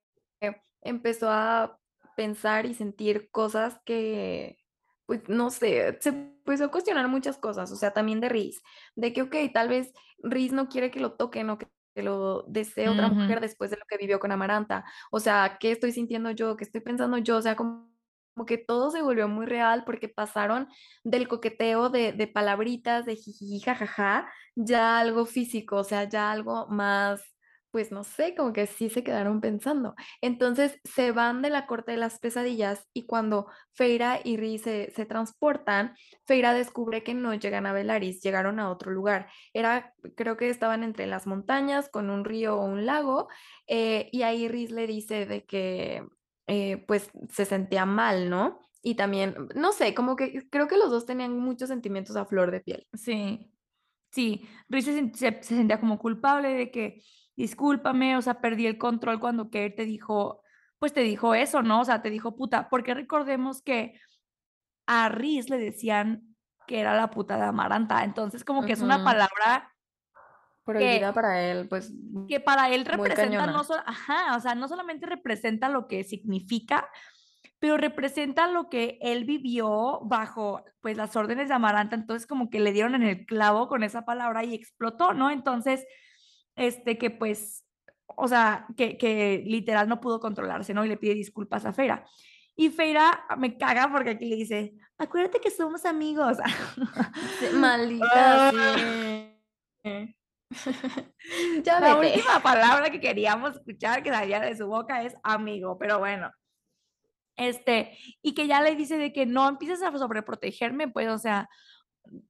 [0.80, 1.78] empezó a
[2.16, 4.58] pensar y sentir cosas que,
[5.06, 8.62] pues, no sé, se empezó a cuestionar muchas cosas, o sea, también de Rhys,
[8.94, 12.88] de que, okey, tal vez Rhys no quiere que lo toquen o que lo desee
[12.88, 14.84] otra mujer después de lo que vivió con Amaranta.
[15.10, 16.56] O sea, ¿qué estoy sintiendo yo?
[16.56, 17.38] ¿Qué estoy pensando yo?
[17.38, 17.95] O sea, como
[18.44, 20.68] que todo se volvió muy real porque pasaron
[21.04, 26.66] del coqueteo de de palabritas, de jijiji, jajaja, ya algo físico, o sea, ya algo
[26.68, 27.22] más,
[27.70, 29.94] pues, no sé, como que sí se quedaron pensando.
[30.22, 34.90] Entonces, se van de la corte de las pesadillas y cuando Feyre y Rhys se
[34.94, 35.94] se transportan,
[36.26, 39.28] Feyre descubre que no llegan a Velaris, llegaron a otro lugar.
[39.52, 43.28] Era creo que estaban entre las montañas con un río o un lago,
[43.66, 46.02] eh, y ahí Rhys le dice de que,
[46.46, 48.60] eh, pues, se sentía mal, ¿no?
[48.82, 52.50] Y también, no sé, como que creo que los 2 tenían muchos sentimientos a flor
[52.52, 52.86] de piel.
[52.94, 53.52] Sí.
[54.12, 57.02] Sí, Rhys se sen se se sentía como culpable de que:
[57.36, 60.42] "Discúlpame, o sea, perdí el control cuando Care te dijo,
[60.78, 61.80] pues, te dijo eso", ¿no?
[61.80, 63.94] O sea, te dijo puta, porque recordemos que
[64.86, 66.36] a Rhys le decían
[66.66, 68.04] que era la puta de Amaranta.
[68.04, 69.16] Entonces, como que es una Ujú.
[70.66, 74.40] Palabra que Prohibida para él, pues, mm, que para él representa no so ajá, o
[74.40, 76.88] sea, no solamente representa lo que significa,
[77.58, 81.96] pero representa lo que él vivió bajo, pues, las órdenes de Amaranta.
[81.96, 85.30] Entonces, como que le dieron en el clavo con esa palabra y explotó, ¿no?
[85.30, 85.86] Entonces,
[86.56, 87.64] este, que, pues,
[88.06, 90.84] o sea, que que literal no pudo controlarse, ¿no?
[90.84, 92.02] Y le pide disculpas a Feyre.
[92.56, 93.00] Y Feyre
[93.38, 96.38] me caga porque aquí le dice: "Acuérdate que somos amigos".
[97.54, 99.30] Maldita, Ah.
[99.84, 100.15] sí.
[101.66, 102.12] Ya La vete.
[102.12, 106.30] última palabra que queríamos escuchar que saliera de su boca es amigo, pero bueno.
[107.38, 111.48] Este, y que ya le dice de que: "No empieces a sobreprotegerme", pues, o sea,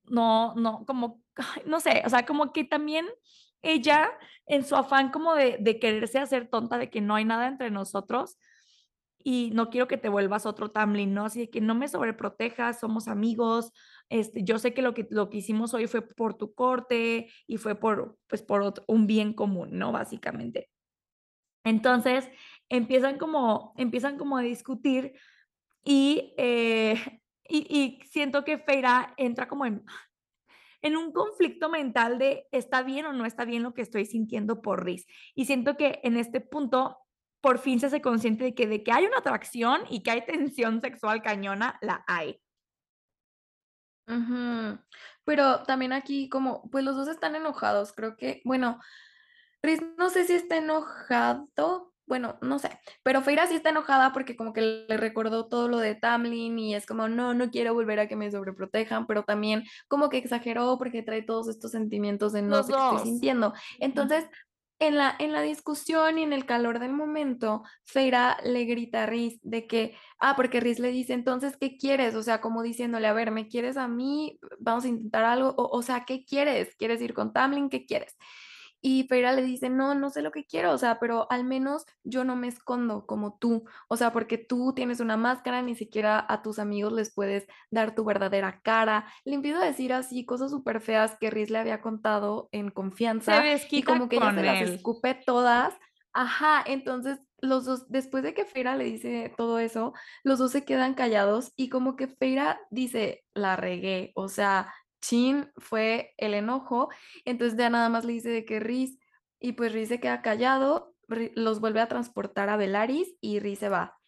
[0.05, 1.23] no no, como,
[1.67, 3.07] no sé, o sea, como que también
[3.63, 4.11] ella,
[4.47, 7.71] en su afán como de de quererse hacer tonta de que no hay nada entre
[7.71, 8.39] nosotros,
[9.25, 11.27] y no quiero que te vuelvas otro Tamlin, ¿no?
[11.27, 13.73] Así de que: "No me sobreprotejas, somos amigos,
[14.09, 17.57] este, yo sé que lo que lo que hicimos hoy fue por tu corte y
[17.59, 19.93] fue por, pues, por un bien común", ¿no?
[19.93, 20.71] Básicamente.
[21.65, 22.29] Entonces,
[22.69, 25.15] empiezan como empiezan como a discutir
[25.85, 26.95] y, eh,
[27.49, 29.85] y y siento que Feyre entra como en
[30.83, 34.63] en un conflicto mental de, ¿está bien o no está bien lo que estoy sintiendo
[34.63, 35.07] por Rhys?
[35.35, 36.99] Y siento que en este punto,
[37.41, 40.27] por fin se hace consciente de que de que hay una atracción y que hay
[40.27, 42.41] tensión sexual cañona, la hay.
[45.25, 48.81] Pero también aquí como, pues, los 2 están enojados, creo que, bueno,
[49.63, 54.37] Rhys no sé si está enojado, bueno, no sé, pero Feyre sí está enojada porque
[54.37, 58.01] como que le recordó todo lo de Tamlin y es como: "No, no quiero volver
[58.01, 62.43] a que me sobreprotejan", pero también como que exageró porque trae todos estos sentimientos de
[62.43, 63.01] no Los sé qué estoy 2.
[63.01, 63.55] sintiendo.
[63.81, 64.27] Entonces,
[64.79, 69.07] en la en la discusión y en el calor del momento, Feyre le grita a
[69.07, 72.15] Rhys de que ah, porque Rhys le dice: "Entonces, ¿qué quieres?".
[72.15, 74.39] O sea, como diciéndole: "A ver, ¿me quieres a mí?
[74.59, 76.75] Vamos a intentar algo, o o sea, ¿qué quieres?
[76.77, 77.69] ¿Quieres ir con Tamlin?
[77.71, 78.17] ¿Qué quieres?".
[78.89, 81.85] Y Feyre le dice: "No, no sé lo que quiero, o sea, pero al menos
[82.05, 86.25] yo no me escondo como tú, o sea, porque tú tienes una máscara, ni siquiera
[86.29, 89.07] a tus amigos les puedes dar tu verdadera cara".
[89.25, 92.71] Le empieza a decir así cosas superfeas que Rhys le había contado en
[93.19, 94.61] Se confianza, y como que ella se con las él.
[94.61, 95.75] escupe todas
[96.13, 99.93] ajá, entonces los 2 después de que Feyre le dice todo eso,
[100.25, 105.51] los 2 se quedan callados y como que Feyre dice: "La regué", o sea, chin,
[105.57, 106.89] fue el enojo.
[107.25, 108.99] Entonces, ya nada más le dice de que: "Rhys",
[109.41, 113.69] y pues Rhys se queda callado, los vuelve a transportar a Velaris y Rhys se
[113.69, 113.99] va.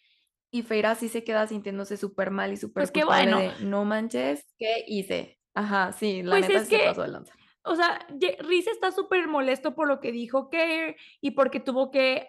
[0.53, 3.37] Y Feyre sí se queda sintiéndose supermal y Pues qué superculpable bueno.
[3.37, 5.41] de: "No manches, ¿qué hice?".
[5.55, 7.35] Ajá, sí, la Pues neta es sí se pasó de lanza.
[7.65, 8.07] o sea,
[8.41, 12.29] Rhys está supermolesto por lo que dijo Care y porque tuvo que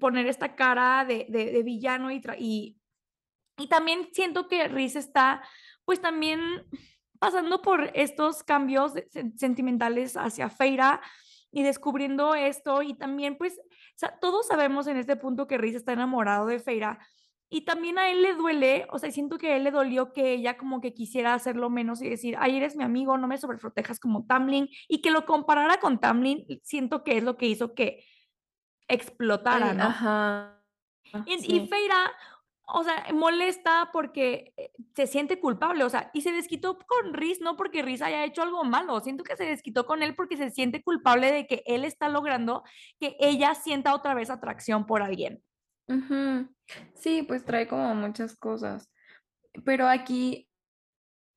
[0.00, 2.78] poner esta cara de de de villano y y
[3.58, 5.42] y también siento que Rhys está,
[5.84, 6.40] pues, también
[7.24, 8.92] pasando por estos cambios
[9.36, 11.00] sentimentales hacia Feyre
[11.50, 13.62] y descubriendo esto, y también, pues, o
[13.96, 16.98] sea, todos sabemos en este punto que Rhys está enamorado de Feyre,
[17.48, 20.32] y también a él le duele, o sea, siento que a él le dolió que
[20.32, 24.00] ella como que quisiera hacerlo menos y decir: "Ay, eres mi amigo, no me sobreprotejas
[24.00, 28.04] como Tamlin", y que lo comparara con Tamlin, siento que es lo que hizo que
[28.88, 30.02] explotara, ¿no?
[30.02, 30.64] ajá,
[31.24, 31.78] Y y sí.
[32.66, 37.40] O sea, molesta porque, eh, se siente culpable, o sea, y se desquitó con Rhys,
[37.40, 40.50] no porque Rhys haya hecho algo malo, siento que se desquitó con él porque se
[40.50, 42.62] siente culpable de que él está logrando
[42.98, 45.42] que ella sienta otra vez atracción por alguien.
[46.94, 48.90] Sí, pues trae como muchas cosas.
[49.64, 50.48] Pero aquí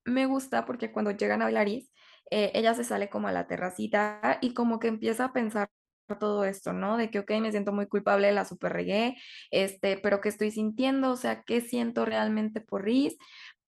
[0.06, 1.92] me gusta porque cuando llegan a Velaris,
[2.32, 5.70] eh, ella se sale como a la terracita y como que empieza a pensar
[6.16, 6.98] todo esto, ¿no?
[6.98, 9.16] De que, ok, me siento muy culpable, la super regué,
[9.52, 11.12] este, pero ¿qué estoy sintiendo?
[11.12, 13.18] O sea, ¿qué siento realmente por Riz?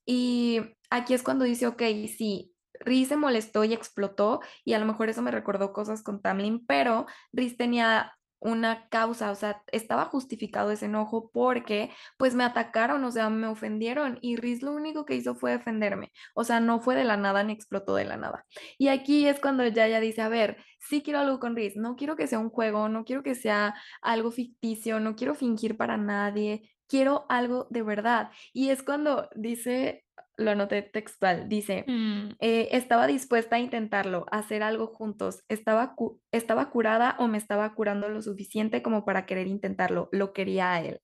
[0.05, 1.83] Y aquí es cuando dice, ok,
[2.17, 6.21] sí, Riz se molestó y explotó, y a lo mejor eso me recordó cosas con
[6.21, 12.43] Tamlin, pero Riz tenía una causa, o sea, estaba justificado ese enojo porque pues me
[12.43, 16.59] atacaron, o sea, me ofendieron y Riz lo único que hizo fue defenderme, o sea,
[16.59, 18.45] no fue de la nada ni explotó de la nada.
[18.77, 22.15] Y aquí es cuando Yaya dice, a ver, sí quiero algo con Riz, no quiero
[22.15, 26.71] que sea un juego, no quiero que sea algo ficticio, no quiero fingir para nadie,
[26.87, 28.31] quiero algo de verdad.
[28.53, 30.05] Y es cuando dice
[30.39, 32.29] lo anoté textual, dice, Mm.
[32.39, 37.37] eh, estaba dispuesta a intentarlo, a hacer algo juntos, estaba, cu- estaba curada o me
[37.37, 41.01] estaba curando lo suficiente como para querer intentarlo, lo quería a él.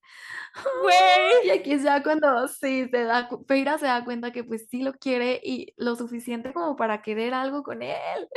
[0.81, 1.47] Güey.
[1.47, 4.93] Y aquí ya cuando sí, se da, Feira se da cuenta que pues sí lo
[4.93, 8.29] quiere y lo suficiente como para querer algo con él.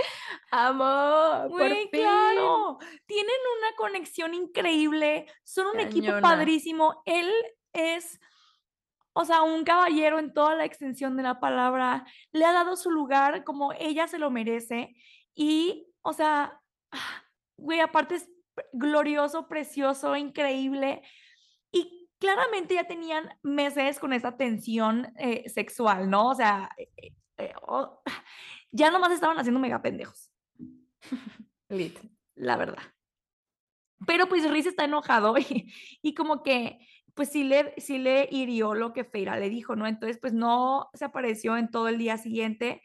[0.51, 1.89] Amor, por fin.
[1.93, 2.79] claro.
[3.07, 5.27] Tienen una conexión increíble.
[5.45, 7.03] Son un equipo padrísimo.
[7.07, 7.31] Él
[7.73, 8.19] es,
[9.21, 12.07] o sea, un caballero en toda la extensión de la palabra.
[12.31, 14.95] Le ha dado su lugar como ella se lo merece.
[15.35, 16.61] Y, o sea,
[17.57, 18.31] güey, aparte es
[18.73, 21.03] glorioso, precioso, increíble.
[21.73, 26.29] Y claramente ya tenían meses con esa tensión eh, sexual, ¿no?
[26.29, 28.01] O sea, eh, eh, oh,
[28.71, 30.31] ya nomás estaban haciendo mega pendejos
[31.69, 31.99] Lit.
[32.37, 32.85] la verdad.
[34.07, 36.79] Pero pues Riz está enojado y, y como que
[37.19, 39.89] pues sí le, sí le hirió lo que Feira le dijo, ¿no?
[39.89, 42.81] Entonces pues no se apareció en todo el día siguiente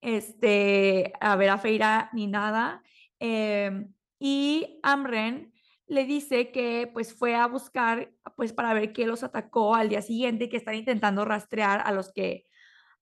[0.00, 2.82] este, a ver a Feira ni nada.
[3.20, 5.52] em, y Amren
[5.86, 10.02] le dice que pues fue a buscar pues para ver qué los atacó al día
[10.02, 12.46] siguiente, que están intentando rastrear a los que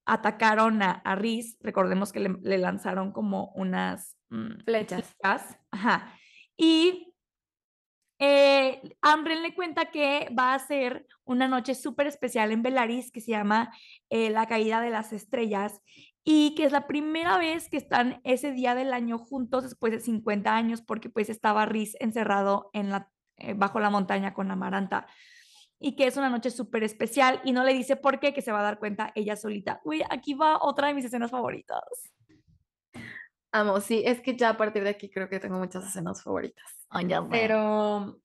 [0.04, 1.56] atacaron a, a Riz.
[1.62, 5.04] Recordemos que le, le lanzaron como unas mm, Flechas.
[5.04, 5.58] flechas.
[5.70, 6.12] Ajá.
[6.58, 7.05] Y
[8.18, 13.20] eh, Amren le cuenta que va a ser una noche súper especial en Velaris que
[13.20, 13.72] se llama
[14.10, 15.80] eh, La Caída de las Estrellas
[16.24, 20.00] y que es la primera vez que están ese día del año juntos después de
[20.00, 25.06] 50 años porque pues estaba Riz encerrado eh, bajo la montaña con Amaranta
[25.78, 28.50] y que es una noche súper especial y no le dice por qué, que se
[28.50, 29.80] va a dar cuenta ella solita.
[29.84, 31.82] Uy, aquí va otra de mis escenas favoritas.
[33.52, 36.64] Amo, sí, es que ya a partir de aquí creo que tengo muchas escenas favoritas.
[37.30, 38.20] Pero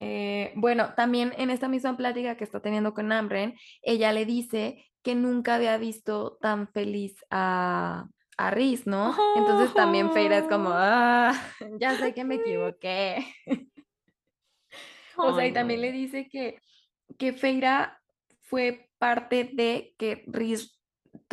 [0.00, 4.84] eh, bueno, también en esta misma plática que está teniendo con Amren, ella le dice
[5.02, 8.06] que nunca había visto tan feliz a,
[8.36, 9.14] a Riz, ¿no?
[9.36, 11.32] Entonces también Feira es como, ah,
[11.80, 13.26] ya sé que me equivoqué.
[15.16, 16.60] O sea, y también le dice que,
[17.18, 18.02] que Feira
[18.40, 20.76] fue parte de que Riz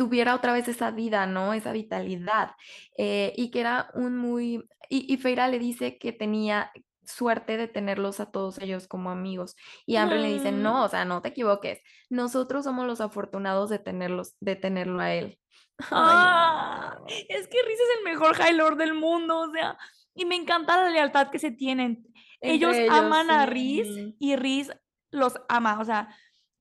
[0.04, 1.54] tuviera otra vez esa vida, ¿no?
[1.54, 2.52] Esa vitalidad.
[2.98, 4.68] eh, y que era un muy...
[4.88, 6.70] Y, y Feira le dice que tenía
[7.04, 9.54] suerte de tenerlos a todos ellos como amigos.
[9.86, 10.62] Y Amber le dice, Mm.
[10.62, 11.80] no, o sea, no te equivoques.
[12.10, 15.38] Nosotros somos los afortunados de tenerlos, de tenerlo a él.
[15.78, 17.06] Ay, Ah, no.
[17.08, 19.76] es que Riz es el mejor High Lord del mundo, o sea,
[20.14, 22.06] y me encanta la lealtad que se tienen.
[22.40, 23.86] Ellos, aman a Riz
[24.18, 24.70] y Riz
[25.10, 26.08] los ama, o sea,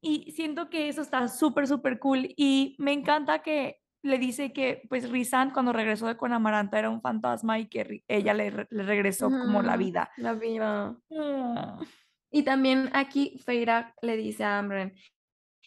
[0.02, 2.34] y siento que eso está súper, súper cool.
[2.36, 6.90] Y me encanta que le dice que, pues, Rizan cuando regresó de con Amaranta era
[6.90, 10.12] un fantasma y que ella le, re- le regresó como la vida.
[10.18, 10.98] La vida.
[11.10, 11.84] Mm.
[12.32, 14.96] Y también aquí Feira le dice a Amren,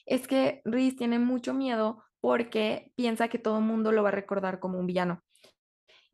[0.06, 4.12] es que Riz tiene mucho miedo porque piensa que todo el mundo lo va a
[4.12, 5.23] recordar como un villano.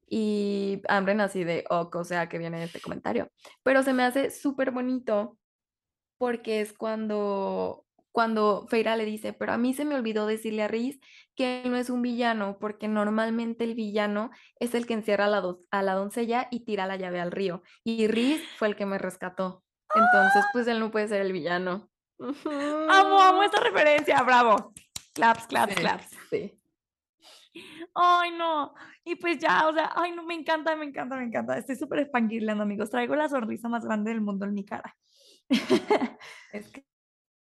[0.08, 3.30] Y Amren así de, ok, o sea, que viene este comentario.
[3.62, 5.38] Pero se me hace súper bonito
[6.18, 10.68] porque es cuando, cuando Feira le dice, pero a mí se me olvidó decirle a
[10.68, 10.98] Riz
[11.36, 15.28] que él no es un villano, porque normalmente el villano es el que encierra a
[15.28, 17.62] la, do- a la doncella y tira la llave al río.
[17.84, 19.62] Y Riz fue el que me rescató.
[19.94, 21.88] Entonces, pues él no puede ser el villano.
[22.18, 24.72] Amo, amo esta referencia, bravo.
[25.14, 26.10] Claps, claps, Sí, claps.
[26.30, 26.56] sí.
[27.94, 28.74] Ay, no.
[29.04, 31.58] Y pues ya, o sea, ay, no, me encanta, me encanta, me encanta.
[31.58, 32.90] Estoy súper fangirleando, amigos.
[32.90, 34.96] Traigo la sonrisa más grande del mundo en mi cara.
[36.52, 36.84] Es que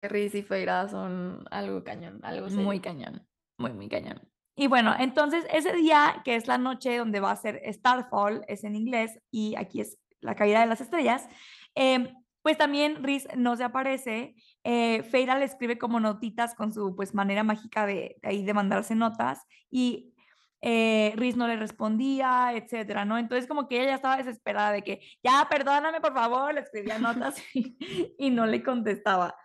[0.09, 2.63] Riz y Feira son algo cañón, algo serio.
[2.63, 3.27] Muy cañón,
[3.57, 4.21] muy, muy cañón.
[4.55, 8.63] Y bueno, entonces ese día, que es la noche donde va a ser Starfall, es
[8.63, 11.27] en inglés, y aquí es la caída de las estrellas,
[11.75, 12.07] em,
[12.43, 14.35] pues también Riz no se aparece.
[14.63, 18.53] Eh, Feira le escribe como notitas con su pues manera mágica de, de ahí de
[18.53, 20.13] mandarse notas y
[20.61, 23.17] eh, Riz no le respondía, etcétera, ¿no?
[23.17, 26.99] Entonces como que ella ya estaba desesperada de que ya perdóname por favor, le escribía
[26.99, 27.77] notas y,
[28.17, 29.35] y no le contestaba.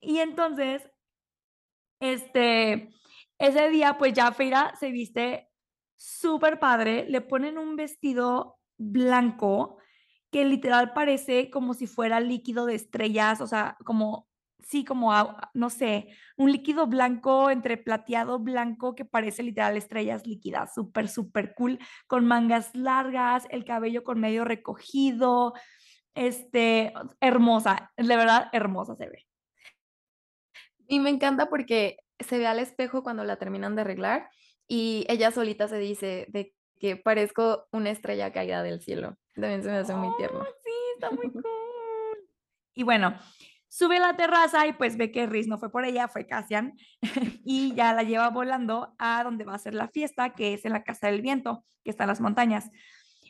[0.00, 0.88] Y entonces,
[2.00, 2.90] este,
[3.38, 5.48] ese día pues ya Feira se viste
[5.96, 9.78] súper padre, le ponen un vestido blanco
[10.30, 14.28] que literal parece como si fuera líquido de estrellas, o sea, como
[14.60, 15.12] sí, como
[15.54, 21.54] no sé, un líquido blanco entre plateado blanco que parece literal estrellas líquidas, súper, súper
[21.54, 21.78] cool,
[22.08, 25.54] con mangas largas, el cabello con medio recogido,
[26.14, 29.26] este, hermosa, de verdad, hermosa se ve.
[30.88, 34.28] Y me encanta porque se ve al espejo cuando la terminan de arreglar,
[34.68, 39.16] y ella solita se dice de que parezco una estrella caída del cielo.
[39.34, 40.44] También se me hace muy ¡Oh, tierno.
[40.64, 41.42] sí, está muy cool!
[42.74, 43.14] Y bueno,
[43.68, 46.74] sube a la terraza y, pues, ve que Rhys no fue por ella, fue Cassian,
[47.44, 50.72] y ya la lleva volando a donde va a ser la fiesta, que es en
[50.72, 52.70] la Casa del Viento, que está en las montañas.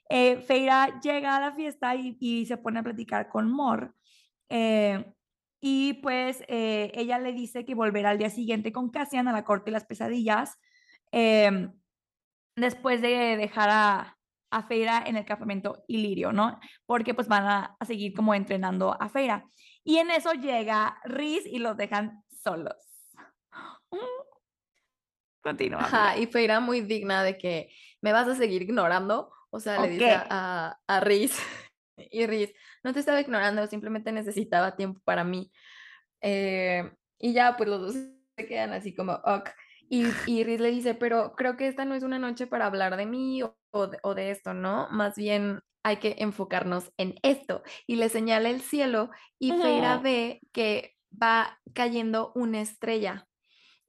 [0.08, 3.94] Eh, Feyre llega a la fiesta y y se pone a platicar con Mor,
[4.48, 5.04] eh,
[5.68, 9.44] y pues, eh, ella le dice que volverá al día siguiente con Cassian a la
[9.44, 10.60] corte de las pesadillas,
[11.10, 11.72] em,
[12.56, 14.12] después de dejar a
[14.52, 16.60] a Feyre en el campamento Ilirio, ¿no?
[16.86, 19.42] Porque, pues, van a a seguir como entrenando a Feyre.
[19.84, 22.76] Y en eso llega Rhys y los dejan solos.
[23.92, 23.98] Mm.
[25.42, 27.70] Continúa, Ajá, y Feyre muy digna de que:
[28.02, 29.32] "¿Me vas a seguir ignorando?".
[29.50, 31.38] O sea, le ¿O dice a a Rhys,
[31.98, 32.54] y Rhys:
[32.84, 35.50] "No te estaba ignorando, simplemente necesitaba tiempo para mí".
[36.22, 37.94] Eh, y ya, pues, los 2
[38.38, 39.52] se quedan así como: "Okey".
[39.90, 42.96] Y y Rhys le dice: "Pero creo que esta no es una noche para hablar
[42.98, 44.88] de mí o de o de esto, ¿no?
[44.90, 47.62] Más bien hay que enfocarnos en esto".
[47.86, 49.10] Y le señala el cielo,
[49.40, 50.02] y Ujú.
[50.02, 53.26] ve que va cayendo una estrella.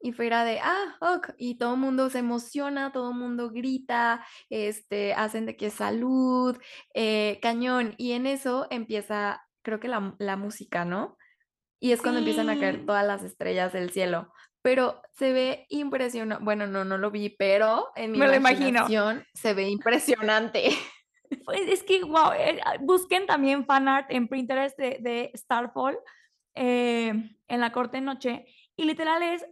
[0.02, 1.32] Y Feyre de: "Ah, ok".
[1.38, 6.58] Y todo mundo se emociona, todo mundo grita, este, hacen de que salud,
[6.94, 7.96] eh, cañón.
[7.98, 11.18] Y en eso empieza, creo que la la música, ¿no?
[11.82, 14.32] Y es cuando empiezan a caer todas las estrellas del cielo.
[14.64, 18.38] Pero se ve impresiona bueno, no, no lo vi, pero en mi Me imagino.
[18.38, 20.70] imaginación se ve impresionante.
[21.46, 25.98] Pues, es que, guau, eh, ah, busquen también fanart en Pinterest de de Starfall,
[26.56, 27.14] eh,
[27.48, 28.46] en la corte noche,
[28.76, 29.46] y literal es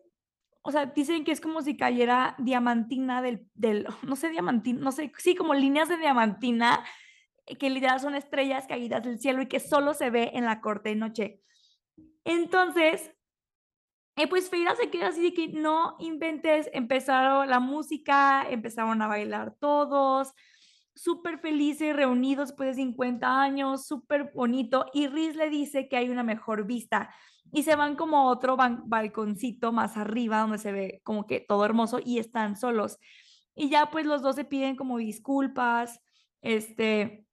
[0.65, 4.91] o sea, dicen que es como si cayera diamantina del del no sé, diamantina, no
[4.91, 6.83] sé, sí, como líneas de diamantina,
[7.59, 10.89] que literal son estrellas caídas del cielo y que solo se ve en la corte
[10.89, 11.41] de noche.
[12.23, 13.11] Entonces
[14.17, 16.69] eh, pues, Feyre se queda así de que: "No inventes".
[16.73, 20.33] Empezaron la música, empezaron a bailar todos,
[20.95, 24.85] superfelices, reunidos después de 50 años, superbonito.
[24.93, 27.13] Y Rhys le dice que hay una mejor vista,
[27.51, 31.63] y se van como a otro balconcito más arriba, donde se ve como que todo
[31.63, 32.97] hermoso, y están solos.
[33.53, 36.01] Y ya, pues, los 2 se piden como disculpas,
[36.41, 37.25] este,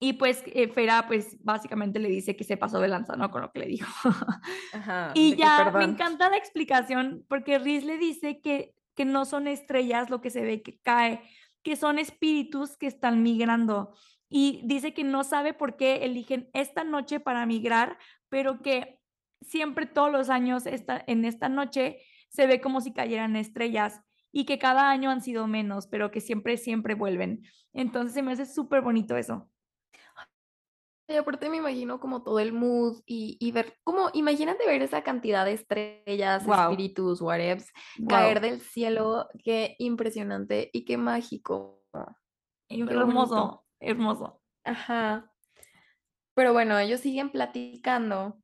[0.00, 3.42] y pues, eh, Feyre, pues, básicamente le dice que se pasó de lanza, ¿no?, con
[3.42, 3.88] lo que le dijo.
[4.72, 9.46] Ajá, Y ya, me encanta la explicación, porque Rhys le dice que que no son
[9.46, 11.22] estrellas lo que se ve que cae,
[11.62, 13.94] que son espíritus que están migrando.
[14.28, 17.98] Y dice que no sabe por qué eligen esta noche para migrar,
[18.28, 19.00] pero que
[19.40, 21.98] siempre, todos los años, esta en esta noche
[22.28, 26.20] se ve como si cayeran estrellas, y que cada año han sido menos, pero que
[26.20, 27.42] siempre, siempre vuelven.
[27.72, 29.48] Entonces, se me hace superbonito eso.
[31.10, 35.02] Y aparte me imagino como todo el mood y y ver como imagínate ver esa
[35.02, 37.72] cantidad de estrellas, espíritus, whatevs,
[38.08, 41.82] caer del cielo, qué impresionante y qué mágico,
[42.68, 43.00] Y qué bonito.
[43.00, 44.42] hermoso, hermoso.
[44.64, 45.32] Ajá.
[46.34, 48.36] Pero bueno, ellos siguen platicando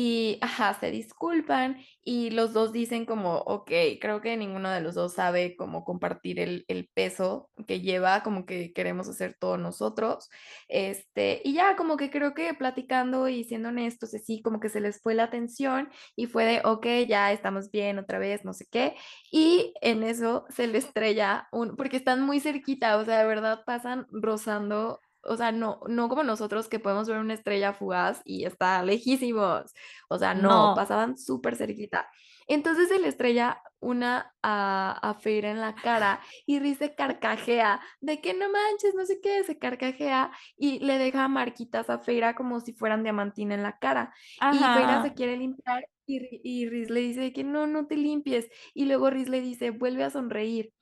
[0.00, 4.94] y ajá, se disculpan y los 2 dicen como: "Okey, creo que ninguno de los
[4.94, 10.28] 2 sabe cómo compartir el el peso que lleva, como que queremos hacer todo nosotros".
[10.68, 14.80] Este, y ya, como que creo que platicando y siendo honestos, así como que se
[14.80, 18.66] les fue la tensión y fue de: "Okey, ya estamos bien otra vez", no sé
[18.70, 18.94] qué.
[19.32, 23.60] Y en eso se le estrella un porque están muy cerquita, o sea, de verdad
[23.66, 28.44] pasan rozando, o sea, no no como nosotros que podemos ver una estrella fugaz y
[28.44, 29.72] está lejísimos.
[30.08, 30.74] O sea, no, No.
[30.74, 32.08] pasaban supercerquita.
[32.46, 37.80] Entonces, se le estrella una a a Feyre en la cara y Rhys se carcajea
[38.00, 42.34] de que: "No manches, no sé qué", se carcajea y le deja marquitas a Feyre
[42.34, 44.12] como si fueran diamantina en la cara.
[44.48, 48.48] Y Feyre se quiere limpiar y y Rhys le dice que: "No, no te limpies".
[48.74, 50.72] Y luego Rhys le dice: "Vuelve a sonreír".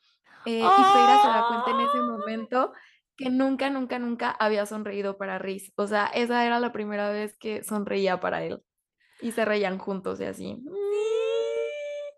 [0.45, 2.73] Eh, y Feyre se da cuenta en ese momento
[3.17, 5.73] que nunca, nunca, nunca había sonreído para Rhys.
[5.77, 8.63] O sea, esa era la primera vez que sonreía para él.
[9.21, 10.45] Y se reían juntos y así.
[10.45, 11.27] Sí.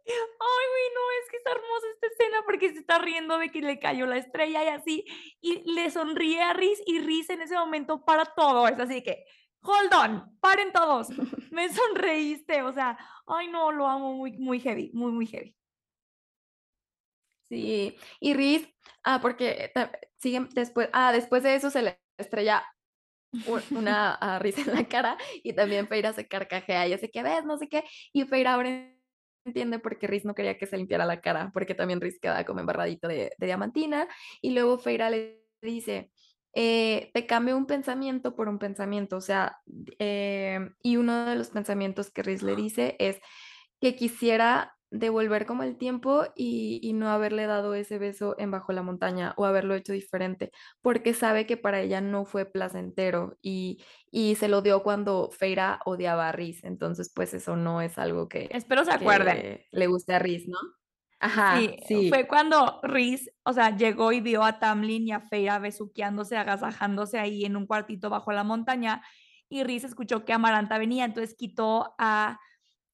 [0.08, 3.60] Ay, güey, no, es que está hermosa esta escena porque se está riendo de que
[3.60, 5.04] le cayó la estrella y así,
[5.40, 8.66] y le sonríe a Rhys, y Rhys en ese momento para todo.
[8.68, 9.24] Es así que:
[9.62, 11.08] "Hold on, paren todos,
[11.50, 12.62] me sonreíste".
[12.62, 15.57] O sea, ay no, lo amo muy, muy heavy, muy, muy heavy.
[17.48, 18.68] Sí, y Rhys
[19.04, 19.72] ah, porque
[20.18, 22.64] siguen después ah, después de eso se le estrella
[23.70, 27.44] una ah, risa en la cara y también Feira se carcajea y hace que ves,
[27.44, 28.90] no sé qué, y Feira ahora
[29.44, 32.44] entiende por qué Riz no quería que se limpiara la cara, porque también Riz queda
[32.44, 34.08] como embarradito de, de diamantina,
[34.42, 36.10] y luego Feira le dice,
[36.54, 39.58] eh, te cambio un pensamiento por un pensamiento, o sea,
[39.98, 43.20] eh, y uno de los pensamientos que Riz le dice es
[43.80, 48.72] que quisiera devolver como el tiempo y, y no haberle dado ese beso en Bajo
[48.72, 50.50] la Montaña o haberlo hecho diferente,
[50.80, 55.80] porque sabe que para ella no fue placentero y, y se lo dio cuando Feira
[55.84, 59.60] odiaba a Riz, entonces pues eso no es algo que, Espero se acuerden.
[59.70, 60.58] le guste a Riz, ¿no?
[61.20, 62.08] Ajá, Sí, sí.
[62.08, 67.18] fue cuando Reese, o sea, llegó y vio a Tamlin y a Feira besuqueándose, agasajándose
[67.18, 69.02] ahí en un cuartito bajo la montaña
[69.48, 72.38] y Reese escuchó que Amaranta venía, entonces quitó a,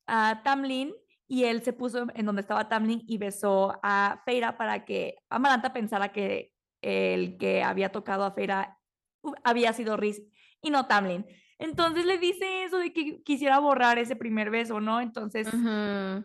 [0.07, 0.95] a Tamlin
[1.27, 5.73] y él se puso en donde estaba Tamlin y besó a Feira para que Amaranta
[5.73, 6.53] pensara que
[6.83, 8.79] el que había tocado a Feira
[9.23, 10.27] uh, había sido Reese
[10.61, 11.27] y no Tamlin.
[11.59, 15.01] Entonces le dice eso de que quisiera borrar ese primer beso, ¿no?
[15.01, 16.25] Entonces, en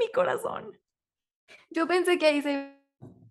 [0.00, 0.78] mi corazón.
[1.70, 2.83] Yo pensé que ahí se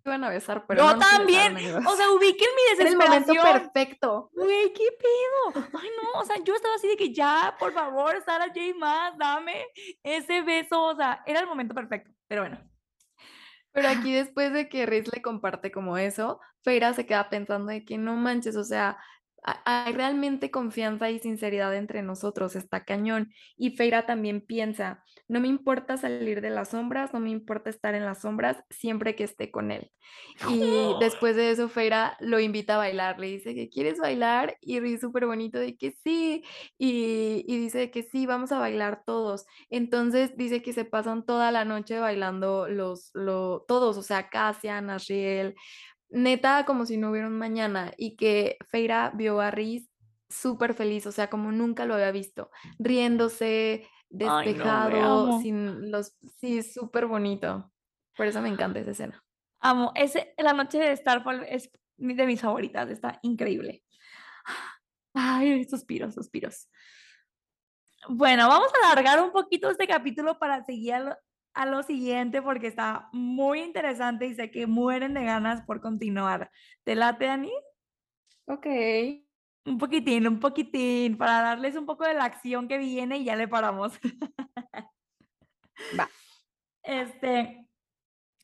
[0.04, 1.56] iban a besar, pero Yo no, también.
[1.56, 3.62] O sea, ubiquen mi Era el momento desesperación.
[3.72, 4.30] perfecto.
[4.34, 5.66] Güey, ¿qué pedo?
[5.80, 8.60] Ay, no, o sea, yo estaba así de que ya, por favor, Sara J.
[8.76, 9.66] más, dame
[10.02, 10.82] ese beso.
[10.82, 12.10] O sea, era el momento perfecto.
[12.28, 12.58] Pero bueno.
[13.72, 17.84] Pero aquí después de que Riz le comparte como eso, Feira se queda pensando de
[17.84, 18.96] que no manches, o sea,
[19.44, 23.32] hay realmente confianza y sinceridad entre nosotros, está cañón.
[23.56, 27.94] Y Feira también piensa, no me importa salir de las sombras, no me importa estar
[27.94, 29.90] en las sombras, siempre que esté con él.
[30.48, 30.60] Y
[31.00, 35.00] después de eso, Feira lo invita a bailar, le dice que quieres bailar y Riz
[35.00, 36.42] súper bonito de que sí,
[36.78, 39.44] y, y dice que sí, vamos a bailar todos.
[39.68, 44.88] Entonces dice que se pasan toda la noche bailando los, lo, todos, o sea, Cassian,
[44.88, 45.54] Asriel,
[46.14, 49.90] neta como si no hubiera un mañana y que Feira vio a Riz
[50.28, 55.90] súper feliz, o sea, como nunca lo había visto, riéndose, Ay, no, me despejado, sin
[55.90, 57.70] los, sí, súper bonito.
[58.16, 59.24] Por eso me encanta esa escena.
[59.60, 59.92] Amo.
[59.94, 62.90] Ese, la noche de Starfall es de mis favoritas.
[62.90, 63.82] Está increíble.
[65.14, 66.68] Ay, suspiros, suspiros.
[68.08, 71.16] Bueno, vamos a alargar un poquito este capítulo para seguir
[71.54, 76.50] a lo, siguiente porque está muy interesante y sé que mueren de ganas por continuar.
[76.82, 77.52] ¿Te late, Ani?
[78.46, 78.66] Ok.
[79.66, 83.36] Un poquitín, un poquitín, para darles un poco de la acción que viene y ya
[83.36, 83.98] le paramos.
[85.98, 86.08] Va.
[86.86, 87.66] Este,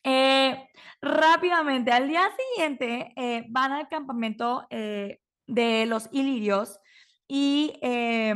[0.03, 0.71] eh,
[1.03, 2.23] rápidamente, al día
[2.55, 6.81] siguiente eh, van al campamento eh, de los ilirios
[7.29, 8.35] y eh,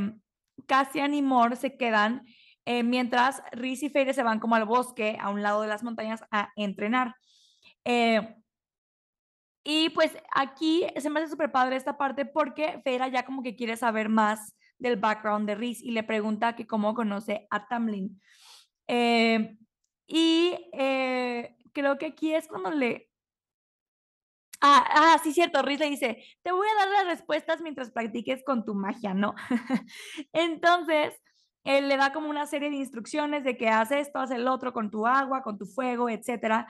[0.66, 2.26] Cassian y Mor se quedan
[2.66, 5.82] eh, mientras Riz y Feire se van como al bosque a un lado de las
[5.82, 7.16] montañas a entrenar.
[7.84, 8.36] Eh,
[9.64, 13.56] y pues aquí se me hace súper padre esta parte porque Feira ya como que
[13.56, 18.20] quiere saber más del background de Riz y le pregunta que cómo conoce a Tamlin.
[18.86, 19.56] Eh,
[20.06, 23.10] y eh, creo que aquí es cuando le...
[24.60, 28.42] Ah, ah, sí, cierto, Riz le dice, te voy a dar las respuestas mientras practiques
[28.44, 29.34] con tu magia, ¿no?
[30.32, 31.14] Entonces,
[31.64, 34.72] él le da como una serie de instrucciones de que hace esto, hace el otro
[34.72, 36.66] con tu agua, con tu fuego, etcétera.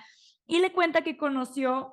[0.46, 1.92] Y le cuenta que conoció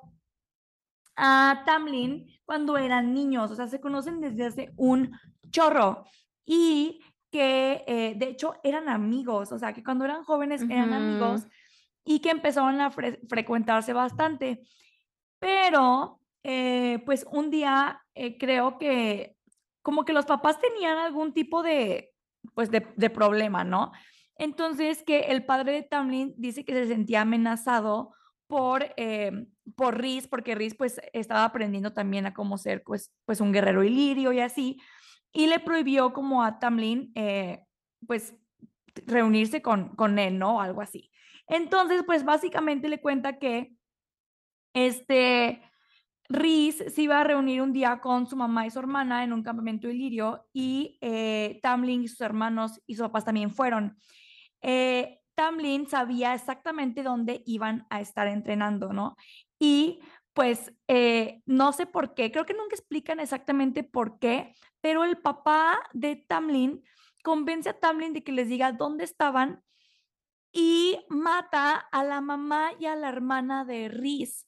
[1.16, 5.12] a Tamlin cuando eran niños, o sea, se conocen desde hace un
[5.50, 6.04] chorro
[6.44, 7.00] y
[7.30, 11.46] que eh, de hecho eran amigos, o sea, que cuando eran jóvenes eran amigos
[12.04, 14.62] y que empezaron a fre- frecuentarse bastante.
[15.38, 19.36] Pero, eh, pues un día eh, creo que
[19.82, 22.11] como que los papás tenían algún tipo de,
[22.54, 23.92] pues de, problema, ¿no?
[24.36, 28.12] Entonces que el padre de Tamlin dice que se sentía amenazado
[28.46, 29.46] por, eh,
[29.76, 33.84] por Riz, porque Riz pues estaba aprendiendo también a cómo ser pues, pues un guerrero
[33.84, 34.80] ilirio y así,
[35.32, 37.64] y le prohibió como a Tamlin eh,
[38.06, 38.34] pues
[39.06, 40.60] reunirse con, con él, ¿no?
[40.60, 41.10] Algo así.
[41.46, 43.74] Entonces pues básicamente le cuenta que
[44.74, 45.62] este,
[46.32, 49.42] Riz se iba a reunir un día con su mamá y su hermana en un
[49.42, 53.98] campamento ilirio y eh, Tamlin y sus hermanos y sus papás también fueron.
[54.62, 59.16] Eh, Tamlin sabía exactamente dónde iban a estar entrenando, ¿no?
[59.58, 60.00] Y
[60.32, 65.18] pues eh, no sé por qué, creo que nunca explican exactamente por qué, pero el
[65.18, 66.82] papá de Tamlin
[67.22, 69.62] convence a Tamlin de que les diga dónde estaban
[70.50, 74.46] y mata a la mamá y a la hermana de Riz.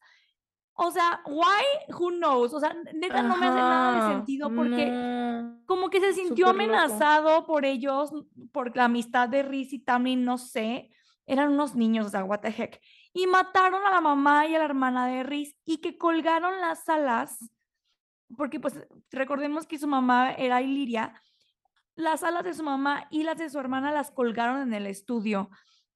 [0.77, 1.95] O sea, why?
[1.95, 2.53] Who knows?
[2.53, 5.63] O sea, neta no me hace nada de Ajá, sentido porque no.
[5.67, 6.57] como que se sintió loco.
[6.57, 8.11] amenazado por ellos,
[8.53, 10.91] por la amistad de Riz y Tamlin, no sé.
[11.27, 12.81] Eran unos niños, o sea, what the heck.
[13.13, 16.89] Y mataron a la mamá y a la hermana de Riz y que colgaron las
[16.89, 17.39] alas
[18.37, 18.75] porque pues
[19.11, 21.23] recordemos que su mamá era Iliria,
[21.95, 25.51] las alas de su mamá y las de su hermana las colgaron en el estudio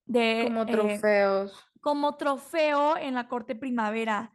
[0.04, 1.66] de Como eh, trofeos.
[1.80, 4.30] como trofeo en la corte primavera.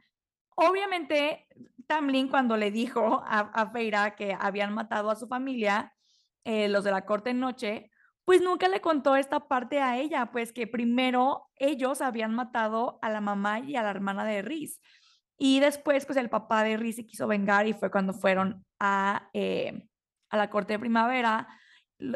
[0.56, 1.48] Obviamente,
[1.88, 5.94] Tamlin cuando le dijo a, a Feira que habían matado a su familia,
[6.46, 7.90] eh, los de la corte noche,
[8.26, 13.10] pues nunca le contó esta parte a ella, pues que primero ellos habían matado a
[13.10, 14.80] la mamá y a la hermana de Riz.
[15.38, 19.30] Y después, pues el papá de Riz se quiso vengar y fue cuando fueron a,
[19.34, 19.88] eh,
[20.30, 21.48] a la corte de primavera.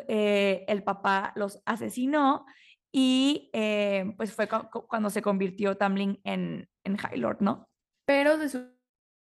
[0.08, 2.46] eh, el papá los asesinó
[2.92, 3.50] y
[4.18, 6.98] pues fue cu- cu- cuando se convirtió Tamlin en, en
[7.40, 7.67] ¿no?
[8.08, 8.72] Pero se su-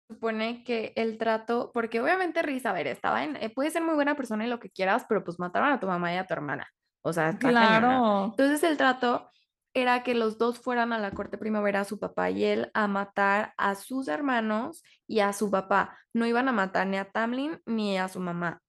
[0.08, 3.94] supone que el trato, porque obviamente Riz, a ver, estaba en, eh, puede ser muy
[3.94, 6.34] buena persona y lo que quieras, pero pues mataron a tu mamá y a tu
[6.34, 6.66] hermana.
[7.02, 7.78] O sea, cañona.
[7.80, 8.24] Claro.
[8.30, 9.30] Entonces el trato
[9.72, 13.54] era que los dos fueran a la corte primavera, su papá y él, a matar
[13.56, 15.96] a sus hermanos y a su papá.
[16.12, 18.60] No iban a matar ni a Tamlin ni a su mamá.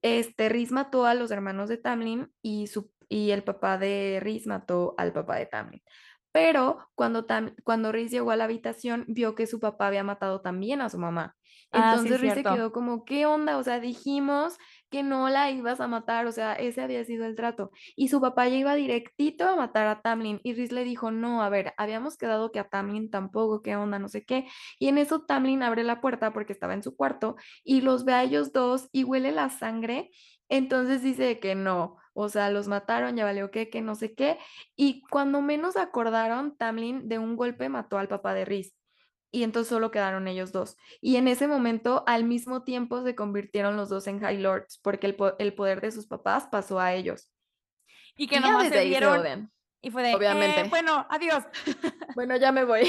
[0.00, 4.46] Este, Riz mató a los hermanos de Tamlin y, su, y el papá de Riz
[4.46, 5.82] mató al papá de Tamlin.
[6.32, 10.40] Pero cuando, Tam- cuando Riz llegó a la habitación, vio que su papá había matado
[10.40, 11.36] también a su mamá.
[11.70, 13.56] Ah, sí, Entonces Riz se quedó como, ¿qué onda?
[13.58, 14.58] O sea, dijimos
[14.90, 17.70] que no la ibas a matar, o sea, ese había sido el trato.
[17.96, 21.42] Y su papá ya iba directito a matar a Tamlin y Riz le dijo, no,
[21.42, 24.46] a ver, habíamos quedado que a Tamlin tampoco, qué onda, no sé qué.
[24.78, 28.12] Y en eso Tamlin abre la puerta porque estaba en su cuarto y los ve
[28.14, 30.10] a ellos dos y huele la sangre.
[30.48, 34.38] Entonces dice que no, o sea, los mataron, ya valió qué, que no sé qué.
[34.76, 38.74] Y cuando menos acordaron, Tamlin de un golpe mató al papá de Riz.
[39.34, 40.76] Y entonces solo quedaron ellos dos.
[41.00, 45.06] Y en ese momento, al mismo tiempo, se convirtieron los dos en High Lords, porque
[45.06, 47.32] el, po- el poder de sus papás pasó a ellos.
[48.14, 48.98] Y que Y nomás se ahí se
[49.84, 50.60] y fue de, obviamente.
[50.60, 51.44] "Eh, bueno, adiós.
[52.14, 52.88] Bueno, ya me voy.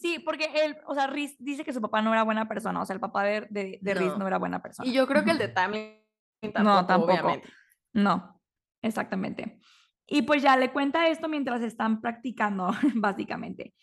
[0.00, 2.86] Sí, porque él, o sea, Riz dice que su papá no era buena persona, o
[2.86, 4.18] sea, el papá de, de, de Riz No.
[4.18, 4.88] no era buena persona.
[4.88, 6.00] Y yo creo que el de Tamlin
[6.40, 7.12] tampoco, No, tampoco.
[7.12, 7.48] obviamente.
[7.92, 8.35] No,
[8.82, 9.58] exactamente.
[10.06, 13.74] Y pues ya le cuenta esto mientras están practicando, básicamente.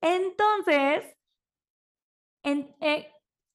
[0.00, 1.04] Entonces,
[2.42, 3.10] en- eh,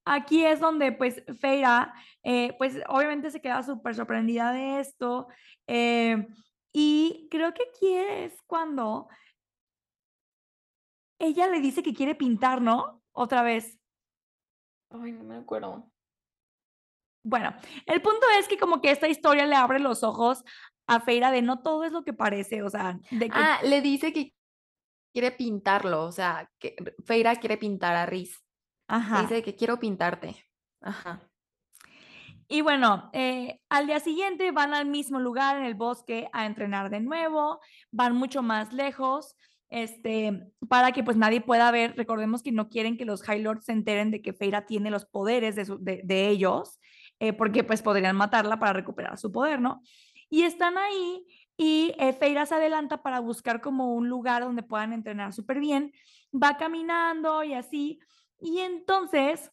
[0.05, 1.93] aquí es donde pues Feira,
[2.23, 5.27] eh, pues obviamente se queda súper sorprendida de esto.
[5.67, 6.27] eh,
[6.73, 9.07] y creo que aquí es cuando
[11.19, 13.01] ella le dice que quiere pintar, ¿no?
[13.11, 13.79] Otra vez.
[14.91, 15.91] Ay, no me acuerdo.
[17.23, 17.53] Bueno,
[17.87, 20.43] el punto es que como que esta historia le abre los ojos
[20.87, 23.81] a Feira de no todo es lo que parece, o sea, de que Ah, le
[23.81, 24.33] dice que
[25.13, 28.43] quiere pintarlo, o sea, que Feira quiere pintar a Riz.
[28.89, 29.21] Le Ajá.
[29.23, 30.35] dice que quiero pintarte.
[30.81, 31.21] Ajá.
[32.47, 36.89] Y bueno, eh, al día siguiente van al mismo lugar en el bosque a entrenar
[36.89, 37.59] de nuevo,
[37.91, 39.35] van mucho más lejos,
[39.69, 41.95] este, para que pues nadie pueda ver.
[41.97, 45.05] Recordemos que no quieren que los High Lords se enteren de que Feira tiene los
[45.05, 46.79] poderes de, su- de- de ellos,
[47.19, 49.81] eh, porque pues podrían matarla para recuperar su poder, ¿no?
[50.29, 51.25] Y están ahí
[51.55, 55.93] y eh, Feira se adelanta para buscar como un lugar donde puedan entrenar súper bien.
[56.31, 57.99] Va caminando y así.
[58.39, 59.51] Y entonces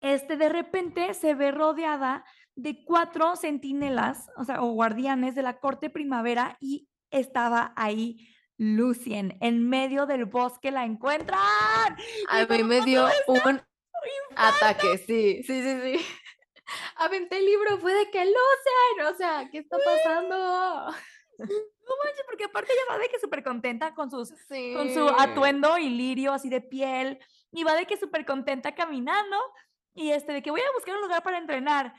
[0.00, 2.24] este, de repente se ve rodeada
[2.56, 9.38] de cuatro centinelas, o sea, o guardianes de la corte primavera y estaba ahí Lucien,
[9.40, 11.40] en medio del bosque la encuentran.
[12.28, 13.60] A mí me dio un
[14.36, 16.06] ataque, sí, sí, sí, sí.
[16.96, 20.92] Aventé el libro, fue de que Lucien, o sea, ¿qué está pasando?
[21.38, 24.74] No manches, porque aparte ella va de que súper contenta con sus Sí.
[24.76, 27.18] con su atuendo y lirio así de piel,
[27.50, 29.36] y va de que súper contenta caminando,
[29.94, 31.94] y este, de que voy a buscar un lugar para entrenar.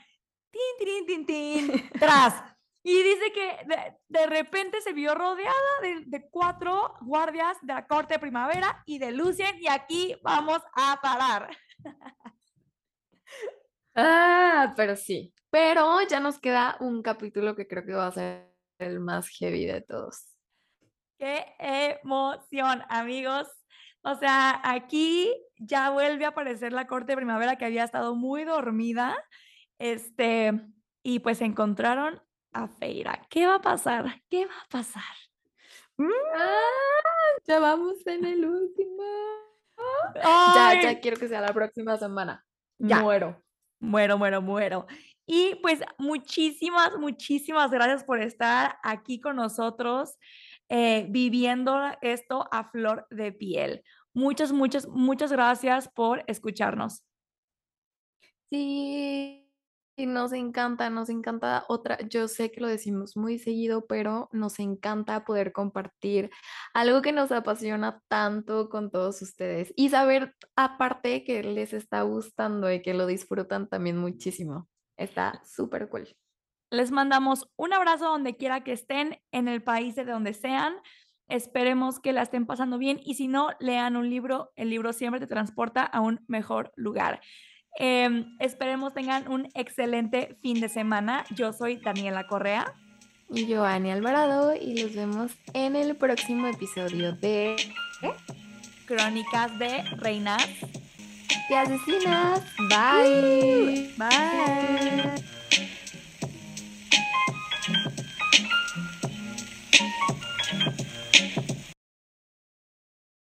[0.50, 2.40] Tin, tin, tin, tin, tras.
[2.84, 7.86] Y dice que de, de repente se vio rodeada de, de cuatro guardias de la
[7.86, 11.50] corte de primavera y de Lucien, y aquí vamos a parar.
[13.94, 15.32] Ah, pero sí.
[15.50, 18.48] Pero ya nos queda un capítulo que creo que va a ser
[18.78, 20.32] el más heavy de todos.
[21.18, 23.48] ¡Qué emoción, amigos!
[24.02, 28.44] O sea, aquí ya vuelve a aparecer la corte de primavera que había estado muy
[28.44, 29.16] dormida.
[29.78, 30.52] Este,
[31.02, 32.20] y pues encontraron
[32.52, 33.26] a Feira.
[33.30, 34.22] ¿Qué va a pasar?
[34.28, 35.02] ¿Qué va a pasar?
[35.98, 39.02] Ah, ya vamos en el último.
[40.22, 40.80] ¡Ay!
[40.82, 42.44] Ya, ya quiero que sea la próxima semana.
[42.78, 43.00] Ya.
[43.00, 43.42] Muero.
[43.82, 44.86] Muero, muero, muero.
[45.26, 50.16] Y pues muchísimas, muchísimas gracias por estar aquí con nosotros,
[50.68, 53.82] eh, viviendo esto a flor de piel.
[54.14, 57.02] Muchas, muchas, muchas gracias por escucharnos.
[58.50, 59.41] Sí.
[59.94, 64.58] Y nos encanta, nos encanta otra yo sé que lo decimos muy seguido, pero nos
[64.58, 66.30] encanta poder compartir
[66.72, 72.72] algo que nos apasiona tanto con todos ustedes y saber aparte que les está gustando
[72.72, 74.66] y que lo disfrutan también muchísimo.
[74.96, 76.08] Está supercool.
[76.70, 80.74] Les mandamos un abrazo donde quiera que estén, en el país de donde sean.
[81.28, 84.52] Esperemos que la estén pasando bien y si no, lean un libro.
[84.56, 87.20] El libro siempre te transporta a un mejor lugar.
[87.78, 91.24] Em, esperemos tengan un excelente fin de semana.
[91.34, 92.74] Yo soy Daniela Correa.
[93.34, 97.56] Y yo, Ani Alvarado, y los vemos en el próximo episodio de
[98.84, 100.46] Crónicas de Reinas
[101.48, 102.42] y Asesinas.
[102.68, 103.94] Bye.
[103.96, 105.32] Bye.